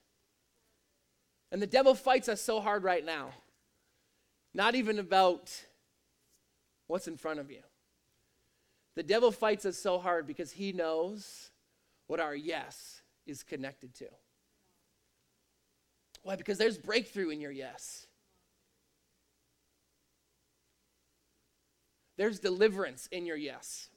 And 1.52 1.60
the 1.60 1.66
devil 1.66 1.94
fights 1.94 2.30
us 2.30 2.40
so 2.40 2.62
hard 2.62 2.82
right 2.82 3.04
now. 3.04 3.28
Not 4.54 4.74
even 4.74 4.98
about 4.98 5.52
what's 6.86 7.08
in 7.08 7.18
front 7.18 7.40
of 7.40 7.50
you. 7.50 7.60
The 8.94 9.02
devil 9.02 9.30
fights 9.30 9.66
us 9.66 9.76
so 9.76 9.98
hard 9.98 10.26
because 10.26 10.52
he 10.52 10.72
knows 10.72 11.50
what 12.06 12.20
our 12.20 12.34
yes 12.34 13.02
is 13.26 13.42
connected 13.42 13.94
to. 13.96 14.06
Why? 16.22 16.36
Because 16.36 16.58
there's 16.58 16.78
breakthrough 16.78 17.30
in 17.30 17.40
your 17.40 17.50
yes. 17.50 18.06
There's 22.16 22.38
deliverance 22.38 23.08
in 23.10 23.26
your 23.26 23.36
yes. 23.36 23.88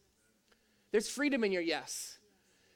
There's 0.91 1.09
freedom 1.09 1.43
in 1.43 1.51
your 1.51 1.61
yes. 1.61 2.17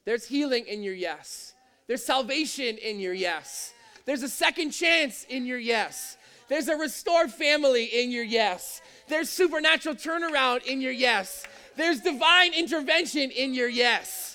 There's 0.05 0.25
healing 0.25 0.65
in 0.67 0.84
your 0.84 0.93
yes. 0.93 1.53
There's 1.88 2.03
salvation 2.03 2.77
in 2.77 2.99
your 2.99 3.13
yes. 3.13 3.73
There's 4.05 4.23
a 4.23 4.29
second 4.29 4.71
chance 4.71 5.25
in 5.29 5.45
your 5.45 5.57
yes. 5.57 6.17
There's 6.47 6.67
a 6.67 6.75
restored 6.75 7.32
family 7.32 7.86
in 7.86 8.11
your 8.11 8.23
yes. 8.23 8.82
There's 9.07 9.29
supernatural 9.29 9.95
turnaround 9.95 10.65
in 10.65 10.82
your 10.82 10.91
yes. 10.91 11.45
There's 11.75 12.01
divine 12.01 12.53
intervention 12.53 13.32
in 13.32 13.53
your 13.53 13.69
yes. 13.69 14.30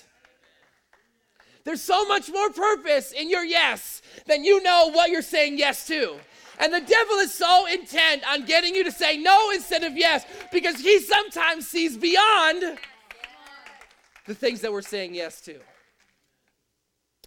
There's 1.66 1.82
so 1.82 2.06
much 2.06 2.30
more 2.30 2.48
purpose 2.50 3.10
in 3.10 3.28
your 3.28 3.44
yes 3.44 4.00
than 4.26 4.44
you 4.44 4.62
know 4.62 4.88
what 4.92 5.10
you're 5.10 5.20
saying 5.20 5.58
yes 5.58 5.84
to. 5.88 6.16
And 6.60 6.72
the 6.72 6.80
devil 6.80 7.16
is 7.16 7.34
so 7.34 7.66
intent 7.66 8.22
on 8.30 8.44
getting 8.44 8.72
you 8.72 8.84
to 8.84 8.92
say 8.92 9.16
no 9.16 9.50
instead 9.50 9.82
of 9.82 9.96
yes 9.96 10.24
because 10.52 10.76
he 10.76 11.00
sometimes 11.00 11.66
sees 11.66 11.96
beyond 11.96 12.78
the 14.26 14.34
things 14.34 14.60
that 14.60 14.70
we're 14.70 14.80
saying 14.80 15.16
yes 15.16 15.40
to. 15.40 15.58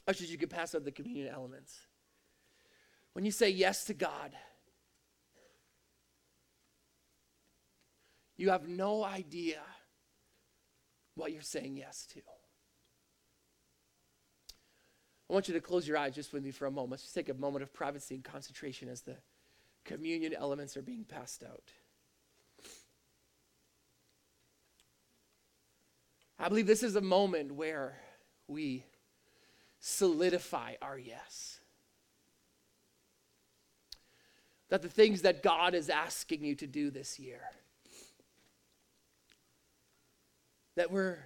Ushers, 0.08 0.32
you 0.32 0.38
can 0.38 0.48
pass 0.48 0.74
out 0.74 0.86
the 0.86 0.92
communion 0.92 1.28
elements. 1.28 1.78
When 3.12 3.26
you 3.26 3.32
say 3.32 3.50
yes 3.50 3.84
to 3.86 3.94
God, 3.94 4.32
you 8.38 8.52
have 8.52 8.70
no 8.70 9.04
idea 9.04 9.60
what 11.16 11.34
you're 11.34 11.42
saying 11.42 11.76
yes 11.76 12.08
to. 12.14 12.22
I 15.30 15.34
want 15.34 15.48
you 15.48 15.54
to 15.54 15.62
close 15.62 15.88
your 15.88 15.98
eyes 15.98 16.16
just 16.16 16.34
with 16.34 16.44
me 16.44 16.52
for 16.52 16.66
a 16.66 16.72
moment. 16.72 17.02
Just 17.02 17.14
take 17.14 17.30
a 17.30 17.36
moment 17.36 17.62
of 17.62 17.72
privacy 17.72 18.16
and 18.16 18.24
concentration 18.24 18.90
as 18.90 19.02
the 19.02 19.16
communion 19.86 20.34
elements 20.34 20.76
are 20.76 20.82
being 20.82 21.04
passed 21.04 21.44
out. 21.44 21.72
I 26.40 26.48
believe 26.48 26.68
this 26.68 26.84
is 26.84 26.96
a 26.96 27.02
moment 27.02 27.52
where 27.52 27.98
we 28.48 28.86
solidify 29.80 30.76
our 30.82 30.98
yes. 30.98 31.60
That 34.70 34.82
the 34.82 34.90
things 34.90 35.24
that 35.24 35.44
God 35.44 35.76
is 35.76 35.90
asking 35.90 36.44
you 36.46 36.56
to 36.56 36.68
do 36.68 36.90
this 36.90 37.20
year, 37.20 37.42
that 40.76 40.92
we're 40.92 41.20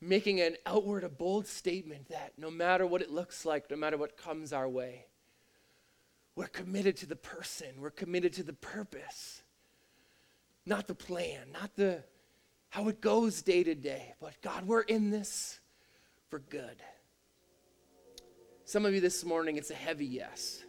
making 0.00 0.40
an 0.40 0.56
outward, 0.64 1.04
a 1.04 1.08
bold 1.08 1.46
statement 1.46 2.08
that 2.08 2.32
no 2.38 2.50
matter 2.50 2.86
what 2.86 3.02
it 3.02 3.10
looks 3.10 3.44
like, 3.44 3.70
no 3.70 3.76
matter 3.76 3.96
what 3.96 4.16
comes 4.16 4.52
our 4.52 4.68
way, 4.68 5.06
we're 6.34 6.46
committed 6.46 6.96
to 6.98 7.06
the 7.06 7.16
person, 7.16 7.68
we're 7.78 7.90
committed 7.90 8.32
to 8.34 8.42
the 8.42 8.52
purpose, 8.52 9.42
not 10.64 10.86
the 10.86 10.94
plan, 10.94 11.48
not 11.52 11.74
the 11.76 12.02
how 12.70 12.86
it 12.88 13.00
goes 13.00 13.42
day 13.42 13.64
to 13.64 13.74
day, 13.74 14.14
but 14.20 14.40
God, 14.42 14.64
we're 14.64 14.82
in 14.82 15.10
this 15.10 15.58
for 16.28 16.38
good. 16.38 16.76
Some 18.64 18.86
of 18.86 18.94
you 18.94 19.00
this 19.00 19.24
morning, 19.24 19.56
it's 19.56 19.70
a 19.70 19.74
heavy 19.74 20.06
yes. 20.06 20.62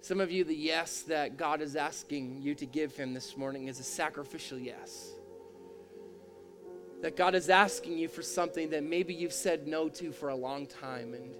Some 0.00 0.20
of 0.20 0.30
you, 0.30 0.44
the 0.44 0.54
yes 0.54 1.02
that 1.02 1.36
God 1.36 1.60
is 1.60 1.74
asking 1.74 2.40
you 2.40 2.54
to 2.54 2.66
give 2.66 2.96
Him 2.96 3.12
this 3.12 3.36
morning 3.36 3.66
is 3.66 3.80
a 3.80 3.84
sacrificial 3.84 4.58
yes. 4.58 5.14
That 7.02 7.16
God 7.16 7.34
is 7.34 7.50
asking 7.50 7.98
you 7.98 8.08
for 8.08 8.22
something 8.22 8.70
that 8.70 8.84
maybe 8.84 9.12
you've 9.12 9.32
said 9.32 9.66
no 9.66 9.88
to 9.90 10.12
for 10.12 10.30
a 10.30 10.36
long 10.36 10.66
time 10.66 11.14
and 11.14 11.34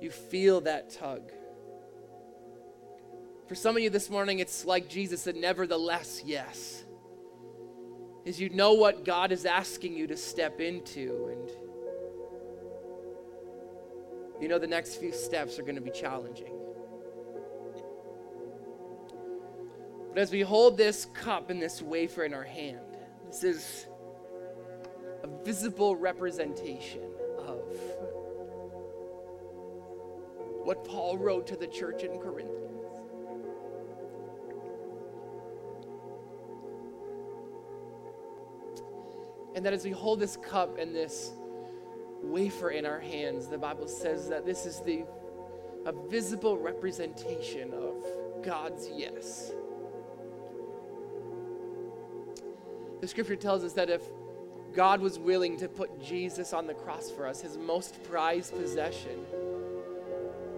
you 0.00 0.10
feel 0.10 0.60
that 0.62 0.90
tug. 0.90 1.32
For 3.48 3.54
some 3.54 3.76
of 3.76 3.82
you 3.82 3.90
this 3.90 4.08
morning, 4.08 4.38
it's 4.38 4.64
like 4.64 4.88
Jesus 4.88 5.22
said, 5.22 5.36
nevertheless, 5.36 6.22
yes. 6.24 6.84
Is 8.24 8.40
you 8.40 8.48
know 8.48 8.72
what 8.72 9.04
God 9.04 9.32
is 9.32 9.44
asking 9.44 9.96
you 9.96 10.06
to 10.06 10.16
step 10.16 10.58
into, 10.58 11.28
and 11.30 11.50
you 14.40 14.48
know 14.48 14.58
the 14.58 14.66
next 14.66 14.96
few 14.96 15.12
steps 15.12 15.58
are 15.58 15.62
going 15.62 15.74
to 15.74 15.82
be 15.82 15.90
challenging. 15.90 16.54
But 20.08 20.20
as 20.20 20.30
we 20.30 20.40
hold 20.40 20.78
this 20.78 21.04
cup 21.12 21.50
and 21.50 21.60
this 21.60 21.82
wafer 21.82 22.24
in 22.24 22.32
our 22.32 22.44
hand, 22.44 22.78
this 23.26 23.44
is 23.44 23.86
a 25.24 25.26
visible 25.42 25.96
representation 25.96 27.00
of 27.38 27.62
what 30.64 30.84
Paul 30.84 31.16
wrote 31.16 31.46
to 31.46 31.56
the 31.56 31.66
church 31.66 32.02
in 32.02 32.18
Corinth. 32.18 32.50
And 39.54 39.64
that 39.64 39.72
as 39.72 39.82
we 39.82 39.92
hold 39.92 40.20
this 40.20 40.36
cup 40.36 40.76
and 40.76 40.94
this 40.94 41.32
wafer 42.22 42.68
in 42.70 42.84
our 42.84 43.00
hands, 43.00 43.46
the 43.46 43.56
Bible 43.56 43.88
says 43.88 44.28
that 44.28 44.44
this 44.44 44.66
is 44.66 44.80
the 44.80 45.06
a 45.86 45.92
visible 46.08 46.58
representation 46.58 47.72
of 47.72 48.42
God's 48.42 48.90
yes. 48.94 49.52
The 53.00 53.08
scripture 53.08 53.36
tells 53.36 53.64
us 53.64 53.72
that 53.74 53.88
if 53.88 54.02
God 54.74 55.00
was 55.00 55.18
willing 55.18 55.56
to 55.58 55.68
put 55.68 56.02
Jesus 56.02 56.52
on 56.52 56.66
the 56.66 56.74
cross 56.74 57.10
for 57.10 57.26
us, 57.26 57.40
his 57.40 57.56
most 57.56 58.02
prized 58.04 58.54
possession, 58.54 59.24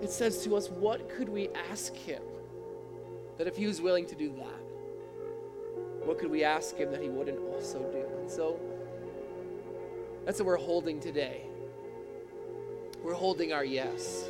it 0.03 0.11
says 0.11 0.43
to 0.45 0.57
us, 0.57 0.69
What 0.69 1.09
could 1.09 1.29
we 1.29 1.49
ask 1.71 1.95
him? 1.95 2.23
That 3.39 3.47
if 3.47 3.57
he 3.57 3.67
was 3.67 3.81
willing 3.81 4.07
to 4.07 4.15
do 4.15 4.31
that, 4.37 6.07
what 6.07 6.19
could 6.19 6.31
we 6.31 6.45
ask 6.45 6.77
him 6.77 6.91
that 6.93 7.03
he 7.03 7.09
wouldn't 7.09 7.39
also 7.39 7.81
do? 7.91 8.05
And 8.19 8.31
so 8.31 8.59
that's 10.25 10.39
what 10.39 10.47
we're 10.47 10.57
holding 10.57 11.01
today. 11.01 11.43
We're 13.03 13.15
holding 13.15 13.53
our 13.53 13.65
yes. 13.65 14.25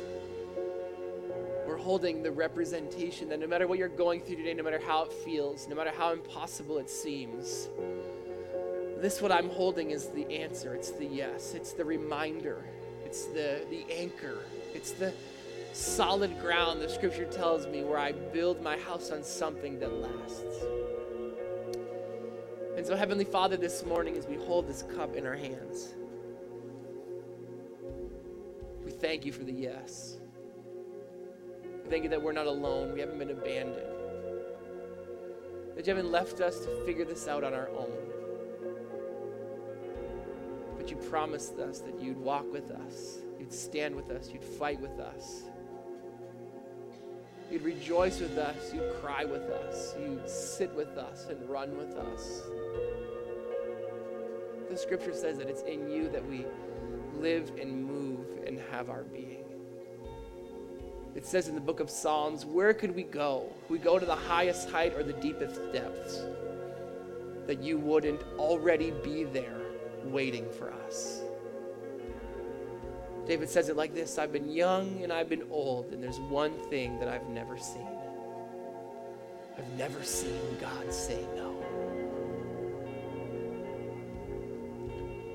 We're 1.65 1.77
holding 1.77 2.23
the 2.23 2.31
representation 2.31 3.29
that 3.29 3.39
no 3.39 3.47
matter 3.47 3.67
what 3.67 3.77
you're 3.77 3.87
going 3.87 4.21
through 4.21 4.37
today, 4.37 4.53
no 4.53 4.63
matter 4.63 4.81
how 4.85 5.03
it 5.03 5.13
feels, 5.13 5.67
no 5.67 5.75
matter 5.75 5.91
how 5.95 6.13
impossible 6.13 6.77
it 6.77 6.89
seems, 6.89 7.69
this 9.01 9.21
what 9.21 9.31
I'm 9.31 9.49
holding 9.49 9.91
is 9.91 10.07
the 10.07 10.25
answer. 10.31 10.73
It's 10.73 10.91
the 10.91 11.05
yes. 11.05 11.53
It's 11.53 11.73
the 11.73 11.85
reminder. 11.85 12.63
It's 13.05 13.25
the, 13.25 13.65
the 13.69 13.85
anchor. 13.91 14.39
It's 14.73 14.91
the 14.91 15.13
solid 15.73 16.39
ground 16.39 16.81
the 16.81 16.89
scripture 16.89 17.25
tells 17.25 17.67
me 17.67 17.83
where 17.83 17.99
I 17.99 18.11
build 18.11 18.63
my 18.63 18.77
house 18.77 19.11
on 19.11 19.23
something 19.23 19.79
that 19.79 19.93
lasts. 19.93 20.65
And 22.75 22.85
so, 22.85 22.95
Heavenly 22.95 23.25
Father, 23.25 23.57
this 23.57 23.85
morning 23.85 24.17
as 24.17 24.25
we 24.27 24.35
hold 24.35 24.67
this 24.67 24.83
cup 24.95 25.15
in 25.15 25.25
our 25.25 25.35
hands, 25.35 25.93
we 28.83 28.91
thank 28.91 29.25
you 29.25 29.31
for 29.31 29.43
the 29.43 29.51
yes. 29.51 30.17
We 31.83 31.89
thank 31.89 32.03
you 32.03 32.09
that 32.09 32.21
we're 32.21 32.33
not 32.33 32.47
alone, 32.47 32.93
we 32.93 32.99
haven't 32.99 33.19
been 33.19 33.31
abandoned, 33.31 33.95
that 35.75 35.85
you 35.85 35.95
haven't 35.95 36.11
left 36.11 36.41
us 36.41 36.59
to 36.59 36.85
figure 36.85 37.05
this 37.05 37.27
out 37.27 37.43
on 37.43 37.53
our 37.53 37.69
own. 37.69 38.06
You 40.89 40.95
promised 40.95 41.59
us 41.59 41.79
that 41.79 41.99
you'd 41.99 42.17
walk 42.17 42.49
with 42.51 42.71
us, 42.71 43.17
you'd 43.37 43.51
stand 43.51 43.93
with 43.93 44.09
us, 44.09 44.29
you'd 44.31 44.43
fight 44.43 44.79
with 44.79 44.99
us. 44.99 45.43
You'd 47.51 47.63
rejoice 47.63 48.21
with 48.21 48.37
us, 48.37 48.73
you'd 48.73 48.93
cry 49.01 49.25
with 49.25 49.49
us, 49.49 49.95
you'd 49.99 50.29
sit 50.29 50.73
with 50.75 50.97
us 50.97 51.27
and 51.29 51.49
run 51.49 51.77
with 51.77 51.95
us. 51.95 52.41
The 54.69 54.77
scripture 54.77 55.13
says 55.13 55.37
that 55.39 55.49
it's 55.49 55.63
in 55.63 55.89
you 55.89 56.09
that 56.09 56.25
we 56.25 56.45
live 57.19 57.51
and 57.59 57.85
move 57.85 58.25
and 58.45 58.59
have 58.71 58.89
our 58.89 59.03
being. 59.03 59.43
It 61.15 61.25
says 61.25 61.49
in 61.49 61.55
the 61.55 61.61
book 61.61 61.81
of 61.81 61.89
Psalms, 61.89 62.45
where 62.45 62.73
could 62.73 62.95
we 62.95 63.03
go? 63.03 63.51
We 63.67 63.77
go 63.77 63.99
to 63.99 64.05
the 64.05 64.15
highest 64.15 64.69
height 64.69 64.93
or 64.93 65.03
the 65.03 65.13
deepest 65.13 65.59
depths. 65.73 66.21
That 67.45 67.61
you 67.61 67.77
wouldn't 67.77 68.21
already 68.37 68.91
be 69.03 69.23
there 69.23 69.66
waiting 70.11 70.49
for 70.57 70.71
us. 70.71 71.21
David 73.25 73.49
says 73.49 73.67
it 73.67 73.75
like 73.75 73.93
this 73.93 74.17
I've 74.17 74.31
been 74.31 74.49
young 74.49 75.03
and 75.03 75.11
I've 75.11 75.29
been 75.29 75.43
old, 75.51 75.91
and 75.91 76.01
there's 76.01 76.19
one 76.19 76.53
thing 76.69 76.97
that 76.99 77.09
I've 77.09 77.27
never 77.27 77.57
seen. 77.57 77.87
I've 79.57 79.77
never 79.77 80.03
seen 80.03 80.39
God 80.61 80.93
say 80.93 81.25
no. 81.35 81.55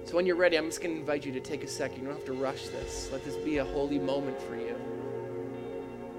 So 0.04 0.16
when 0.16 0.26
you're 0.26 0.36
ready, 0.36 0.56
I'm 0.56 0.66
just 0.66 0.80
going 0.80 0.94
to 0.94 1.00
invite 1.00 1.24
you 1.24 1.32
to 1.32 1.40
take 1.40 1.64
a 1.64 1.68
second. 1.68 2.00
You 2.00 2.06
don't 2.06 2.16
have 2.16 2.26
to 2.26 2.32
rush 2.32 2.68
this. 2.68 3.08
Let 3.12 3.24
this 3.24 3.36
be 3.36 3.58
a 3.58 3.64
holy 3.64 3.98
moment 3.98 4.40
for 4.42 4.56
you. 4.56 4.76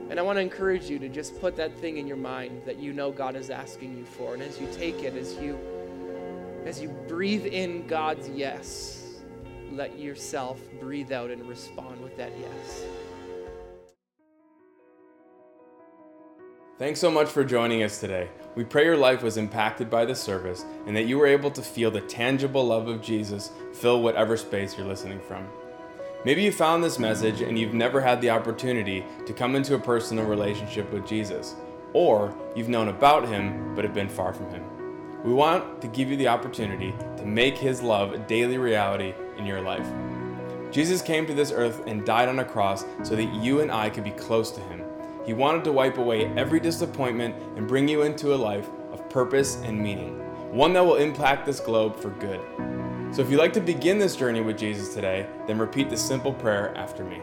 And 0.10 0.20
I 0.20 0.24
want 0.24 0.38
to 0.38 0.42
encourage 0.42 0.90
you 0.90 1.00
to 1.00 1.10
just 1.10 1.40
put 1.40 1.56
that 1.56 1.76
thing 1.78 1.98
in 1.98 2.08
your 2.08 2.18
mind 2.18 2.62
that 2.66 2.78
you 2.78 2.94
know 2.94 3.12
God 3.12 3.36
is 3.36 3.50
asking 3.50 3.98
you 3.98 4.04
for. 4.04 4.34
And 4.34 4.44
as 4.44 4.60
you 4.60 4.68
take 4.74 5.04
it, 5.04 5.16
as 5.16 5.36
you 5.36 5.58
as 6.66 6.82
you 6.82 6.90
breathe 7.08 7.46
in 7.46 7.88
God's 7.88 8.30
yes, 8.30 9.22
let 9.72 9.98
yourself 10.00 10.60
breathe 10.80 11.12
out 11.12 11.32
and 11.32 11.48
respond 11.48 12.02
with 12.02 12.16
that 12.18 12.32
yes. 12.40 12.84
Thanks 16.80 17.00
so 17.00 17.12
much 17.12 17.30
for 17.30 17.44
joining 17.44 17.84
us 17.84 18.00
today. 18.00 18.30
We 18.56 18.64
pray 18.64 18.84
your 18.86 18.98
life 18.98 19.22
was 19.22 19.38
impacted 19.38 19.90
by 19.90 20.06
the 20.06 20.16
service 20.16 20.66
and 20.88 20.96
that 20.96 21.04
you 21.04 21.18
were 21.18 21.28
able 21.28 21.52
to 21.52 21.62
feel 21.62 21.92
the 21.92 22.02
tangible 22.02 22.66
love 22.66 22.88
of 22.88 23.02
Jesus 23.02 23.52
fill 23.74 24.02
whatever 24.02 24.36
space 24.38 24.78
you're 24.78 24.88
listening 24.88 25.20
from. 25.22 25.48
Maybe 26.26 26.42
you 26.44 26.52
found 26.52 26.84
this 26.84 27.00
message 27.00 27.42
and 27.42 27.60
you've 27.60 27.74
never 27.74 28.02
had 28.02 28.22
the 28.22 28.32
opportunity 28.32 29.06
to 29.26 29.34
come 29.34 29.56
into 29.56 29.76
a 29.76 29.80
personal 29.80 30.26
relationship 30.26 30.92
with 30.92 31.08
Jesus, 31.08 31.56
or 31.94 32.36
you've 32.56 32.70
known 32.70 32.88
about 32.88 33.28
him 33.28 33.76
but 33.76 33.84
have 33.84 33.94
been 33.94 34.10
far 34.10 34.34
from 34.34 34.50
him. 34.50 34.64
We 35.24 35.32
want 35.32 35.80
to 35.82 35.88
give 35.88 36.10
you 36.10 36.18
the 36.18 36.28
opportunity 36.28 36.94
to 37.16 37.26
make 37.26 37.58
His 37.58 37.82
love 37.82 38.12
a 38.12 38.18
daily 38.18 38.58
reality 38.58 39.14
in 39.38 39.46
your 39.46 39.62
life. 39.62 39.88
Jesus 40.70 41.02
came 41.02 41.26
to 41.28 41.34
this 41.34 41.54
earth 41.54 41.84
and 41.88 42.06
died 42.06 42.28
on 42.28 42.40
a 42.40 42.46
cross 42.46 42.84
so 43.04 43.16
that 43.16 43.34
you 43.36 43.62
and 43.62 43.72
I 43.72 43.90
could 43.90 44.04
be 44.04 44.12
close 44.12 44.52
to 44.52 44.60
Him. 44.60 44.84
He 45.26 45.32
wanted 45.32 45.64
to 45.64 45.72
wipe 45.72 45.98
away 45.98 46.26
every 46.36 46.60
disappointment 46.60 47.36
and 47.56 47.70
bring 47.70 47.88
you 47.88 48.02
into 48.02 48.34
a 48.34 48.36
life 48.36 48.68
of 48.92 49.10
purpose 49.10 49.56
and 49.64 49.82
meaning, 49.82 50.20
one 50.54 50.74
that 50.74 50.86
will 50.86 50.96
impact 50.96 51.46
this 51.46 51.62
globe 51.62 51.96
for 51.96 52.10
good. 52.10 52.42
So 53.16 53.22
if 53.22 53.30
you'd 53.30 53.40
like 53.40 53.54
to 53.54 53.62
begin 53.62 54.00
this 54.00 54.18
journey 54.18 54.42
with 54.42 54.58
Jesus 54.58 54.94
today, 54.94 55.26
then 55.48 55.58
repeat 55.58 55.90
this 55.90 56.06
simple 56.06 56.34
prayer 56.34 56.76
after 56.76 57.06
me. 57.06 57.22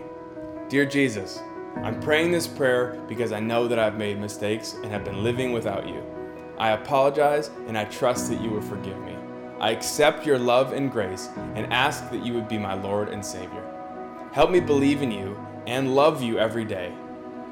Dear 0.71 0.87
Jesus, 0.87 1.41
I'm 1.83 2.01
praying 2.01 2.33
this 2.33 2.47
prayer 2.47 2.99
because 3.09 3.33
I 3.33 3.41
know 3.41 3.69
that 3.69 3.79
I've 3.79 3.99
made 3.99 4.19
mistakes 4.19 4.75
and 4.83 4.87
have 4.87 5.05
been 5.05 5.23
living 5.23 5.53
without 5.53 5.87
you. 5.87 6.03
I 6.61 6.73
apologize 6.73 7.49
and 7.69 7.79
I 7.79 7.87
trust 7.87 8.29
that 8.29 8.43
you 8.43 8.51
will 8.51 8.61
forgive 8.61 8.99
me. 8.99 9.17
I 9.61 9.71
accept 9.71 10.27
your 10.27 10.39
love 10.39 10.75
and 10.75 10.93
grace 10.93 11.31
and 11.55 11.73
ask 11.73 12.11
that 12.11 12.23
you 12.23 12.35
would 12.35 12.49
be 12.49 12.59
my 12.59 12.75
Lord 12.75 13.09
and 13.09 13.25
Savior. 13.25 13.65
Help 14.33 14.51
me 14.51 14.61
believe 14.61 15.01
in 15.01 15.11
you 15.11 15.43
and 15.67 15.95
love 15.95 16.23
you 16.23 16.39
every 16.39 16.67
day. 16.67 16.93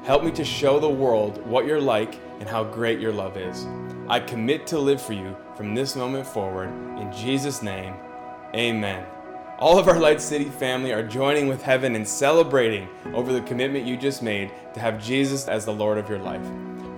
Help 0.03 0.23
me 0.23 0.29
to 0.33 0.45
show 0.45 0.79
the 0.79 0.87
world 0.87 1.43
what 1.47 1.65
you're 1.65 1.81
like 1.81 2.19
and 2.39 2.47
how 2.47 2.63
great 2.63 2.99
your 2.99 3.11
love 3.11 3.35
is. 3.35 3.65
I 4.07 4.19
commit 4.19 4.67
to 4.67 4.77
live 4.77 5.01
for 5.01 5.13
you 5.13 5.35
from 5.57 5.73
this 5.73 5.95
moment 5.95 6.27
forward. 6.27 6.69
In 6.99 7.11
Jesus' 7.11 7.63
name, 7.63 7.95
amen. 8.53 9.07
All 9.57 9.79
of 9.79 9.87
our 9.87 9.99
Light 9.99 10.21
City 10.21 10.45
family 10.45 10.93
are 10.93 11.01
joining 11.01 11.47
with 11.47 11.63
heaven 11.63 11.95
and 11.95 12.07
celebrating 12.07 12.87
over 13.15 13.33
the 13.33 13.41
commitment 13.41 13.87
you 13.87 13.97
just 13.97 14.21
made 14.21 14.51
to 14.75 14.79
have 14.79 15.03
Jesus 15.03 15.47
as 15.47 15.65
the 15.65 15.73
Lord 15.73 15.97
of 15.97 16.07
your 16.07 16.19
life. 16.19 16.47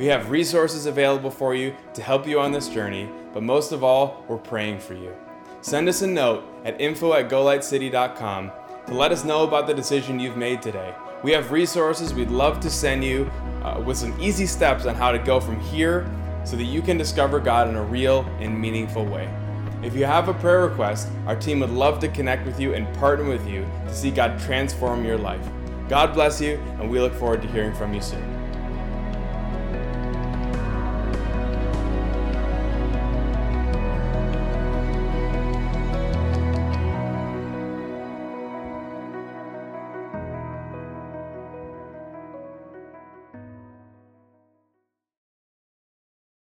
We 0.02 0.08
have 0.08 0.32
resources 0.32 0.88
available 0.88 1.30
for 1.30 1.54
you 1.54 1.76
to 1.94 2.02
help 2.02 2.26
you 2.26 2.40
on 2.40 2.52
this 2.52 2.70
journey, 2.70 3.08
but 3.36 3.44
most 3.44 3.72
of 3.72 3.84
all, 3.84 4.26
we're 4.28 4.40
praying 4.40 4.80
for 4.80 4.96
you. 4.96 5.16
Send 5.62 5.88
us 5.88 6.02
a 6.02 6.08
note 6.08 6.44
at 6.66 6.82
info 6.82 7.14
at 7.14 7.30
golightcity.com 7.30 8.52
to 8.88 8.94
let 8.96 9.12
us 9.12 9.24
know 9.24 9.44
about 9.44 9.68
the 9.68 9.76
decision 9.76 10.20
you've 10.20 10.38
made 10.38 10.60
today. 10.60 10.96
We 11.22 11.32
have 11.34 11.52
resources 11.52 12.16
we'd 12.16 12.32
love 12.32 12.60
to 12.62 12.70
send 12.72 13.04
you 13.04 13.30
uh, 13.62 13.80
with 13.86 13.96
some 13.96 14.20
easy 14.20 14.48
steps 14.48 14.88
on 14.88 14.96
how 14.96 15.12
to 15.12 15.20
go 15.20 15.40
from 15.40 15.60
here 15.60 16.12
so 16.46 16.56
that 16.56 16.64
you 16.64 16.82
can 16.82 16.98
discover 16.98 17.40
God 17.40 17.68
in 17.68 17.76
a 17.76 17.84
real 17.84 18.22
and 18.40 18.60
meaningful 18.60 19.06
way. 19.06 19.32
If 19.84 19.94
you 19.94 20.06
have 20.06 20.30
a 20.30 20.34
prayer 20.34 20.66
request, 20.66 21.10
our 21.28 21.36
team 21.36 21.60
would 21.60 21.70
love 21.70 22.00
to 22.00 22.08
connect 22.08 22.48
with 22.48 22.60
you 22.60 22.74
and 22.74 22.92
partner 22.96 23.30
with 23.30 23.48
you 23.48 23.70
to 23.86 23.94
see 23.94 24.10
God 24.10 24.40
transform 24.40 25.06
your 25.06 25.20
life. 25.20 25.48
God 25.88 26.16
bless 26.16 26.42
you, 26.42 26.56
and 26.80 26.90
we 26.90 27.00
look 27.00 27.14
forward 27.14 27.44
to 27.44 27.48
hearing 27.50 27.76
from 27.76 27.94
you 27.94 28.02
soon. 28.02 28.41